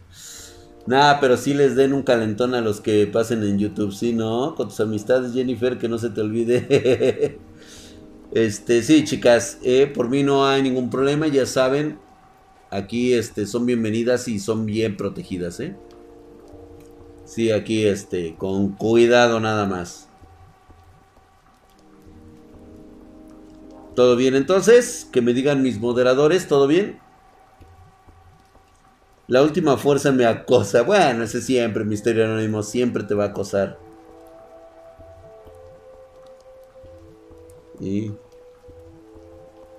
Nada, 0.87 1.19
pero 1.19 1.37
sí 1.37 1.55
les 1.55 1.77
den 1.77 1.93
un 1.93 2.03
calentón 2.03 2.55
a 2.55 2.61
los 2.61 2.81
que 2.81 3.07
pasen 3.07 3.43
en 3.43 3.59
YouTube, 3.59 3.93
¿sí, 3.93 4.13
no? 4.13 4.55
Con 4.55 4.69
tus 4.69 4.79
amistades, 4.81 5.33
Jennifer, 5.33 5.79
que 5.79 5.89
no 5.89 5.99
se 5.99 6.11
te 6.11 6.21
olvide. 6.21 7.39
este, 8.33 8.83
sí, 8.83 9.05
chicas, 9.05 9.59
eh, 9.63 9.91
por 9.93 10.09
mí 10.11 10.23
no 10.23 10.47
hay 10.47 10.63
ningún 10.63 10.91
problema, 10.91 11.27
ya 11.27 11.47
saben. 11.47 11.99
Aquí 12.75 13.15
este, 13.15 13.47
son 13.47 13.67
bienvenidas 13.67 14.27
y 14.27 14.41
son 14.41 14.67
bien 14.67 14.97
protegidas, 14.97 15.61
¿eh? 15.61 15.77
Sí, 17.25 17.53
aquí 17.53 17.87
este, 17.87 18.35
con 18.35 18.73
cuidado 18.73 19.39
nada 19.39 19.65
más. 19.65 20.09
¿Todo 23.95 24.17
bien 24.17 24.35
entonces? 24.35 25.09
Que 25.13 25.23
me 25.23 25.35
digan 25.35 25.63
mis 25.63 25.79
moderadores, 25.79 26.49
¿todo 26.49 26.67
bien? 26.67 26.99
La 29.29 29.45
última 29.45 29.77
fuerza 29.77 30.11
me 30.11 30.27
acosa. 30.27 30.83
Bueno, 30.83 31.23
ese 31.23 31.43
siempre, 31.43 31.85
Misterio 31.85 32.25
Anónimo, 32.25 32.65
siempre 32.65 33.05
te 33.05 33.15
va 33.15 33.27
a 33.27 33.29
acosar. 33.29 33.79
Y... 37.79 38.11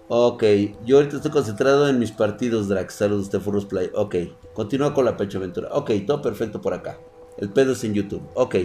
Ok, 0.07 0.43
yo 0.85 0.97
ahorita 0.97 1.17
estoy 1.17 1.31
concentrado 1.31 1.89
en 1.89 1.97
mis 1.97 2.11
partidos, 2.11 2.67
Drax. 2.67 2.93
Saludos 2.93 3.31
de 3.31 3.39
Furros 3.39 3.65
Play. 3.65 3.89
Ok, 3.95 4.15
continúa 4.53 4.93
con 4.93 5.05
la 5.05 5.17
pecho 5.17 5.39
aventura. 5.39 5.69
Ok, 5.71 5.91
todo 6.05 6.21
perfecto 6.21 6.61
por 6.61 6.75
acá. 6.75 6.99
El 7.37 7.49
pedo 7.49 7.71
es 7.71 7.83
en 7.83 7.95
YouTube. 7.95 8.21
Ok. 8.35 8.55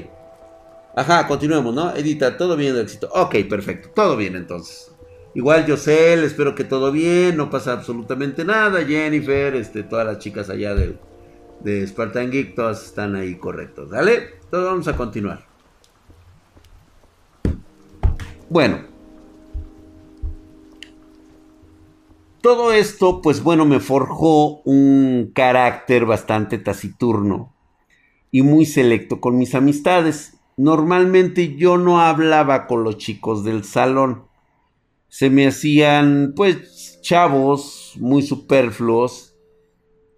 Ajá, 0.94 1.26
continuemos, 1.26 1.74
¿no? 1.74 1.94
Edita, 1.94 2.36
todo 2.36 2.56
bien, 2.56 2.76
éxito. 2.76 3.08
Ok, 3.14 3.36
perfecto. 3.48 3.88
Todo 3.94 4.16
bien 4.18 4.36
entonces. 4.36 4.92
Igual 5.34 5.64
Yosel, 5.64 6.24
espero 6.24 6.54
que 6.54 6.64
todo 6.64 6.92
bien, 6.92 7.36
no 7.36 7.48
pasa 7.48 7.72
absolutamente 7.72 8.44
nada. 8.44 8.84
Jennifer, 8.84 9.54
este, 9.54 9.82
todas 9.84 10.04
las 10.04 10.18
chicas 10.18 10.50
allá 10.50 10.74
de, 10.74 10.98
de 11.60 11.86
Spartan 11.86 12.30
Geek, 12.30 12.54
todas 12.54 12.84
están 12.84 13.16
ahí 13.16 13.36
correctos. 13.36 13.90
¿Dale? 13.90 14.34
Entonces 14.44 14.70
vamos 14.70 14.88
a 14.88 14.96
continuar. 14.96 15.46
Bueno. 18.50 18.89
Todo 22.42 22.72
esto, 22.72 23.20
pues 23.22 23.42
bueno, 23.42 23.64
me 23.64 23.80
forjó 23.80 24.60
un 24.62 25.32
carácter 25.34 26.06
bastante 26.06 26.58
taciturno 26.58 27.54
y 28.30 28.42
muy 28.42 28.66
selecto 28.66 29.20
con 29.20 29.36
mis 29.36 29.54
amistades. 29.54 30.38
Normalmente 30.56 31.56
yo 31.56 31.78
no 31.78 32.00
hablaba 32.00 32.66
con 32.66 32.84
los 32.84 32.98
chicos 32.98 33.44
del 33.44 33.64
salón. 33.64 34.24
Se 35.08 35.30
me 35.30 35.46
hacían, 35.46 36.34
pues, 36.36 37.00
chavos 37.02 37.94
muy 37.98 38.22
superfluos. 38.22 39.34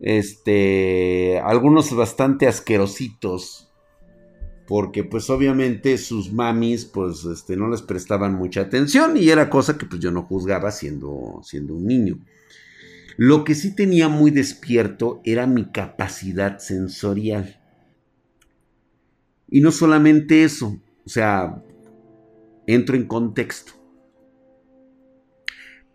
Este, 0.00 1.40
algunos 1.44 1.94
bastante 1.94 2.46
asquerositos. 2.48 3.71
Porque 4.72 5.04
pues 5.04 5.28
obviamente 5.28 5.98
sus 5.98 6.32
mamis 6.32 6.86
pues 6.86 7.26
este, 7.26 7.58
no 7.58 7.68
les 7.68 7.82
prestaban 7.82 8.36
mucha 8.36 8.62
atención 8.62 9.18
y 9.18 9.28
era 9.28 9.50
cosa 9.50 9.76
que 9.76 9.84
pues 9.84 10.00
yo 10.00 10.10
no 10.10 10.22
juzgaba 10.22 10.70
siendo, 10.70 11.42
siendo 11.44 11.74
un 11.74 11.84
niño. 11.86 12.18
Lo 13.18 13.44
que 13.44 13.54
sí 13.54 13.76
tenía 13.76 14.08
muy 14.08 14.30
despierto 14.30 15.20
era 15.24 15.46
mi 15.46 15.66
capacidad 15.66 16.58
sensorial. 16.58 17.60
Y 19.50 19.60
no 19.60 19.72
solamente 19.72 20.42
eso, 20.42 20.80
o 21.04 21.08
sea, 21.10 21.62
entro 22.66 22.96
en 22.96 23.04
contexto. 23.04 23.72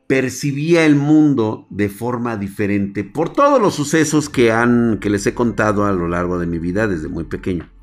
Percibía 0.05 0.85
el 0.85 0.95
mundo 0.95 1.65
de 1.71 1.89
forma 1.89 2.37
diferente 2.37 3.03
por 3.03 3.33
todos 3.33 3.59
los 3.59 3.73
sucesos 3.73 4.29
que 4.29 4.51
han 4.51 4.99
que 4.99 5.09
les 5.09 5.25
he 5.25 5.33
contado 5.33 5.85
a 5.85 5.91
lo 5.93 6.07
largo 6.07 6.37
de 6.37 6.45
mi 6.45 6.59
vida 6.59 6.87
desde 6.87 7.07
muy 7.07 7.23
pequeño. 7.23 7.75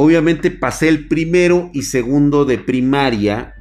Obviamente 0.00 0.52
pasé 0.52 0.88
el 0.88 1.08
primero 1.08 1.70
y 1.74 1.82
segundo 1.82 2.44
de 2.44 2.56
primaria, 2.56 3.56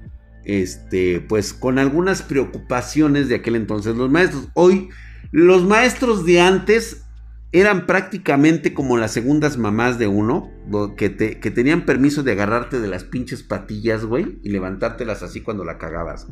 este, 0.45 1.19
pues 1.19 1.51
con 1.51 1.79
algunas 1.79 2.21
preocupaciones 2.21 3.27
de 3.27 3.33
aquel 3.33 3.55
entonces 3.55 3.95
los 3.95 4.11
maestros. 4.11 4.47
Hoy 4.53 4.89
los 5.31 5.63
maestros 5.63 6.27
de 6.27 6.39
antes 6.39 7.07
eran 7.51 7.87
prácticamente 7.87 8.75
como 8.75 8.97
las 8.97 9.13
segundas 9.13 9.57
mamás 9.57 9.97
de 9.97 10.05
uno, 10.05 10.51
que, 10.95 11.15
que 11.15 11.49
tenían 11.49 11.85
permiso 11.85 12.21
de 12.21 12.33
agarrarte 12.33 12.79
de 12.79 12.87
las 12.87 13.03
pinches 13.03 13.41
patillas, 13.41 14.05
güey, 14.05 14.37
y 14.43 14.49
levantártelas 14.49 15.23
así 15.23 15.41
cuando 15.41 15.65
la 15.65 15.79
cagabas. 15.79 16.27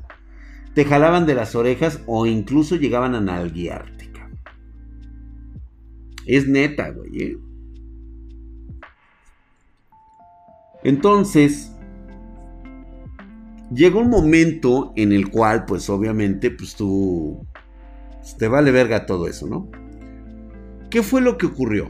Te 0.76 0.86
jalaban 0.86 1.26
de 1.26 1.34
las 1.34 1.56
orejas 1.56 2.02
o 2.06 2.28
incluso 2.28 2.76
llegaban 2.76 3.16
a 3.16 3.22
nalguearte. 3.22 4.06
Es 6.28 6.48
neta, 6.48 6.92
güey, 6.92 7.22
¿eh? 7.24 7.38
Entonces, 10.86 11.76
llega 13.74 14.00
un 14.00 14.12
momento 14.12 14.94
en 14.96 15.14
el 15.14 15.32
cual, 15.32 15.66
pues 15.66 15.90
obviamente, 15.90 16.52
pues 16.52 16.76
tú, 16.76 17.44
pues, 18.20 18.38
te 18.38 18.48
vale 18.48 18.70
verga 18.70 19.08
todo 19.08 19.28
eso, 19.28 19.48
¿no? 19.48 19.68
¿Qué 20.92 21.02
fue 21.02 21.22
lo 21.22 21.40
que 21.40 21.48
ocurrió? 21.48 21.90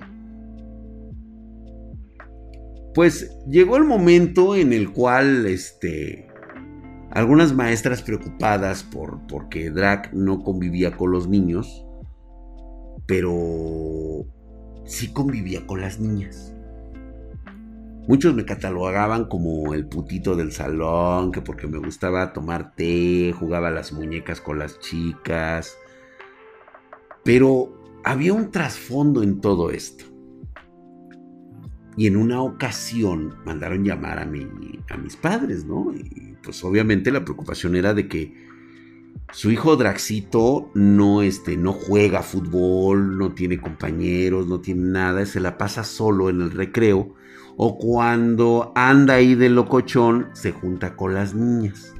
Pues 2.94 3.38
llegó 3.50 3.76
el 3.76 3.84
momento 3.84 4.56
en 4.56 4.72
el 4.72 4.94
cual 4.94 5.46
este, 5.46 6.30
algunas 7.12 7.54
maestras 7.54 8.02
preocupadas 8.02 8.84
por 8.84 9.28
porque 9.28 9.72
Drac 9.72 10.14
no 10.14 10.42
convivía 10.42 10.96
con 10.96 11.12
los 11.12 11.28
niños, 11.28 11.86
pero 13.06 14.26
sí 14.86 15.12
convivía 15.12 15.68
con 15.68 15.82
las 15.82 16.00
niñas. 16.00 16.55
Muchos 18.08 18.36
me 18.36 18.46
catalogaban 18.46 19.26
como 19.26 19.74
el 19.74 19.88
putito 19.88 20.36
del 20.36 20.52
salón, 20.52 21.32
que 21.32 21.42
porque 21.42 21.68
me 21.68 21.80
gustaba 21.80 22.34
tomar 22.34 22.76
té, 22.76 23.34
jugaba 23.38 23.72
las 23.72 23.94
muñecas 23.94 24.42
con 24.42 24.60
las 24.60 24.80
chicas. 24.80 25.76
Pero 27.24 28.02
había 28.04 28.34
un 28.34 28.52
trasfondo 28.52 29.24
en 29.24 29.42
todo 29.42 29.72
esto. 29.72 30.06
Y 31.98 32.08
en 32.08 32.18
una 32.18 32.42
ocasión 32.42 33.36
mandaron 33.46 33.84
llamar 33.84 34.20
a, 34.20 34.24
a 34.24 34.98
mis 34.98 35.16
padres, 35.16 35.66
¿no? 35.66 35.92
Y 35.94 36.36
pues 36.44 36.64
obviamente 36.64 37.12
la 37.12 37.26
preocupación 37.26 37.76
era 37.76 37.94
de 37.94 38.08
que 38.08 38.46
su 39.32 39.52
hijo 39.52 39.76
Draxito 39.76 40.70
no, 40.76 41.24
este, 41.24 41.58
no 41.58 41.74
juega 41.74 42.22
fútbol, 42.22 43.18
no 43.18 43.34
tiene 43.34 43.60
compañeros, 43.60 44.48
no 44.48 44.62
tiene 44.62 44.84
nada, 44.84 45.26
se 45.26 45.40
la 45.40 45.58
pasa 45.58 45.84
solo 45.84 46.30
en 46.30 46.42
el 46.42 46.52
recreo. 46.52 47.16
O 47.58 47.78
cuando 47.78 48.72
anda 48.76 49.16
ahí 49.16 49.36
de 49.36 49.50
locochón, 49.50 50.28
se 50.34 50.52
junta 50.52 50.96
con 50.96 51.14
las 51.14 51.34
niñas. 51.34 51.94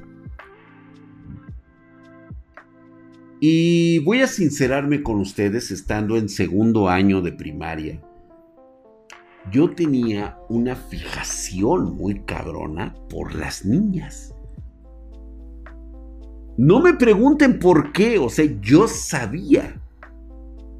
Y 3.40 3.98
voy 4.00 4.22
a 4.22 4.26
sincerarme 4.26 5.02
con 5.02 5.20
ustedes 5.20 5.70
estando 5.70 6.16
en 6.16 6.28
segundo 6.28 6.88
año 6.88 7.20
de 7.20 7.32
primaria. 7.32 8.02
Yo 9.52 9.70
tenía 9.70 10.38
una 10.48 10.74
fijación 10.74 11.96
muy 11.96 12.20
cabrona 12.24 12.94
por 13.08 13.34
las 13.34 13.64
niñas. 13.64 14.34
No 16.56 16.80
me 16.80 16.94
pregunten 16.94 17.58
por 17.58 17.92
qué, 17.92 18.18
o 18.18 18.30
sea, 18.30 18.46
yo 18.62 18.88
sabía 18.88 19.80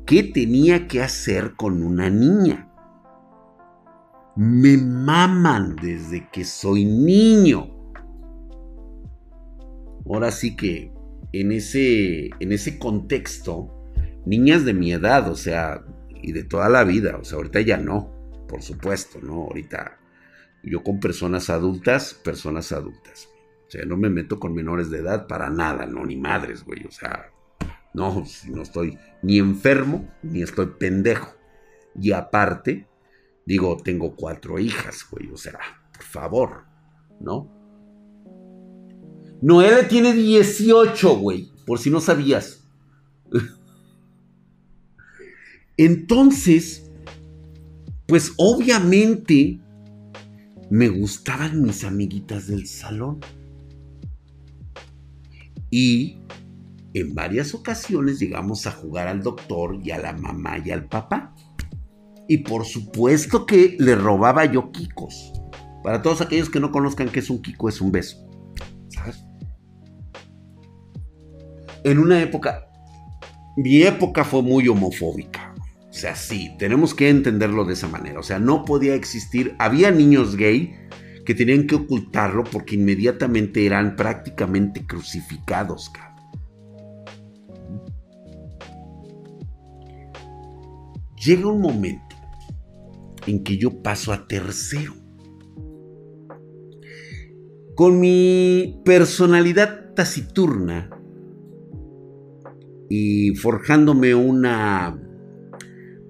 qué 0.07 0.23
tenía 0.23 0.89
que 0.89 1.03
hacer 1.03 1.53
con 1.55 1.83
una 1.83 2.09
niña. 2.09 2.66
Me 4.37 4.77
maman 4.77 5.77
desde 5.77 6.29
que 6.31 6.45
soy 6.45 6.85
niño. 6.85 7.73
Ahora 10.05 10.31
sí 10.31 10.55
que 10.55 10.93
en 11.33 11.53
ese, 11.53 12.27
en 12.39 12.53
ese 12.53 12.79
contexto, 12.79 13.73
niñas 14.27 14.65
de 14.65 14.75
mi 14.75 14.93
edad, 14.93 15.31
o 15.31 15.35
sea, 15.35 15.83
y 16.23 16.33
de 16.33 16.45
toda 16.45 16.69
la 16.69 16.85
vida, 16.85 17.17
o 17.17 17.25
sea, 17.25 17.37
ahorita 17.37 17.63
ya 17.63 17.79
no, 17.79 18.13
por 18.47 18.63
supuesto, 18.63 19.21
¿no? 19.23 19.45
Ahorita 19.45 19.99
yo 20.63 20.83
con 20.83 21.01
personas 21.01 21.49
adultas, 21.49 22.13
personas 22.13 22.73
adultas. 22.73 23.29
O 23.67 23.71
sea, 23.71 23.85
no 23.87 23.97
me 23.97 24.11
meto 24.11 24.39
con 24.39 24.55
menores 24.55 24.91
de 24.91 24.99
edad 24.99 25.27
para 25.27 25.49
nada, 25.49 25.87
no, 25.87 26.05
ni 26.05 26.17
madres, 26.17 26.63
güey, 26.65 26.85
o 26.85 26.91
sea, 26.91 27.31
no, 27.95 28.25
no 28.51 28.63
estoy 28.63 28.99
ni 29.23 29.39
enfermo, 29.39 30.09
ni 30.23 30.43
estoy 30.43 30.67
pendejo. 30.79 31.35
Y 31.99 32.13
aparte, 32.13 32.87
digo, 33.47 33.77
tengo 33.79 34.15
cuatro 34.15 34.59
hijas, 34.59 35.07
güey, 35.11 35.31
o 35.31 35.37
sea, 35.37 35.59
por 35.93 36.03
favor, 36.03 36.65
¿no? 37.21 37.57
Noelle 39.41 39.85
tiene 39.85 40.13
18, 40.13 41.19
güey. 41.19 41.53
Por 41.67 41.79
si 41.79 41.91
no 41.91 42.01
sabías. 42.01 42.67
Entonces, 45.77 46.91
pues 48.07 48.33
obviamente 48.39 49.61
me 50.71 50.89
gustaban 50.89 51.63
mis 51.63 51.85
amiguitas 51.85 52.49
del 52.49 52.67
salón. 52.67 53.21
Y 55.71 56.19
en 56.95 57.15
varias 57.15 57.55
ocasiones 57.55 58.19
llegamos 58.19 58.67
a 58.67 58.73
jugar 58.73 59.07
al 59.07 59.23
doctor 59.23 59.79
y 59.85 59.93
a 59.93 59.99
la 59.99 60.13
mamá 60.13 60.59
y 60.65 60.73
al 60.73 60.89
papá. 60.89 61.36
Y 62.29 62.39
por 62.39 62.65
supuesto 62.65 63.47
que 63.47 63.77
le 63.79 63.95
robaba 63.95 64.45
yo 64.45 64.73
kikos. 64.73 65.33
Para 65.83 66.03
todos 66.03 66.21
aquellos 66.21 66.51
que 66.51 66.61
no 66.61 66.73
conozcan 66.73 67.09
qué 67.09 67.21
es 67.21 67.31
un 67.31 67.41
kiko, 67.41 67.69
es 67.69 67.81
un 67.81 67.93
beso. 67.93 68.27
en 71.85 72.01
una 72.01 72.21
época, 72.21 72.69
mi 73.57 73.83
época 73.83 74.25
fue 74.25 74.43
muy 74.43 74.67
homofóbica. 74.67 75.55
O 75.89 75.93
sea, 75.93 76.17
sí, 76.17 76.51
tenemos 76.59 76.95
que 76.95 77.09
entenderlo 77.09 77.65
de 77.65 77.75
esa 77.75 77.87
manera. 77.87 78.19
O 78.19 78.25
sea, 78.25 78.41
no 78.41 78.65
podía 78.65 78.95
existir, 78.95 79.55
había 79.61 79.93
niños 79.93 80.37
gay 80.37 80.75
que 81.25 81.35
tenían 81.35 81.67
que 81.67 81.77
ocultarlo 81.77 82.43
porque 82.45 82.75
inmediatamente 82.75 83.65
eran 83.65 83.97
prácticamente 83.97 84.87
crucificados, 84.87 85.93
Llega 91.25 91.49
un 91.49 91.61
momento 91.61 92.06
en 93.27 93.45
que 93.45 93.59
yo 93.59 93.83
paso 93.83 94.13
a 94.13 94.27
tercero. 94.27 94.95
Con 97.75 98.01
mi 98.01 98.81
personalidad 98.85 99.95
taciturna, 99.95 100.91
y 102.89 103.35
forjándome 103.35 104.15
una, 104.15 104.99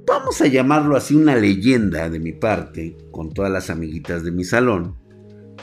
vamos 0.06 0.40
a 0.40 0.46
llamarlo 0.46 0.96
así, 0.96 1.14
una 1.14 1.36
leyenda 1.36 2.08
de 2.10 2.20
mi 2.20 2.32
parte, 2.32 2.96
con 3.10 3.32
todas 3.32 3.50
las 3.50 3.70
amiguitas 3.70 4.24
de 4.24 4.32
mi 4.32 4.44
salón, 4.44 4.96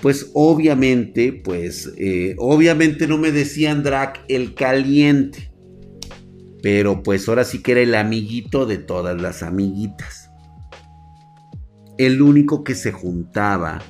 pues 0.02 0.32
obviamente, 0.34 1.42
pues 1.44 1.94
eh, 1.98 2.36
obviamente 2.38 3.08
no 3.08 3.18
me 3.18 3.32
decían 3.32 3.84
Drac 3.84 4.26
el 4.28 4.54
caliente, 4.54 5.52
pero 6.62 7.04
pues 7.04 7.28
ahora 7.30 7.44
sí 7.44 7.62
que 7.62 7.74
era 7.74 7.82
el 7.82 7.96
amiguito 7.96 8.66
de 8.66 8.78
todas 8.78 9.22
las 9.22 9.44
amiguitas. 9.44 10.23
El 11.98 12.22
único 12.22 12.64
que 12.64 12.76
se 12.76 12.92
juntaba 12.92 13.82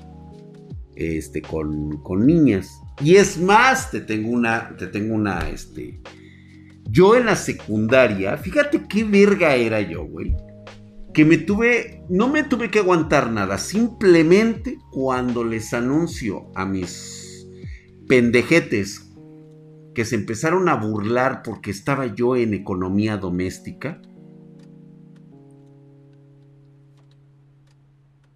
este, 0.95 1.41
con, 1.41 2.01
con 2.03 2.25
niñas. 2.25 2.81
Y 3.01 3.15
es 3.15 3.39
más, 3.39 3.91
te 3.91 4.01
tengo 4.01 4.29
una, 4.29 4.75
te 4.77 4.87
tengo 4.87 5.15
una, 5.15 5.49
este, 5.49 6.01
Yo 6.89 7.15
en 7.15 7.25
la 7.25 7.35
secundaria, 7.35 8.37
fíjate 8.37 8.83
qué 8.87 9.03
verga 9.03 9.55
era 9.55 9.81
yo, 9.81 10.05
güey. 10.05 10.35
Que 11.13 11.25
me 11.25 11.37
tuve, 11.37 12.03
no 12.09 12.27
me 12.27 12.43
tuve 12.43 12.71
que 12.71 12.79
aguantar 12.79 13.31
nada. 13.31 13.57
Simplemente 13.57 14.79
cuando 14.91 15.43
les 15.43 15.73
anuncio 15.73 16.51
a 16.55 16.65
mis 16.65 17.47
pendejetes 18.07 19.11
que 19.93 20.05
se 20.05 20.15
empezaron 20.15 20.69
a 20.69 20.75
burlar 20.75 21.43
porque 21.43 21.69
estaba 21.69 22.07
yo 22.07 22.35
en 22.35 22.53
economía 22.53 23.17
doméstica. 23.17 24.01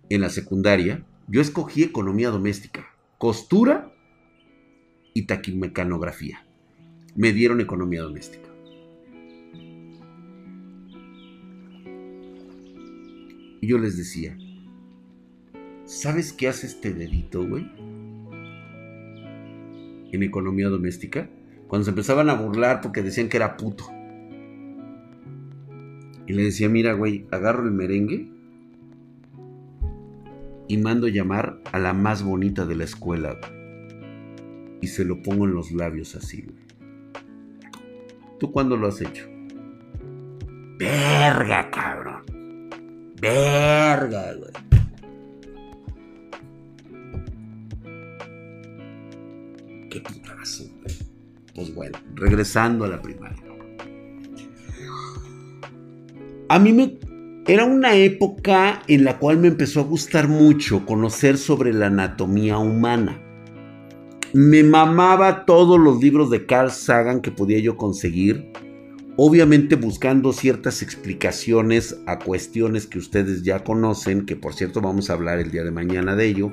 En 0.09 0.21
la 0.21 0.29
secundaria, 0.29 1.03
yo 1.27 1.41
escogí 1.41 1.83
economía 1.83 2.29
doméstica, 2.29 2.87
costura 3.17 3.93
y 5.13 5.25
taquimecanografía. 5.25 6.45
Me 7.15 7.33
dieron 7.33 7.59
economía 7.59 8.03
doméstica. 8.03 8.47
Y 13.59 13.67
yo 13.67 13.77
les 13.79 13.97
decía, 13.97 14.37
¿sabes 15.83 16.31
qué 16.31 16.47
hace 16.47 16.67
este 16.67 16.93
dedito, 16.93 17.45
güey? 17.45 17.69
En 20.13 20.23
economía 20.23 20.69
doméstica. 20.69 21.29
Cuando 21.67 21.83
se 21.83 21.89
empezaban 21.89 22.29
a 22.29 22.35
burlar 22.35 22.79
porque 22.79 23.01
decían 23.01 23.27
que 23.27 23.35
era 23.35 23.57
puto. 23.57 23.89
Y 26.27 26.31
le 26.31 26.43
decía, 26.43 26.69
mira, 26.69 26.93
güey, 26.93 27.27
agarro 27.29 27.65
el 27.65 27.71
merengue 27.71 28.36
y 30.67 30.77
mando 30.77 31.07
llamar 31.07 31.61
a 31.71 31.79
la 31.79 31.93
más 31.93 32.23
bonita 32.23 32.65
de 32.65 32.75
la 32.75 32.83
escuela. 32.83 33.37
Y 34.81 34.87
se 34.87 35.05
lo 35.05 35.21
pongo 35.21 35.45
en 35.45 35.53
los 35.53 35.71
labios 35.71 36.15
así, 36.15 36.43
güey. 36.43 36.57
¿Tú 38.39 38.51
cuándo 38.51 38.77
lo 38.77 38.87
has 38.87 39.01
hecho? 39.01 39.27
Verga, 40.77 41.71
cabrón. 41.71 42.23
Verga, 43.19 44.33
güey. 44.35 44.51
Qué 49.89 50.01
putazo, 50.01 50.65
güey. 50.81 50.95
Pues 51.55 51.73
bueno, 51.73 51.97
regresando 52.13 52.85
a 52.85 52.89
la 52.89 53.01
primaria. 53.01 53.47
A 56.49 56.59
mí 56.59 56.71
me 56.71 56.97
era 57.47 57.63
una 57.63 57.95
época 57.95 58.81
en 58.89 59.05
la 59.05 59.19
cual 59.19 59.37
me 59.37 59.47
empezó 59.47 59.79
a 59.79 59.83
gustar 59.83 60.27
mucho 60.27 60.85
conocer 60.85 61.37
sobre 61.37 61.71
la 61.71 61.87
anatomía 61.87 62.57
humana. 62.57 63.21
Me 64.33 64.63
mamaba 64.63 65.45
todos 65.45 65.79
los 65.79 66.01
libros 66.01 66.29
de 66.29 66.45
Carl 66.45 66.71
Sagan 66.71 67.21
que 67.21 67.31
podía 67.31 67.59
yo 67.59 67.77
conseguir, 67.77 68.51
obviamente 69.15 69.77
buscando 69.77 70.33
ciertas 70.33 70.81
explicaciones 70.81 71.97
a 72.05 72.19
cuestiones 72.19 72.85
que 72.85 72.99
ustedes 72.99 73.43
ya 73.43 73.63
conocen, 73.63 74.25
que 74.25 74.35
por 74.35 74.53
cierto 74.53 74.81
vamos 74.81 75.09
a 75.09 75.13
hablar 75.13 75.39
el 75.39 75.49
día 75.49 75.63
de 75.63 75.71
mañana 75.71 76.17
de 76.17 76.25
ello, 76.25 76.51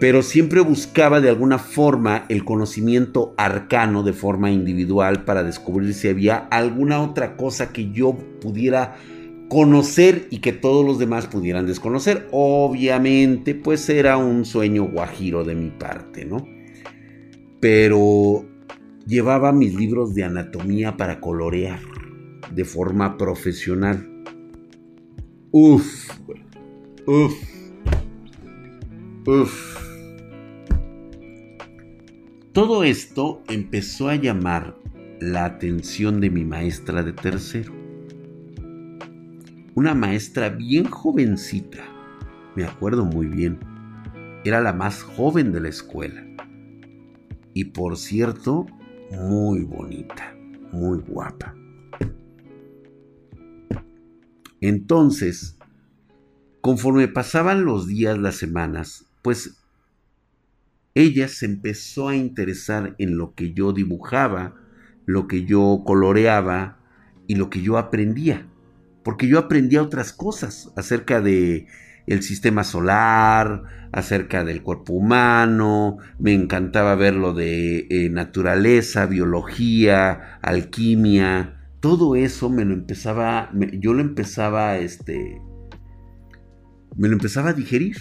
pero 0.00 0.22
siempre 0.22 0.62
buscaba 0.62 1.20
de 1.20 1.28
alguna 1.28 1.58
forma 1.58 2.24
el 2.30 2.46
conocimiento 2.46 3.34
arcano 3.36 4.02
de 4.02 4.14
forma 4.14 4.50
individual 4.50 5.24
para 5.24 5.42
descubrir 5.42 5.92
si 5.92 6.08
había 6.08 6.38
alguna 6.50 7.02
otra 7.02 7.36
cosa 7.36 7.74
que 7.74 7.92
yo 7.92 8.16
pudiera 8.40 8.96
conocer 9.52 10.28
y 10.30 10.38
que 10.38 10.54
todos 10.54 10.82
los 10.82 10.98
demás 10.98 11.26
pudieran 11.26 11.66
desconocer. 11.66 12.26
Obviamente, 12.32 13.54
pues 13.54 13.86
era 13.90 14.16
un 14.16 14.46
sueño 14.46 14.84
guajiro 14.84 15.44
de 15.44 15.54
mi 15.54 15.68
parte, 15.68 16.24
¿no? 16.24 16.48
Pero 17.60 18.46
llevaba 19.06 19.52
mis 19.52 19.74
libros 19.74 20.14
de 20.14 20.24
anatomía 20.24 20.96
para 20.96 21.20
colorear 21.20 21.80
de 22.50 22.64
forma 22.64 23.18
profesional. 23.18 24.24
Uf, 25.50 26.08
uf, 27.06 27.34
uf. 29.26 29.76
Todo 32.52 32.84
esto 32.84 33.42
empezó 33.50 34.08
a 34.08 34.16
llamar 34.16 34.78
la 35.20 35.44
atención 35.44 36.22
de 36.22 36.30
mi 36.30 36.46
maestra 36.46 37.02
de 37.02 37.12
tercero 37.12 37.81
una 39.74 39.94
maestra 39.94 40.50
bien 40.50 40.84
jovencita, 40.84 41.82
me 42.54 42.64
acuerdo 42.64 43.06
muy 43.06 43.26
bien, 43.26 43.58
era 44.44 44.60
la 44.60 44.74
más 44.74 45.02
joven 45.02 45.52
de 45.52 45.60
la 45.60 45.68
escuela. 45.70 46.22
Y 47.54 47.64
por 47.66 47.96
cierto, 47.96 48.66
muy 49.10 49.64
bonita, 49.64 50.34
muy 50.72 50.98
guapa. 50.98 51.54
Entonces, 54.60 55.56
conforme 56.60 57.08
pasaban 57.08 57.64
los 57.64 57.86
días, 57.86 58.18
las 58.18 58.36
semanas, 58.36 59.06
pues 59.22 59.58
ella 60.94 61.28
se 61.28 61.46
empezó 61.46 62.08
a 62.08 62.16
interesar 62.16 62.94
en 62.98 63.16
lo 63.16 63.34
que 63.34 63.54
yo 63.54 63.72
dibujaba, 63.72 64.54
lo 65.06 65.26
que 65.26 65.46
yo 65.46 65.82
coloreaba 65.86 66.78
y 67.26 67.36
lo 67.36 67.48
que 67.48 67.62
yo 67.62 67.78
aprendía 67.78 68.46
porque 69.02 69.28
yo 69.28 69.38
aprendía 69.38 69.82
otras 69.82 70.12
cosas 70.12 70.72
acerca 70.76 71.20
de 71.20 71.66
el 72.06 72.22
sistema 72.22 72.64
solar, 72.64 73.62
acerca 73.92 74.44
del 74.44 74.62
cuerpo 74.62 74.94
humano, 74.94 75.98
me 76.18 76.32
encantaba 76.32 76.94
ver 76.94 77.14
lo 77.14 77.32
de 77.34 77.86
eh, 77.90 78.08
naturaleza, 78.10 79.06
biología, 79.06 80.38
alquimia, 80.42 81.62
todo 81.80 82.16
eso 82.16 82.48
me 82.48 82.64
lo 82.64 82.74
empezaba, 82.74 83.50
yo 83.72 83.92
lo 83.92 84.00
empezaba, 84.00 84.78
este, 84.78 85.40
me 86.96 87.08
lo 87.08 87.14
empezaba 87.14 87.50
a 87.50 87.52
digerir. 87.52 87.96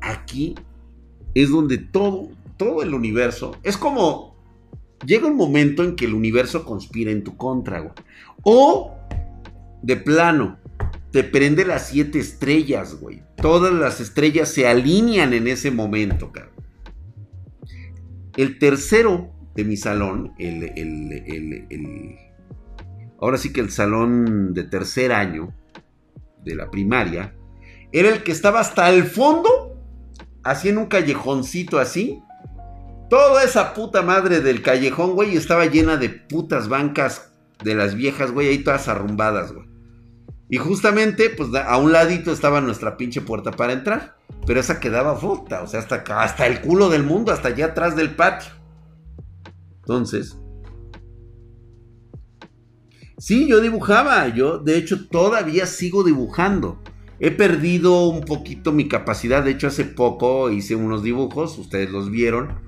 Aquí 0.00 0.54
es 1.34 1.50
donde 1.50 1.78
todo, 1.78 2.30
todo 2.56 2.82
el 2.82 2.94
universo, 2.94 3.56
es 3.62 3.76
como 3.76 4.27
llega 5.08 5.26
un 5.26 5.36
momento 5.36 5.82
en 5.82 5.96
que 5.96 6.04
el 6.04 6.12
universo 6.12 6.66
conspira 6.66 7.10
en 7.10 7.24
tu 7.24 7.34
contra, 7.36 7.80
güey. 7.80 7.94
O, 8.42 8.94
de 9.82 9.96
plano, 9.96 10.58
te 11.10 11.24
prende 11.24 11.64
las 11.64 11.88
siete 11.88 12.18
estrellas, 12.18 13.00
güey. 13.00 13.22
Todas 13.36 13.72
las 13.72 14.00
estrellas 14.00 14.50
se 14.50 14.68
alinean 14.68 15.32
en 15.32 15.48
ese 15.48 15.70
momento, 15.70 16.30
cabrón. 16.30 16.52
El 18.36 18.58
tercero 18.58 19.32
de 19.54 19.64
mi 19.64 19.78
salón, 19.78 20.34
el, 20.38 20.64
el, 20.76 21.66
el, 21.70 22.16
ahora 23.18 23.38
sí 23.38 23.50
que 23.50 23.62
el 23.62 23.70
salón 23.70 24.52
de 24.52 24.64
tercer 24.64 25.12
año 25.12 25.54
de 26.44 26.54
la 26.54 26.70
primaria, 26.70 27.34
era 27.92 28.10
el 28.10 28.22
que 28.22 28.32
estaba 28.32 28.60
hasta 28.60 28.90
el 28.90 29.04
fondo, 29.04 29.74
así 30.42 30.68
en 30.68 30.76
un 30.76 30.86
callejoncito 30.86 31.78
así, 31.78 32.20
Toda 33.08 33.42
esa 33.42 33.72
puta 33.72 34.02
madre 34.02 34.40
del 34.40 34.62
callejón, 34.62 35.14
güey, 35.14 35.36
estaba 35.36 35.64
llena 35.64 35.96
de 35.96 36.10
putas 36.10 36.68
bancas 36.68 37.32
de 37.64 37.74
las 37.74 37.94
viejas, 37.94 38.32
güey, 38.32 38.48
ahí 38.48 38.58
todas 38.58 38.88
arrumbadas, 38.88 39.52
güey. 39.52 39.66
Y 40.50 40.58
justamente, 40.58 41.30
pues 41.30 41.50
a 41.54 41.76
un 41.78 41.92
ladito 41.92 42.32
estaba 42.32 42.60
nuestra 42.60 42.96
pinche 42.96 43.20
puerta 43.20 43.50
para 43.50 43.72
entrar. 43.72 44.16
Pero 44.46 44.60
esa 44.60 44.80
quedaba 44.80 45.18
puta, 45.18 45.62
o 45.62 45.66
sea, 45.66 45.80
hasta, 45.80 46.04
hasta 46.22 46.46
el 46.46 46.60
culo 46.60 46.88
del 46.88 47.02
mundo, 47.02 47.32
hasta 47.32 47.48
allá 47.48 47.66
atrás 47.66 47.96
del 47.96 48.14
patio. 48.14 48.50
Entonces, 49.80 50.38
sí, 53.18 53.46
yo 53.46 53.60
dibujaba, 53.60 54.28
yo 54.28 54.58
de 54.58 54.76
hecho 54.76 55.08
todavía 55.08 55.66
sigo 55.66 56.02
dibujando. 56.02 56.82
He 57.20 57.30
perdido 57.30 58.08
un 58.08 58.20
poquito 58.20 58.72
mi 58.72 58.88
capacidad, 58.88 59.42
de 59.42 59.50
hecho 59.50 59.66
hace 59.66 59.84
poco 59.84 60.50
hice 60.50 60.76
unos 60.76 61.02
dibujos, 61.02 61.58
ustedes 61.58 61.90
los 61.90 62.10
vieron 62.10 62.67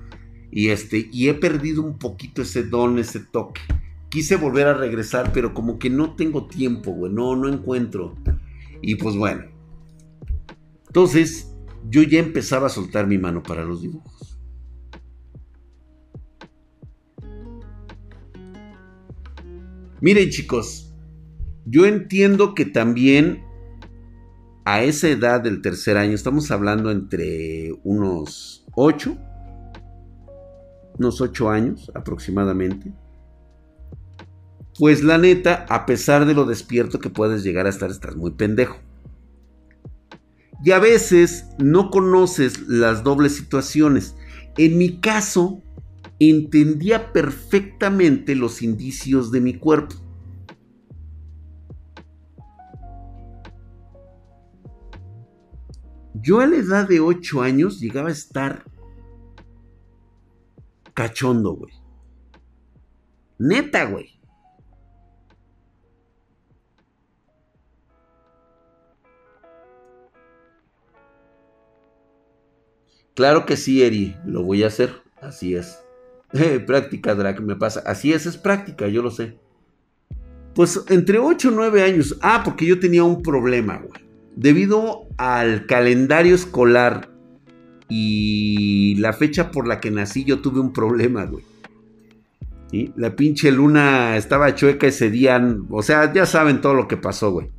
y, 0.51 0.69
este, 0.69 1.09
y 1.11 1.29
he 1.29 1.33
perdido 1.33 1.81
un 1.81 1.97
poquito 1.97 2.41
ese 2.41 2.63
don, 2.63 2.99
ese 2.99 3.21
toque. 3.21 3.61
Quise 4.09 4.35
volver 4.35 4.67
a 4.67 4.73
regresar, 4.73 5.31
pero 5.31 5.53
como 5.53 5.79
que 5.79 5.89
no 5.89 6.15
tengo 6.15 6.47
tiempo, 6.47 6.91
güey. 6.91 7.11
No, 7.11 7.35
no 7.37 7.47
encuentro. 7.47 8.17
Y 8.81 8.95
pues 8.95 9.15
bueno. 9.15 9.45
Entonces, 10.87 11.53
yo 11.89 12.03
ya 12.03 12.19
empezaba 12.19 12.67
a 12.67 12.69
soltar 12.69 13.07
mi 13.07 13.17
mano 13.17 13.41
para 13.41 13.63
los 13.63 13.81
dibujos. 13.81 14.37
Miren 20.01 20.29
chicos, 20.29 20.93
yo 21.65 21.85
entiendo 21.85 22.55
que 22.55 22.65
también 22.65 23.43
a 24.65 24.83
esa 24.83 25.07
edad 25.07 25.41
del 25.41 25.61
tercer 25.61 25.95
año, 25.95 26.13
estamos 26.13 26.51
hablando 26.51 26.91
entre 26.91 27.71
unos 27.83 28.65
8 28.73 29.17
unos 31.01 31.19
ocho 31.19 31.49
años 31.49 31.91
aproximadamente. 31.95 32.93
Pues 34.77 35.03
la 35.03 35.17
neta, 35.17 35.65
a 35.67 35.85
pesar 35.85 36.25
de 36.25 36.33
lo 36.33 36.45
despierto 36.45 36.99
que 36.99 37.09
puedes 37.09 37.43
llegar 37.43 37.65
a 37.65 37.69
estar, 37.69 37.89
estás 37.89 38.15
muy 38.15 38.31
pendejo. 38.31 38.77
Y 40.63 40.71
a 40.71 40.79
veces 40.79 41.47
no 41.57 41.89
conoces 41.89 42.67
las 42.67 43.03
dobles 43.03 43.35
situaciones. 43.35 44.15
En 44.57 44.77
mi 44.77 44.99
caso, 44.99 45.61
entendía 46.19 47.11
perfectamente 47.11 48.35
los 48.35 48.61
indicios 48.61 49.31
de 49.31 49.41
mi 49.41 49.55
cuerpo. 49.55 49.95
Yo 56.13 56.39
a 56.39 56.45
la 56.45 56.57
edad 56.57 56.87
de 56.87 56.99
8 56.99 57.41
años 57.41 57.79
llegaba 57.79 58.09
a 58.09 58.11
estar 58.11 58.70
cachondo, 60.93 61.53
güey. 61.53 61.73
Neta, 63.37 63.85
güey. 63.85 64.19
Claro 73.13 73.45
que 73.45 73.57
sí, 73.57 73.83
Eri, 73.83 74.15
lo 74.25 74.43
voy 74.43 74.63
a 74.63 74.67
hacer. 74.67 75.01
Así 75.21 75.55
es. 75.55 75.83
práctica, 76.65 77.13
Drake, 77.15 77.41
me 77.41 77.55
pasa. 77.55 77.83
Así 77.85 78.13
es, 78.13 78.25
es 78.25 78.37
práctica, 78.37 78.87
yo 78.87 79.01
lo 79.01 79.11
sé. 79.11 79.37
Pues 80.55 80.83
entre 80.89 81.19
8 81.19 81.51
y 81.51 81.55
9 81.55 81.83
años. 81.83 82.17
Ah, 82.21 82.41
porque 82.43 82.65
yo 82.65 82.79
tenía 82.79 83.03
un 83.03 83.21
problema, 83.21 83.77
güey. 83.77 84.09
Debido 84.35 85.07
al 85.17 85.65
calendario 85.65 86.35
escolar 86.35 87.10
y 87.93 88.95
la 88.99 89.11
fecha 89.11 89.51
por 89.51 89.67
la 89.67 89.81
que 89.81 89.91
nací, 89.91 90.23
yo 90.23 90.39
tuve 90.39 90.61
un 90.61 90.71
problema, 90.71 91.25
güey. 91.25 91.43
¿Sí? 92.71 92.93
La 92.95 93.17
pinche 93.17 93.51
luna 93.51 94.15
estaba 94.15 94.55
chueca 94.55 94.87
ese 94.87 95.11
día. 95.11 95.45
O 95.69 95.83
sea, 95.83 96.13
ya 96.13 96.25
saben 96.25 96.61
todo 96.61 96.73
lo 96.73 96.87
que 96.87 96.95
pasó, 96.95 97.33
güey. 97.33 97.51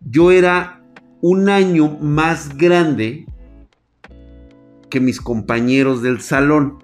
Yo 0.00 0.32
era 0.32 0.82
un 1.20 1.48
año 1.48 1.98
más 2.00 2.58
grande 2.58 3.26
que 4.90 4.98
mis 4.98 5.20
compañeros 5.20 6.02
del 6.02 6.20
salón. 6.20 6.82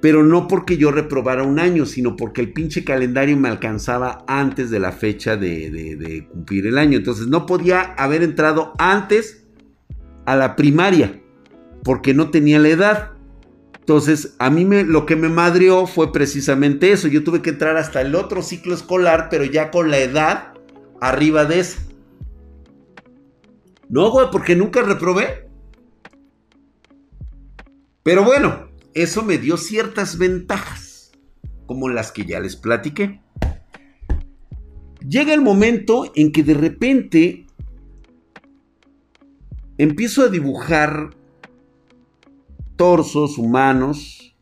Pero 0.00 0.22
no 0.22 0.46
porque 0.46 0.76
yo 0.76 0.92
reprobara 0.92 1.42
un 1.42 1.58
año, 1.58 1.86
sino 1.86 2.14
porque 2.14 2.40
el 2.40 2.52
pinche 2.52 2.84
calendario 2.84 3.36
me 3.36 3.48
alcanzaba 3.48 4.24
antes 4.28 4.70
de 4.70 4.78
la 4.78 4.92
fecha 4.92 5.36
de, 5.36 6.28
cumplir 6.30 6.68
el 6.68 6.78
año. 6.78 6.98
Entonces 6.98 7.26
no 7.26 7.46
podía 7.46 7.80
haber 7.94 8.22
entrado 8.22 8.74
antes 8.78 9.47
a 10.28 10.36
la 10.36 10.56
primaria, 10.56 11.22
porque 11.82 12.12
no 12.12 12.30
tenía 12.30 12.58
la 12.58 12.68
edad. 12.68 13.10
Entonces, 13.78 14.34
a 14.38 14.50
mí 14.50 14.66
me, 14.66 14.84
lo 14.84 15.06
que 15.06 15.16
me 15.16 15.30
madrió 15.30 15.86
fue 15.86 16.12
precisamente 16.12 16.92
eso. 16.92 17.08
Yo 17.08 17.24
tuve 17.24 17.40
que 17.40 17.48
entrar 17.48 17.78
hasta 17.78 18.02
el 18.02 18.14
otro 18.14 18.42
ciclo 18.42 18.74
escolar, 18.74 19.28
pero 19.30 19.44
ya 19.44 19.70
con 19.70 19.90
la 19.90 19.96
edad 19.96 20.52
arriba 21.00 21.46
de 21.46 21.60
eso. 21.60 21.80
No, 23.88 24.10
güey, 24.10 24.26
porque 24.30 24.54
nunca 24.54 24.82
reprobé. 24.82 25.48
Pero 28.02 28.22
bueno, 28.22 28.68
eso 28.92 29.22
me 29.22 29.38
dio 29.38 29.56
ciertas 29.56 30.18
ventajas, 30.18 31.12
como 31.64 31.88
las 31.88 32.12
que 32.12 32.26
ya 32.26 32.38
les 32.38 32.54
platiqué. 32.54 33.22
Llega 35.00 35.32
el 35.32 35.40
momento 35.40 36.12
en 36.14 36.32
que 36.32 36.42
de 36.42 36.52
repente 36.52 37.47
empiezo 39.78 40.22
a 40.22 40.28
dibujar 40.28 41.10
torsos 42.76 43.38
humanos, 43.38 44.36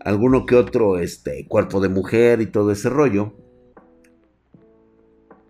alguno 0.00 0.46
que 0.46 0.56
otro 0.56 0.98
este, 0.98 1.46
cuerpo 1.46 1.80
de 1.80 1.88
mujer 1.90 2.40
y 2.40 2.46
todo 2.46 2.72
ese 2.72 2.88
rollo. 2.88 3.34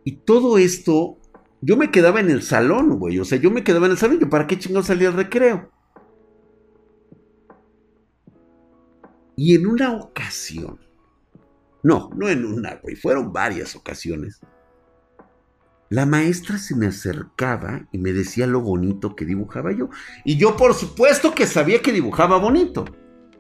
Y 0.05 0.17
todo 0.17 0.59
esto, 0.59 1.19
yo 1.61 1.77
me 1.77 1.91
quedaba 1.91 2.21
en 2.21 2.31
el 2.31 2.43
salón, 2.43 2.99
güey. 2.99 3.19
O 3.19 3.25
sea, 3.25 3.39
yo 3.39 3.51
me 3.51 3.65
quedaba 3.65 3.87
en 3.87 3.93
el 3.93 3.99
salón. 3.99 4.19
¿Yo 4.19 4.29
para 4.29 4.47
qué 4.47 4.59
chingón 4.59 4.85
salía 4.85 5.09
al 5.09 5.15
recreo? 5.15 5.71
Y 9.37 9.55
en 9.55 9.67
una 9.67 9.93
ocasión, 9.95 10.79
no, 11.83 12.11
no 12.15 12.29
en 12.29 12.45
una, 12.45 12.77
güey, 12.77 12.95
fueron 12.95 13.33
varias 13.33 13.75
ocasiones, 13.75 14.41
la 15.91 16.07
maestra 16.07 16.57
se 16.57 16.77
me 16.77 16.87
acercaba 16.87 17.89
y 17.91 17.99
me 17.99 18.13
decía 18.13 18.47
lo 18.47 18.61
bonito 18.61 19.17
que 19.17 19.25
dibujaba 19.25 19.73
yo. 19.73 19.91
Y 20.25 20.37
yo 20.37 20.57
por 20.57 20.73
supuesto 20.73 21.35
que 21.35 21.49
sabía 21.49 21.83
que 21.83 21.93
dibujaba 21.93 22.39
bonito. 22.39 22.85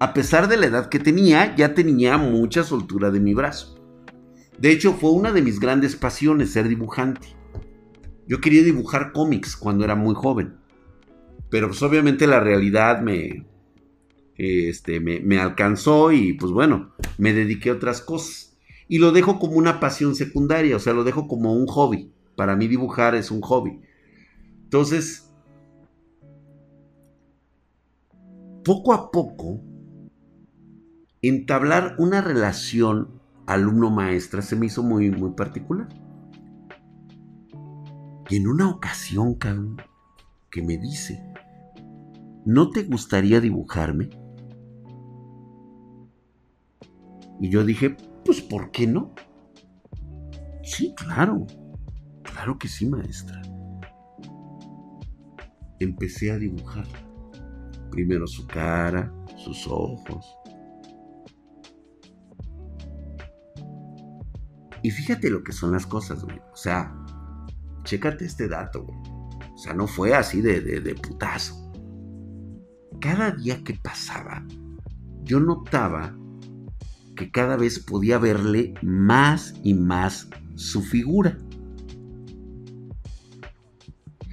A 0.01 0.13
pesar 0.13 0.49
de 0.49 0.57
la 0.57 0.67
edad 0.67 0.89
que 0.89 0.99
tenía, 0.99 1.55
ya 1.55 1.75
tenía 1.75 2.19
mucha 2.19 2.65
soltura 2.65 3.13
de 3.13 3.21
mi 3.21 3.35
brazo. 3.35 3.77
De 4.59 4.73
hecho, 4.73 4.95
fue 4.95 5.13
una 5.13 5.31
de 5.31 5.43
mis 5.43 5.61
grandes 5.61 5.95
pasiones 5.95 6.51
ser 6.51 6.67
dibujante. 6.67 7.29
Yo 8.27 8.41
quería 8.41 8.65
dibujar 8.65 9.13
cómics 9.13 9.57
cuando 9.57 9.85
era 9.85 9.95
muy 9.95 10.17
joven. 10.17 10.57
Pero 11.51 11.69
pues 11.69 11.81
obviamente 11.83 12.27
la 12.27 12.41
realidad 12.41 13.01
me, 13.01 13.47
este, 14.37 14.99
me, 14.99 15.39
alcanzó 15.39 16.11
y 16.11 16.33
pues 16.33 16.51
bueno, 16.51 16.95
me 17.17 17.33
dediqué 17.33 17.71
a 17.71 17.75
otras 17.75 18.01
cosas. 18.01 18.59
Y 18.89 18.99
lo 18.99 19.13
dejo 19.13 19.39
como 19.39 19.55
una 19.55 19.79
pasión 19.79 20.17
secundaria, 20.17 20.75
o 20.75 20.81
sea, 20.81 20.95
lo 20.95 21.05
dejo 21.05 21.29
como 21.29 21.55
un 21.55 21.69
hobby. 21.69 22.11
Para 22.41 22.57
mí 22.57 22.69
dibujar 22.69 23.15
es 23.15 23.31
un 23.31 23.43
hobby. 23.43 23.83
Entonces, 24.63 25.31
poco 28.65 28.95
a 28.95 29.11
poco, 29.11 29.61
entablar 31.21 31.97
una 31.99 32.23
relación 32.23 33.21
alumno-maestra 33.47 34.41
se 34.41 34.57
me 34.57 34.65
hizo 34.65 34.83
muy, 34.83 35.11
muy 35.11 35.33
particular. 35.33 35.91
Y 38.31 38.37
en 38.37 38.49
una 38.49 38.71
ocasión, 38.71 39.37
que 40.51 40.63
me 40.63 40.79
dice, 40.79 41.23
¿no 42.47 42.71
te 42.71 42.85
gustaría 42.85 43.43
dibujarme? 43.43 44.09
Y 47.39 47.51
yo 47.51 47.65
dije, 47.65 47.99
pues 48.25 48.41
¿por 48.41 48.71
qué 48.71 48.87
no? 48.87 49.13
Sí, 50.63 50.95
claro. 50.95 51.47
Claro 52.23 52.59
que 52.59 52.69
sí, 52.69 52.87
maestra. 52.87 53.41
Empecé 55.79 56.31
a 56.31 56.39
dibujar. 56.39 56.87
Primero 57.91 58.27
su 58.27 58.47
cara, 58.47 59.13
sus 59.37 59.67
ojos. 59.67 60.27
Y 64.83 64.91
fíjate 64.91 65.31
lo 65.31 65.43
que 65.43 65.53
son 65.53 65.73
las 65.73 65.87
cosas, 65.87 66.25
güey. 66.25 66.39
O 66.53 66.57
sea, 66.57 66.95
chécate 67.85 68.25
este 68.25 68.49
dato, 68.49 68.85
güey. 68.85 68.99
O 69.55 69.59
sea, 69.59 69.75
no 69.75 69.87
fue 69.87 70.15
así 70.15 70.41
de, 70.41 70.61
de, 70.61 70.81
de 70.81 70.95
putazo. 70.95 71.71
Cada 73.01 73.31
día 73.31 73.63
que 73.63 73.75
pasaba, 73.75 74.45
yo 75.23 75.41
notaba 75.41 76.17
que 77.17 77.31
cada 77.31 77.57
vez 77.57 77.79
podía 77.79 78.19
verle 78.19 78.75
más 78.83 79.55
y 79.63 79.75
más 79.75 80.29
su 80.55 80.83
figura. 80.83 81.37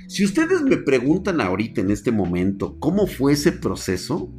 Si 0.08 0.24
ustedes 0.24 0.62
me 0.62 0.78
preguntan 0.78 1.42
ahorita 1.42 1.82
en 1.82 1.92
este 1.92 2.14
momento 2.14 2.80
cómo 2.80 3.08
fue 3.08 3.34
ese 3.34 3.52
proceso, 3.52 4.32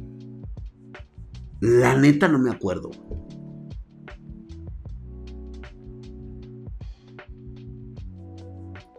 la 1.61 1.95
neta 1.95 2.27
no 2.27 2.39
me 2.39 2.49
acuerdo. 2.49 2.89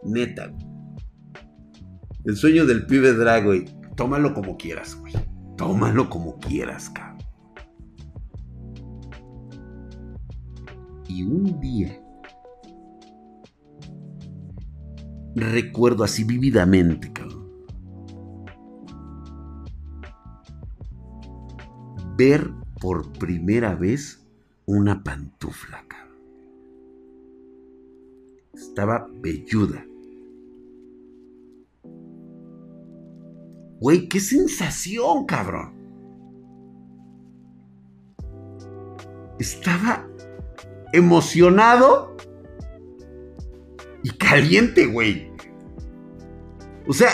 Neta. 0.03 0.55
El 2.23 2.37
sueño 2.37 2.65
del 2.65 2.85
pibe 2.85 3.13
Drago, 3.13 3.51
tómalo 3.97 4.33
como 4.33 4.57
quieras, 4.57 4.95
güey. 4.95 5.13
Tómalo 5.57 6.09
como 6.09 6.39
quieras, 6.39 6.89
cabrón. 6.89 7.17
Y 11.09 11.23
un 11.23 11.59
día, 11.59 12.01
recuerdo 15.35 16.03
así 16.03 16.23
vividamente, 16.23 17.11
cabrón, 17.11 17.49
ver 22.17 22.51
por 22.79 23.11
primera 23.13 23.75
vez 23.75 24.25
una 24.65 25.03
pantufla, 25.03 25.85
cabrón. 25.87 26.17
Estaba 28.53 29.07
velluda. 29.21 29.85
Güey, 33.79 34.07
qué 34.07 34.19
sensación, 34.19 35.25
cabrón. 35.25 35.73
Estaba 39.39 40.07
emocionado 40.93 42.15
y 44.03 44.09
caliente, 44.11 44.85
güey. 44.85 45.31
O 46.87 46.93
sea, 46.93 47.09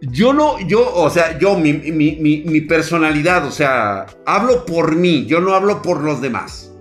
yo 0.00 0.32
no, 0.32 0.58
yo, 0.60 0.94
o 0.94 1.10
sea, 1.10 1.38
yo, 1.38 1.58
mi, 1.58 1.72
mi, 1.74 2.60
personalidad, 2.62 3.46
o 3.46 3.50
sea, 3.50 4.06
hablo 4.24 4.64
por 4.64 4.96
mí, 4.96 5.26
yo 5.26 5.40
no 5.40 5.54
hablo 5.54 5.82
por 5.82 6.02
los 6.02 6.20
demás. 6.20 6.72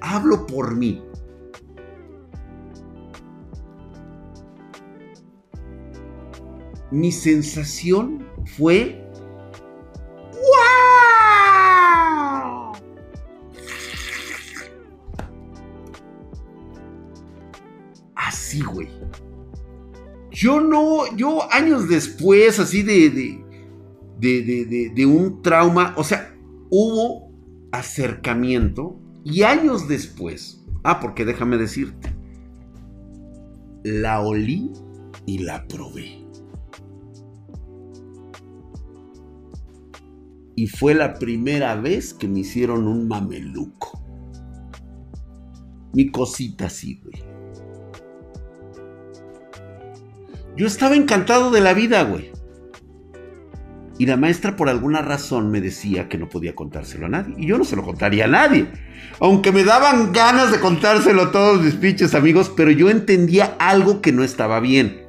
Hablo 0.00 0.46
por 0.46 0.74
mí. 0.74 1.02
Mi 6.90 7.12
sensación 7.12 8.26
fue 8.56 9.05
güey. 18.62 18.88
Yo 20.30 20.60
no, 20.60 21.16
yo 21.16 21.50
años 21.52 21.88
después, 21.88 22.58
así 22.58 22.82
de, 22.82 23.10
de, 23.10 24.42
de, 24.42 24.92
de, 24.94 25.06
un 25.06 25.40
trauma, 25.40 25.94
o 25.96 26.04
sea, 26.04 26.34
hubo 26.70 27.32
acercamiento 27.72 29.00
y 29.24 29.42
años 29.42 29.88
después, 29.88 30.64
ah, 30.84 31.00
porque 31.00 31.24
déjame 31.24 31.56
decirte, 31.56 32.14
la 33.82 34.20
olí 34.20 34.72
y 35.26 35.38
la 35.38 35.66
probé. 35.68 36.26
Y 40.54 40.66
fue 40.68 40.94
la 40.94 41.14
primera 41.14 41.74
vez 41.76 42.14
que 42.14 42.28
me 42.28 42.40
hicieron 42.40 42.88
un 42.88 43.08
mameluco. 43.08 44.02
Mi 45.92 46.10
cosita 46.10 46.66
así, 46.66 47.00
güey. 47.02 47.35
Yo 50.56 50.66
estaba 50.66 50.96
encantado 50.96 51.50
de 51.50 51.60
la 51.60 51.74
vida, 51.74 52.02
güey. 52.02 52.32
Y 53.98 54.06
la 54.06 54.16
maestra 54.16 54.56
por 54.56 54.68
alguna 54.68 55.00
razón 55.00 55.50
me 55.50 55.60
decía 55.60 56.08
que 56.08 56.18
no 56.18 56.28
podía 56.28 56.54
contárselo 56.54 57.06
a 57.06 57.08
nadie. 57.08 57.34
Y 57.38 57.46
yo 57.46 57.56
no 57.56 57.64
se 57.64 57.76
lo 57.76 57.82
contaría 57.82 58.24
a 58.24 58.28
nadie. 58.28 58.66
Aunque 59.20 59.52
me 59.52 59.64
daban 59.64 60.12
ganas 60.12 60.52
de 60.52 60.60
contárselo 60.60 61.22
a 61.22 61.32
todos 61.32 61.62
mis 61.62 61.74
pinches 61.74 62.14
amigos, 62.14 62.52
pero 62.54 62.70
yo 62.70 62.90
entendía 62.90 63.56
algo 63.58 64.02
que 64.02 64.12
no 64.12 64.22
estaba 64.22 64.60
bien. 64.60 65.02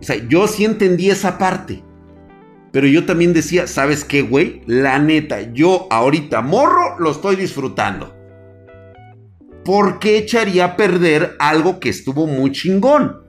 O 0.00 0.02
sea, 0.02 0.16
yo 0.28 0.46
sí 0.46 0.64
entendí 0.64 1.10
esa 1.10 1.38
parte. 1.38 1.82
Pero 2.70 2.86
yo 2.86 3.06
también 3.06 3.32
decía, 3.32 3.66
¿sabes 3.66 4.04
qué, 4.04 4.20
güey? 4.20 4.62
La 4.66 4.98
neta, 4.98 5.52
yo 5.52 5.86
ahorita 5.90 6.42
morro 6.42 6.98
lo 6.98 7.10
estoy 7.10 7.36
disfrutando. 7.36 8.14
¿Por 9.64 9.98
qué 9.98 10.18
echaría 10.18 10.64
a 10.64 10.76
perder 10.76 11.34
algo 11.38 11.80
que 11.80 11.88
estuvo 11.88 12.26
muy 12.26 12.52
chingón? 12.52 13.27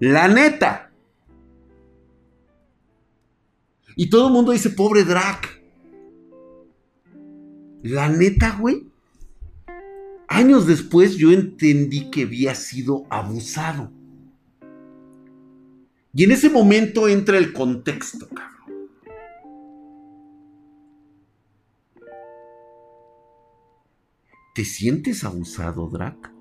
La 0.00 0.28
neta. 0.28 0.92
Y 3.96 4.10
todo 4.10 4.26
el 4.28 4.32
mundo 4.32 4.52
dice, 4.52 4.70
pobre 4.70 5.04
Drac. 5.04 5.62
La 7.82 8.08
neta, 8.08 8.56
güey. 8.60 8.86
Años 10.28 10.66
después 10.66 11.16
yo 11.16 11.32
entendí 11.32 12.10
que 12.10 12.24
había 12.24 12.54
sido 12.54 13.04
abusado. 13.08 13.90
Y 16.12 16.24
en 16.24 16.32
ese 16.32 16.50
momento 16.50 17.08
entra 17.08 17.38
el 17.38 17.52
contexto, 17.52 18.28
cabrón. 18.28 18.90
¿Te 24.54 24.64
sientes 24.64 25.24
abusado, 25.24 25.88
Drac? 25.88 26.35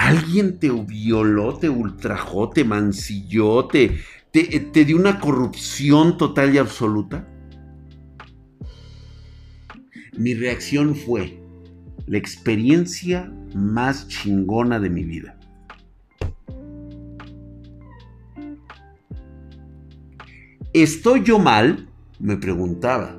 ¿Alguien 0.00 0.58
te 0.58 0.70
violó, 0.70 1.58
te 1.58 1.68
ultrajó, 1.68 2.48
te 2.48 2.64
mancilló, 2.64 3.66
te, 3.66 3.98
te, 4.30 4.44
te 4.58 4.86
dio 4.86 4.96
una 4.96 5.20
corrupción 5.20 6.16
total 6.16 6.54
y 6.54 6.58
absoluta? 6.58 7.28
Mi 10.16 10.32
reacción 10.32 10.96
fue 10.96 11.38
la 12.06 12.16
experiencia 12.16 13.30
más 13.54 14.08
chingona 14.08 14.80
de 14.80 14.88
mi 14.88 15.04
vida. 15.04 15.38
¿Estoy 20.72 21.24
yo 21.24 21.38
mal? 21.38 21.90
Me 22.18 22.38
preguntaba. 22.38 23.18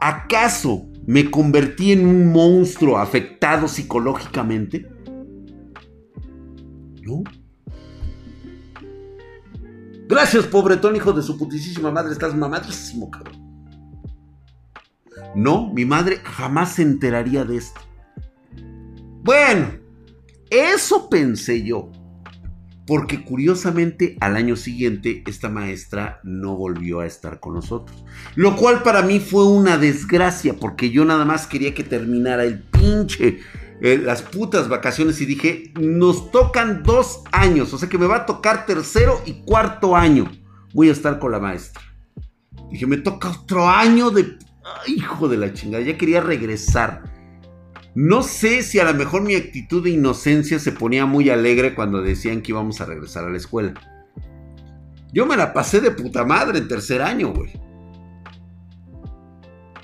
¿Acaso 0.00 0.88
me 1.06 1.30
convertí 1.30 1.92
en 1.92 2.08
un 2.08 2.32
monstruo 2.32 2.98
afectado 2.98 3.68
psicológicamente? 3.68 4.95
No. 7.06 7.22
Gracias, 10.08 10.46
pobretón, 10.46 10.96
hijo 10.96 11.12
de 11.12 11.22
su 11.22 11.38
putísima 11.38 11.90
madre. 11.90 12.12
Estás 12.12 12.34
mamadísimo, 12.34 13.10
cabrón. 13.10 13.46
No, 15.34 15.72
mi 15.72 15.84
madre 15.84 16.20
jamás 16.24 16.74
se 16.74 16.82
enteraría 16.82 17.44
de 17.44 17.56
esto. 17.56 17.80
Bueno, 19.22 19.68
eso 20.50 21.08
pensé 21.08 21.62
yo. 21.62 21.90
Porque 22.86 23.24
curiosamente 23.24 24.16
al 24.20 24.36
año 24.36 24.54
siguiente 24.54 25.24
esta 25.26 25.48
maestra 25.48 26.20
no 26.22 26.54
volvió 26.54 27.00
a 27.00 27.06
estar 27.06 27.40
con 27.40 27.54
nosotros. 27.54 28.04
Lo 28.36 28.54
cual 28.54 28.84
para 28.84 29.02
mí 29.02 29.18
fue 29.18 29.44
una 29.44 29.76
desgracia 29.76 30.54
porque 30.54 30.90
yo 30.90 31.04
nada 31.04 31.24
más 31.24 31.48
quería 31.48 31.74
que 31.74 31.82
terminara 31.82 32.44
el 32.44 32.62
pinche, 32.62 33.40
eh, 33.82 33.98
las 33.98 34.22
putas 34.22 34.68
vacaciones 34.68 35.20
y 35.20 35.26
dije, 35.26 35.72
nos 35.78 36.30
tocan 36.30 36.82
dos 36.82 37.22
años, 37.32 37.72
o 37.74 37.78
sea 37.78 37.88
que 37.88 37.98
me 37.98 38.06
va 38.06 38.16
a 38.16 38.26
tocar 38.26 38.66
tercero 38.66 39.20
y 39.26 39.44
cuarto 39.44 39.94
año. 39.94 40.30
Voy 40.72 40.88
a 40.88 40.92
estar 40.92 41.18
con 41.18 41.32
la 41.32 41.40
maestra. 41.40 41.82
Dije, 42.70 42.86
me 42.86 42.96
toca 42.96 43.30
otro 43.30 43.68
año 43.68 44.10
de... 44.10 44.38
hijo 44.86 45.28
de 45.28 45.36
la 45.36 45.52
chingada, 45.52 45.84
ya 45.84 45.96
quería 45.98 46.20
regresar. 46.20 47.02
No 47.94 48.22
sé 48.22 48.62
si 48.62 48.78
a 48.78 48.84
lo 48.84 48.94
mejor 48.94 49.22
mi 49.22 49.34
actitud 49.34 49.82
de 49.82 49.90
inocencia 49.90 50.58
se 50.58 50.72
ponía 50.72 51.06
muy 51.06 51.30
alegre 51.30 51.74
cuando 51.74 52.02
decían 52.02 52.42
que 52.42 52.52
íbamos 52.52 52.80
a 52.80 52.86
regresar 52.86 53.24
a 53.24 53.30
la 53.30 53.38
escuela. 53.38 53.74
Yo 55.12 55.24
me 55.24 55.36
la 55.36 55.54
pasé 55.54 55.80
de 55.80 55.90
puta 55.90 56.24
madre 56.24 56.58
en 56.58 56.68
tercer 56.68 57.00
año, 57.00 57.32
güey. 57.32 57.52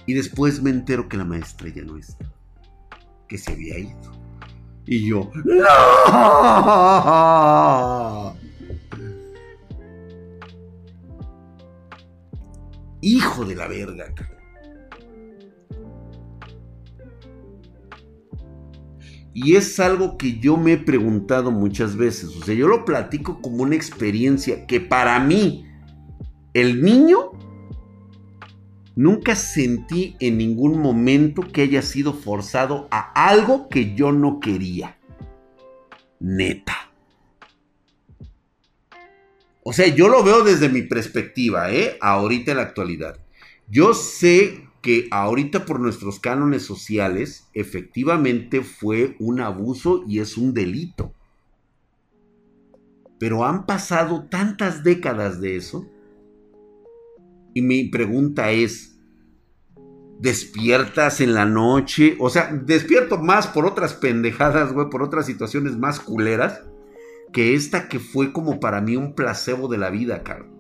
Y 0.05 0.15
después 0.15 0.63
me 0.63 0.71
entero 0.71 1.09
que 1.09 1.17
la 1.17 1.25
maestra 1.25 1.69
ya 1.69 1.83
no 1.83 1.97
está. 1.97 2.31
Que 3.33 3.39
se 3.39 3.53
había 3.53 3.79
ido. 3.79 4.13
Y 4.85 5.09
yo, 5.09 5.31
¡No! 5.47 5.55
Hijo 13.01 13.47
de 13.47 13.57
la 13.57 13.69
verga, 13.69 14.15
Y 19.33 19.57
es 19.57 19.81
algo 19.81 20.19
que 20.19 20.39
yo 20.39 20.59
me 20.59 20.75
he 20.75 20.77
preguntado 20.77 21.51
muchas 21.51 21.97
veces. 21.97 22.37
O 22.37 22.45
sea, 22.45 22.55
yo 22.55 22.69
lo 22.69 22.85
platico 22.85 23.41
como 23.41 23.63
una 23.63 23.77
experiencia 23.77 24.67
que 24.67 24.79
para 24.79 25.19
mí, 25.21 25.65
el 26.53 26.83
niño, 26.83 27.31
nunca 28.95 29.35
sentí 29.35 30.17
en 30.21 30.39
ningún 30.39 30.79
momento 30.81 31.43
que 31.43 31.63
haya 31.63 31.83
sido 31.83 32.13
forzado 32.13 32.89
a 32.91 33.13
algo 33.29 33.69
que 33.69 33.95
yo 33.95 34.13
no 34.13 34.41
quería. 34.41 34.99
Neta. 36.21 36.93
O 39.65 39.73
sea, 39.73 39.87
yo 39.87 40.09
lo 40.09 40.25
veo 40.25 40.43
desde 40.43 40.69
mi 40.69 40.83
perspectiva, 40.83 41.73
¿eh? 41.73 41.97
Ahorita 42.01 42.51
en 42.51 42.57
la 42.57 42.65
actualidad. 42.65 43.19
Yo 43.69 43.95
sé 43.95 44.69
que 44.83 45.07
ahorita 45.13 45.65
por 45.65 45.79
nuestros 45.79 46.19
cánones 46.19 46.65
sociales 46.65 47.49
efectivamente 47.55 48.63
fue 48.63 49.17
un 49.21 49.41
abuso 49.41 50.05
y 50.09 50.19
es 50.19 50.37
un 50.37 50.53
delito. 50.53 51.15
Pero 53.21 53.45
han 53.45 53.67
pasado 53.67 54.27
tantas 54.29 54.83
décadas 54.83 55.41
de 55.41 55.57
eso. 55.57 55.89
Y 57.55 57.63
mi 57.63 57.85
pregunta 57.85 58.51
es, 58.51 58.99
¿despiertas 60.21 61.21
en 61.21 61.35
la 61.35 61.45
noche? 61.45 62.17
O 62.19 62.31
sea, 62.31 62.53
despierto 62.53 63.19
más 63.19 63.47
por 63.49 63.67
otras 63.67 63.95
pendejadas, 63.95 64.73
güey, 64.73 64.89
por 64.89 65.03
otras 65.03 65.27
situaciones 65.27 65.77
más 65.77 66.01
culeras, 66.01 66.63
que 67.33 67.55
esta 67.55 67.89
que 67.89 67.99
fue 67.99 68.33
como 68.33 68.61
para 68.61 68.81
mí 68.81 68.97
un 68.97 69.15
placebo 69.15 69.69
de 69.69 69.79
la 69.79 69.91
vida, 69.91 70.23
cabrón. 70.23 70.53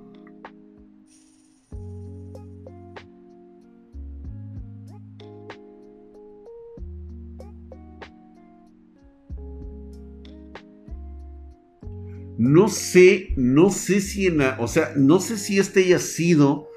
No 12.38 12.66
sé, 12.66 13.34
no 13.36 13.70
sé 13.70 14.00
si 14.00 14.26
en 14.26 14.40
o 14.40 14.66
sea, 14.66 14.94
no 14.96 15.20
sé 15.20 15.38
si 15.38 15.60
este 15.60 15.84
haya 15.84 16.00
sido, 16.00 16.71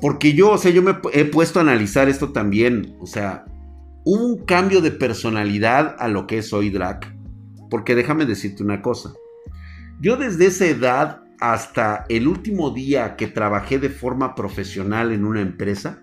porque 0.00 0.32
yo, 0.32 0.52
o 0.52 0.58
sea, 0.58 0.70
yo 0.70 0.82
me 0.82 0.96
he 1.12 1.24
puesto 1.24 1.58
a 1.58 1.62
analizar 1.62 2.08
esto 2.08 2.32
también, 2.32 2.96
o 3.00 3.06
sea, 3.06 3.44
hubo 4.04 4.24
un 4.24 4.44
cambio 4.44 4.80
de 4.80 4.90
personalidad 4.90 5.96
a 5.98 6.08
lo 6.08 6.26
que 6.26 6.38
es 6.38 6.52
hoy 6.52 6.70
Drac, 6.70 7.14
porque 7.68 7.94
déjame 7.94 8.24
decirte 8.24 8.62
una 8.62 8.82
cosa, 8.82 9.12
yo 10.00 10.16
desde 10.16 10.46
esa 10.46 10.66
edad 10.66 11.22
hasta 11.40 12.04
el 12.08 12.28
último 12.28 12.70
día 12.70 13.16
que 13.16 13.26
trabajé 13.26 13.78
de 13.78 13.90
forma 13.90 14.34
profesional 14.34 15.12
en 15.12 15.24
una 15.24 15.40
empresa, 15.40 16.02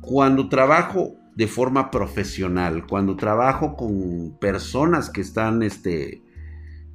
cuando 0.00 0.48
trabajo 0.48 1.16
de 1.34 1.46
forma 1.46 1.90
profesional, 1.90 2.86
cuando 2.86 3.16
trabajo 3.16 3.74
con 3.74 4.38
personas 4.38 5.10
que 5.10 5.20
están, 5.20 5.62
este, 5.62 6.22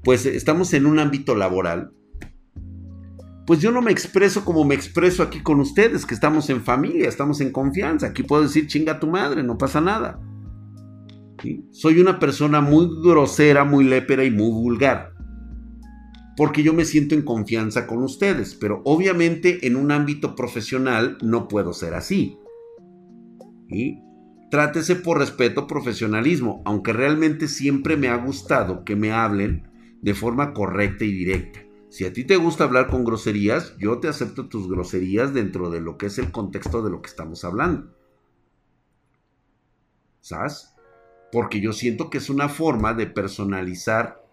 pues 0.03 0.25
estamos 0.25 0.73
en 0.73 0.85
un 0.85 0.99
ámbito 0.99 1.35
laboral, 1.35 1.91
pues 3.49 3.61
yo 3.61 3.71
no 3.71 3.81
me 3.81 3.91
expreso 3.91 4.45
como 4.45 4.63
me 4.63 4.75
expreso 4.75 5.23
aquí 5.23 5.39
con 5.41 5.59
ustedes, 5.59 6.05
que 6.05 6.13
estamos 6.13 6.51
en 6.51 6.61
familia, 6.61 7.09
estamos 7.09 7.41
en 7.41 7.51
confianza. 7.51 8.05
Aquí 8.05 8.21
puedo 8.21 8.43
decir 8.43 8.67
chinga 8.67 8.99
tu 8.99 9.07
madre, 9.07 9.41
no 9.41 9.57
pasa 9.57 9.81
nada. 9.81 10.19
Soy 11.71 11.99
una 11.99 12.19
persona 12.19 12.61
muy 12.61 12.87
grosera, 13.03 13.63
muy 13.63 13.85
lépera 13.85 14.23
y 14.23 14.29
muy 14.29 14.51
vulgar. 14.51 15.13
Porque 16.37 16.61
yo 16.61 16.75
me 16.75 16.85
siento 16.85 17.15
en 17.15 17.23
confianza 17.23 17.87
con 17.87 18.03
ustedes, 18.03 18.53
pero 18.53 18.83
obviamente 18.85 19.65
en 19.65 19.77
un 19.77 19.91
ámbito 19.91 20.35
profesional 20.35 21.17
no 21.23 21.47
puedo 21.47 21.73
ser 21.73 21.95
así. 21.95 22.37
¿Sí? 23.67 23.97
Trátese 24.51 24.95
por 24.95 25.17
respeto, 25.17 25.65
profesionalismo, 25.65 26.61
aunque 26.65 26.93
realmente 26.93 27.47
siempre 27.47 27.97
me 27.97 28.09
ha 28.09 28.15
gustado 28.17 28.83
que 28.85 28.95
me 28.95 29.11
hablen 29.11 29.67
de 30.03 30.13
forma 30.13 30.53
correcta 30.53 31.03
y 31.03 31.11
directa. 31.11 31.61
Si 31.89 32.05
a 32.05 32.13
ti 32.13 32.23
te 32.23 32.35
gusta 32.37 32.65
hablar 32.65 32.87
con 32.87 33.03
groserías, 33.03 33.75
yo 33.77 33.99
te 33.99 34.07
acepto 34.07 34.47
tus 34.47 34.69
groserías 34.69 35.33
dentro 35.33 35.71
de 35.71 35.81
lo 35.81 35.97
que 35.97 36.05
es 36.05 36.19
el 36.19 36.31
contexto 36.31 36.83
de 36.83 36.91
lo 36.91 37.01
que 37.01 37.09
estamos 37.09 37.43
hablando. 37.43 37.95
¿Sabes? 40.21 40.75
Porque 41.31 41.59
yo 41.61 41.73
siento 41.73 42.09
que 42.11 42.19
es 42.19 42.29
una 42.29 42.47
forma 42.47 42.93
de 42.93 43.07
personalizar 43.07 44.23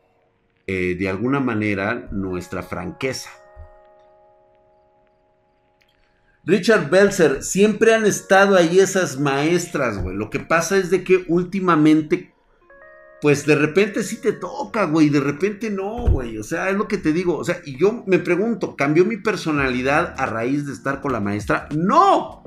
eh, 0.67 0.97
de 0.99 1.09
alguna 1.09 1.41
manera 1.41 2.09
nuestra 2.13 2.63
franqueza. 2.63 3.31
Richard 6.45 6.91
Belzer, 6.91 7.43
siempre 7.43 7.95
han 7.95 8.05
estado 8.05 8.57
ahí 8.57 8.79
esas 8.79 9.19
maestras, 9.19 10.01
güey. 10.01 10.15
Lo 10.15 10.31
que 10.31 10.41
pasa 10.41 10.77
es 10.77 10.91
de 10.91 11.03
que 11.03 11.25
últimamente 11.27 12.36
pues 13.21 13.47
de 13.47 13.55
repente 13.55 14.03
sí 14.03 14.17
te 14.17 14.33
toca, 14.33 14.85
güey, 14.85 15.09
de 15.09 15.21
repente 15.21 15.71
no, 15.71 16.09
güey. 16.09 16.39
O 16.39 16.43
sea, 16.43 16.71
es 16.71 16.77
lo 16.77 16.87
que 16.87 16.99
te 16.99 17.13
digo. 17.13 17.37
O 17.37 17.45
sea, 17.45 17.61
y 17.65 17.79
yo 17.79 18.05
me 18.07 18.19
pregunto, 18.19 18.77
¿cambió 18.77 19.05
mi 19.05 19.17
personalidad 19.17 20.15
a 20.19 20.27
raíz 20.27 20.67
de 20.67 20.73
estar 20.73 21.01
con 21.01 21.13
la 21.13 21.21
maestra? 21.21 21.69
No, 21.75 22.43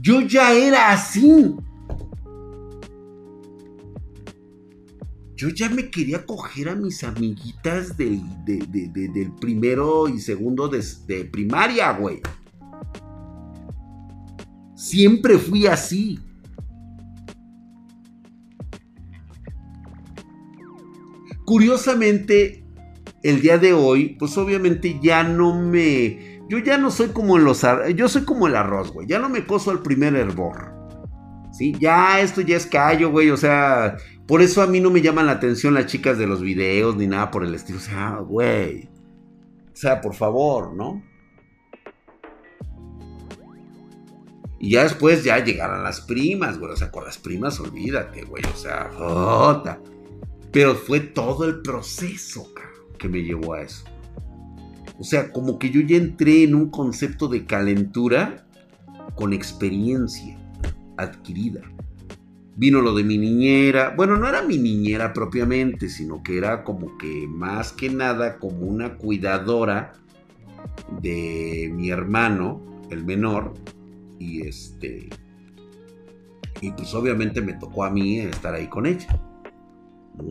yo 0.00 0.20
ya 0.20 0.52
era 0.52 0.90
así. 0.90 1.54
Yo 5.36 5.48
ya 5.48 5.68
me 5.68 5.90
quería 5.90 6.24
coger 6.24 6.68
a 6.68 6.74
mis 6.74 7.02
amiguitas 7.02 7.96
del, 7.96 8.22
del 8.44 9.32
primero 9.40 10.08
y 10.08 10.20
segundo 10.20 10.68
de 10.68 11.24
primaria, 11.24 11.92
güey. 11.92 12.20
Siempre 14.76 15.38
fui 15.38 15.66
así. 15.66 16.20
Curiosamente, 21.44 22.64
el 23.22 23.40
día 23.40 23.58
de 23.58 23.72
hoy, 23.72 24.16
pues 24.18 24.36
obviamente 24.38 24.98
ya 25.02 25.22
no 25.22 25.60
me... 25.60 26.40
Yo 26.48 26.58
ya 26.58 26.78
no 26.78 26.90
soy 26.90 27.08
como 27.08 27.38
los... 27.38 27.64
Yo 27.94 28.08
soy 28.08 28.24
como 28.24 28.46
el 28.46 28.56
arroz, 28.56 28.92
güey. 28.92 29.06
Ya 29.06 29.18
no 29.18 29.28
me 29.28 29.46
coso 29.46 29.70
al 29.70 29.82
primer 29.82 30.14
hervor. 30.14 30.72
¿Sí? 31.52 31.74
Ya 31.78 32.20
esto 32.20 32.40
ya 32.40 32.56
es 32.56 32.66
callo, 32.66 33.10
güey. 33.10 33.30
O 33.30 33.36
sea, 33.36 33.96
por 34.26 34.42
eso 34.42 34.62
a 34.62 34.66
mí 34.66 34.80
no 34.80 34.90
me 34.90 35.02
llaman 35.02 35.26
la 35.26 35.32
atención 35.32 35.74
las 35.74 35.86
chicas 35.86 36.18
de 36.18 36.26
los 36.26 36.40
videos 36.40 36.96
ni 36.96 37.06
nada 37.06 37.30
por 37.30 37.44
el 37.44 37.54
estilo. 37.54 37.78
O 37.78 37.82
sea, 37.82 38.16
güey. 38.16 38.88
O 39.72 39.76
sea, 39.76 40.00
por 40.00 40.14
favor, 40.14 40.74
¿no? 40.74 41.02
Y 44.58 44.70
ya 44.70 44.84
después 44.84 45.24
ya 45.24 45.38
llegaron 45.44 45.82
las 45.82 46.00
primas, 46.00 46.58
güey. 46.58 46.72
O 46.72 46.76
sea, 46.76 46.90
con 46.90 47.04
las 47.04 47.18
primas 47.18 47.60
olvídate, 47.60 48.22
güey. 48.24 48.42
O 48.52 48.56
sea, 48.56 48.90
jota. 48.94 49.78
Pero 50.54 50.76
fue 50.76 51.00
todo 51.00 51.46
el 51.46 51.62
proceso 51.62 52.46
que 52.96 53.08
me 53.08 53.24
llevó 53.24 53.54
a 53.54 53.62
eso. 53.62 53.84
O 55.00 55.02
sea, 55.02 55.32
como 55.32 55.58
que 55.58 55.68
yo 55.70 55.80
ya 55.80 55.96
entré 55.96 56.44
en 56.44 56.54
un 56.54 56.70
concepto 56.70 57.26
de 57.26 57.44
calentura 57.44 58.46
con 59.16 59.32
experiencia 59.32 60.38
adquirida. 60.96 61.60
Vino 62.54 62.80
lo 62.80 62.94
de 62.94 63.02
mi 63.02 63.18
niñera. 63.18 63.94
Bueno, 63.96 64.16
no 64.16 64.28
era 64.28 64.42
mi 64.42 64.56
niñera 64.56 65.12
propiamente, 65.12 65.88
sino 65.88 66.22
que 66.22 66.38
era 66.38 66.62
como 66.62 66.96
que 66.98 67.26
más 67.28 67.72
que 67.72 67.90
nada 67.90 68.38
como 68.38 68.60
una 68.60 68.94
cuidadora 68.94 69.94
de 71.02 71.68
mi 71.74 71.90
hermano, 71.90 72.62
el 72.90 73.04
menor. 73.04 73.54
Y 74.20 74.42
este. 74.42 75.08
Y 76.60 76.70
pues 76.70 76.94
obviamente 76.94 77.40
me 77.40 77.54
tocó 77.54 77.82
a 77.82 77.90
mí 77.90 78.20
estar 78.20 78.54
ahí 78.54 78.68
con 78.68 78.86
ella. 78.86 79.20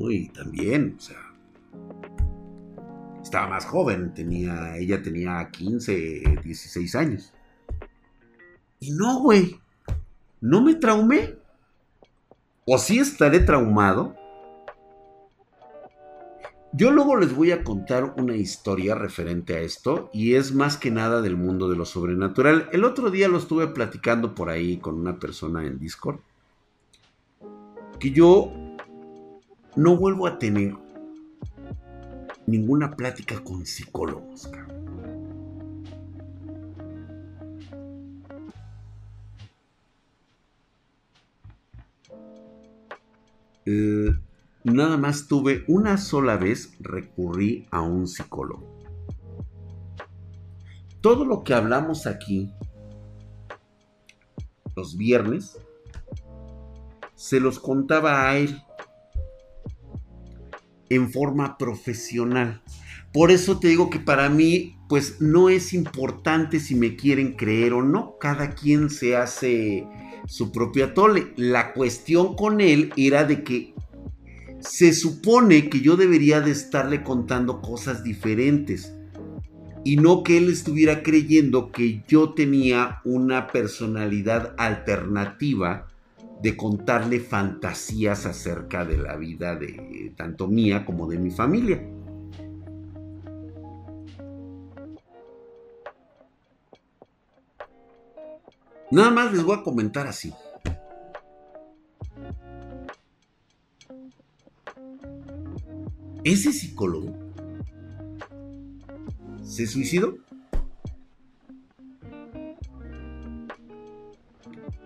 Y 0.09 0.29
también, 0.29 0.95
o 0.97 1.01
sea, 1.01 1.34
estaba 3.21 3.47
más 3.47 3.65
joven, 3.65 4.13
tenía, 4.13 4.77
ella 4.77 5.01
tenía 5.01 5.49
15, 5.51 6.39
16 6.43 6.95
años. 6.95 7.34
Y 8.79 8.91
no, 8.91 9.19
güey, 9.19 9.59
no 10.41 10.61
me 10.61 10.75
traumé. 10.75 11.36
O 12.65 12.77
sí 12.77 12.99
estaré 12.99 13.39
traumado. 13.39 14.15
Yo 16.75 16.91
luego 16.91 17.17
les 17.17 17.36
voy 17.36 17.51
a 17.51 17.63
contar 17.63 18.15
una 18.17 18.36
historia 18.36 18.95
referente 18.95 19.55
a 19.55 19.59
esto 19.59 20.09
y 20.11 20.34
es 20.34 20.53
más 20.53 20.75
que 20.75 20.89
nada 20.89 21.21
del 21.21 21.38
mundo 21.38 21.69
de 21.69 21.75
lo 21.75 21.86
sobrenatural. 21.86 22.67
El 22.71 22.84
otro 22.84 23.11
día 23.11 23.27
lo 23.27 23.38
estuve 23.38 23.67
platicando 23.67 24.34
por 24.34 24.49
ahí 24.49 24.77
con 24.77 24.95
una 24.95 25.19
persona 25.19 25.65
en 25.65 25.77
Discord. 25.77 26.19
Que 27.99 28.11
yo 28.11 28.51
no 29.76 29.97
vuelvo 29.97 30.28
a 30.28 30.38
tener 30.38 30.76
ninguna 32.45 32.95
plática 32.95 33.43
con 33.43 33.65
psicólogos. 33.65 34.49
Eh, 43.65 44.09
nada 44.63 44.97
más 44.97 45.28
tuve 45.28 45.63
una 45.67 45.97
sola 45.97 46.36
vez 46.36 46.76
recurrí 46.80 47.65
a 47.71 47.82
un 47.82 48.07
psicólogo. 48.07 48.67
Todo 51.01 51.26
lo 51.26 51.43
que 51.43 51.53
hablamos 51.53 52.07
aquí 52.07 52.51
los 54.76 54.97
viernes 54.97 55.57
se 57.15 57.39
los 57.39 57.59
contaba 57.59 58.28
a 58.28 58.38
él 58.38 58.61
en 60.95 61.11
forma 61.11 61.57
profesional. 61.57 62.61
Por 63.13 63.29
eso 63.29 63.59
te 63.59 63.67
digo 63.67 63.89
que 63.91 63.99
para 63.99 64.27
mí, 64.29 64.77
pues 64.89 65.21
no 65.21 65.49
es 65.49 65.73
importante 65.73 66.59
si 66.59 66.73
me 66.73 66.95
quieren 66.95 67.34
creer 67.34 67.73
o 67.73 67.84
no. 67.84 68.18
Cada 68.19 68.55
quien 68.55 68.89
se 68.89 69.15
hace 69.15 69.88
su 70.27 70.51
propia 70.51 70.95
tole. 70.95 71.31
La 71.35 71.73
cuestión 71.73 72.35
con 72.35 72.59
él 72.59 72.91
era 72.97 73.23
de 73.23 73.43
que 73.43 73.73
se 74.59 74.93
supone 74.93 75.69
que 75.69 75.81
yo 75.81 75.95
debería 75.95 76.41
de 76.41 76.51
estarle 76.51 77.03
contando 77.03 77.61
cosas 77.61 78.03
diferentes. 78.03 78.93
Y 79.84 79.97
no 79.97 80.23
que 80.23 80.38
él 80.38 80.49
estuviera 80.49 81.03
creyendo 81.03 81.72
que 81.72 82.01
yo 82.07 82.34
tenía 82.34 83.01
una 83.03 83.47
personalidad 83.47 84.55
alternativa 84.57 85.88
de 86.44 86.57
contarle 86.57 87.22
fantasías 87.22 88.26
acerca 88.26 88.84
de 88.84 88.98
la 88.98 89.15
vida 89.15 89.56
de 89.56 90.14
tanto 90.18 90.45
mía 90.49 90.86
como 90.86 91.07
de 91.07 91.18
mi 91.18 91.32
familia. 91.32 91.82
Nada 98.91 99.10
más 99.10 99.32
les 99.32 99.41
voy 99.41 99.57
a 99.57 99.64
comentar 99.64 100.06
así. 100.06 100.34
Ese 106.26 106.52
psicólogo 106.52 107.14
se 109.41 109.65
suicidó. 109.65 110.18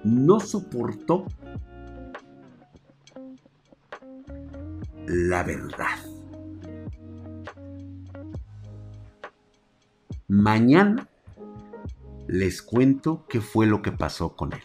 No 0.04 0.40
soportó 0.40 1.26
la 5.08 5.44
verdad. 5.44 5.98
Mañana 10.28 11.08
les 12.28 12.62
cuento 12.62 13.26
qué 13.30 13.40
fue 13.40 13.66
lo 13.66 13.82
que 13.82 13.94
pasó 13.94 14.36
con 14.36 14.52
él 14.52 14.62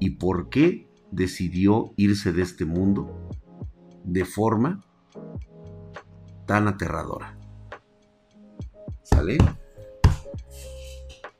y 0.00 0.10
por 0.10 0.48
qué 0.48 0.88
decidió 1.10 1.92
irse 1.96 2.32
de 2.32 2.42
este 2.42 2.64
mundo 2.64 3.28
de 4.02 4.24
forma 4.24 4.82
tan 6.46 6.66
aterradora. 6.66 7.38
¿Sale? 9.02 9.36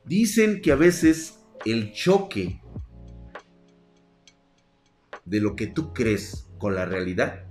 Dicen 0.04 0.60
que 0.60 0.72
a 0.72 0.76
veces 0.76 1.38
el 1.64 1.92
choque 1.94 2.60
de 5.24 5.40
lo 5.40 5.56
que 5.56 5.66
tú 5.66 5.94
crees 5.94 6.50
con 6.58 6.74
la 6.74 6.84
realidad 6.84 7.43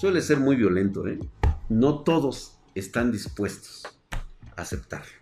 suele 0.00 0.22
ser 0.22 0.40
muy 0.40 0.56
violento. 0.56 1.06
¿eh? 1.06 1.18
No 1.68 1.98
todos 2.00 2.58
están 2.74 3.12
dispuestos 3.12 3.82
a 4.56 4.62
aceptarlo. 4.62 5.12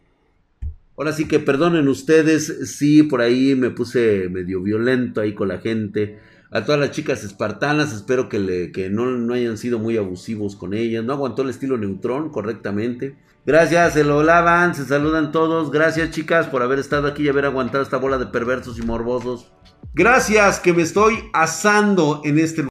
Ahora 0.96 1.12
sí 1.12 1.26
que 1.26 1.40
perdonen 1.40 1.88
ustedes 1.88 2.76
si 2.76 3.02
por 3.02 3.20
ahí 3.20 3.54
me 3.56 3.70
puse 3.70 4.28
medio 4.28 4.62
violento 4.62 5.20
ahí 5.20 5.34
con 5.34 5.48
la 5.48 5.58
gente. 5.58 6.20
A 6.50 6.64
todas 6.64 6.80
las 6.80 6.92
chicas 6.92 7.24
espartanas, 7.24 7.92
espero 7.92 8.28
que, 8.28 8.38
le, 8.38 8.72
que 8.72 8.88
no, 8.88 9.06
no, 9.06 9.34
hayan 9.34 9.58
sido 9.58 9.78
muy 9.78 9.96
abusivos 9.96 10.56
con 10.56 10.74
ellas. 10.74 11.04
No 11.04 11.12
aguantó 11.12 11.42
el 11.42 11.50
estilo 11.50 11.76
neutrón 11.76 12.30
correctamente. 12.30 13.16
Gracias, 13.44 13.94
se 13.94 14.04
lo 14.04 14.22
lavan, 14.22 14.74
se 14.74 14.84
saludan 14.84 15.32
todos. 15.32 15.70
Gracias, 15.70 16.10
chicas, 16.10 16.46
por 16.46 16.62
haber 16.62 16.78
estado 16.78 17.08
aquí 17.08 17.24
y 17.24 17.28
haber 17.28 17.44
aguantado 17.44 17.82
esta 17.82 17.96
bola 17.96 18.18
de 18.18 18.26
perversos 18.26 18.78
y 18.78 18.82
morbosos. 18.82 19.52
Gracias, 19.94 20.60
que 20.60 20.72
me 20.72 20.82
estoy 20.82 21.30
asando 21.32 22.22
en 22.24 22.38
este 22.38 22.62
lugar. 22.62 22.66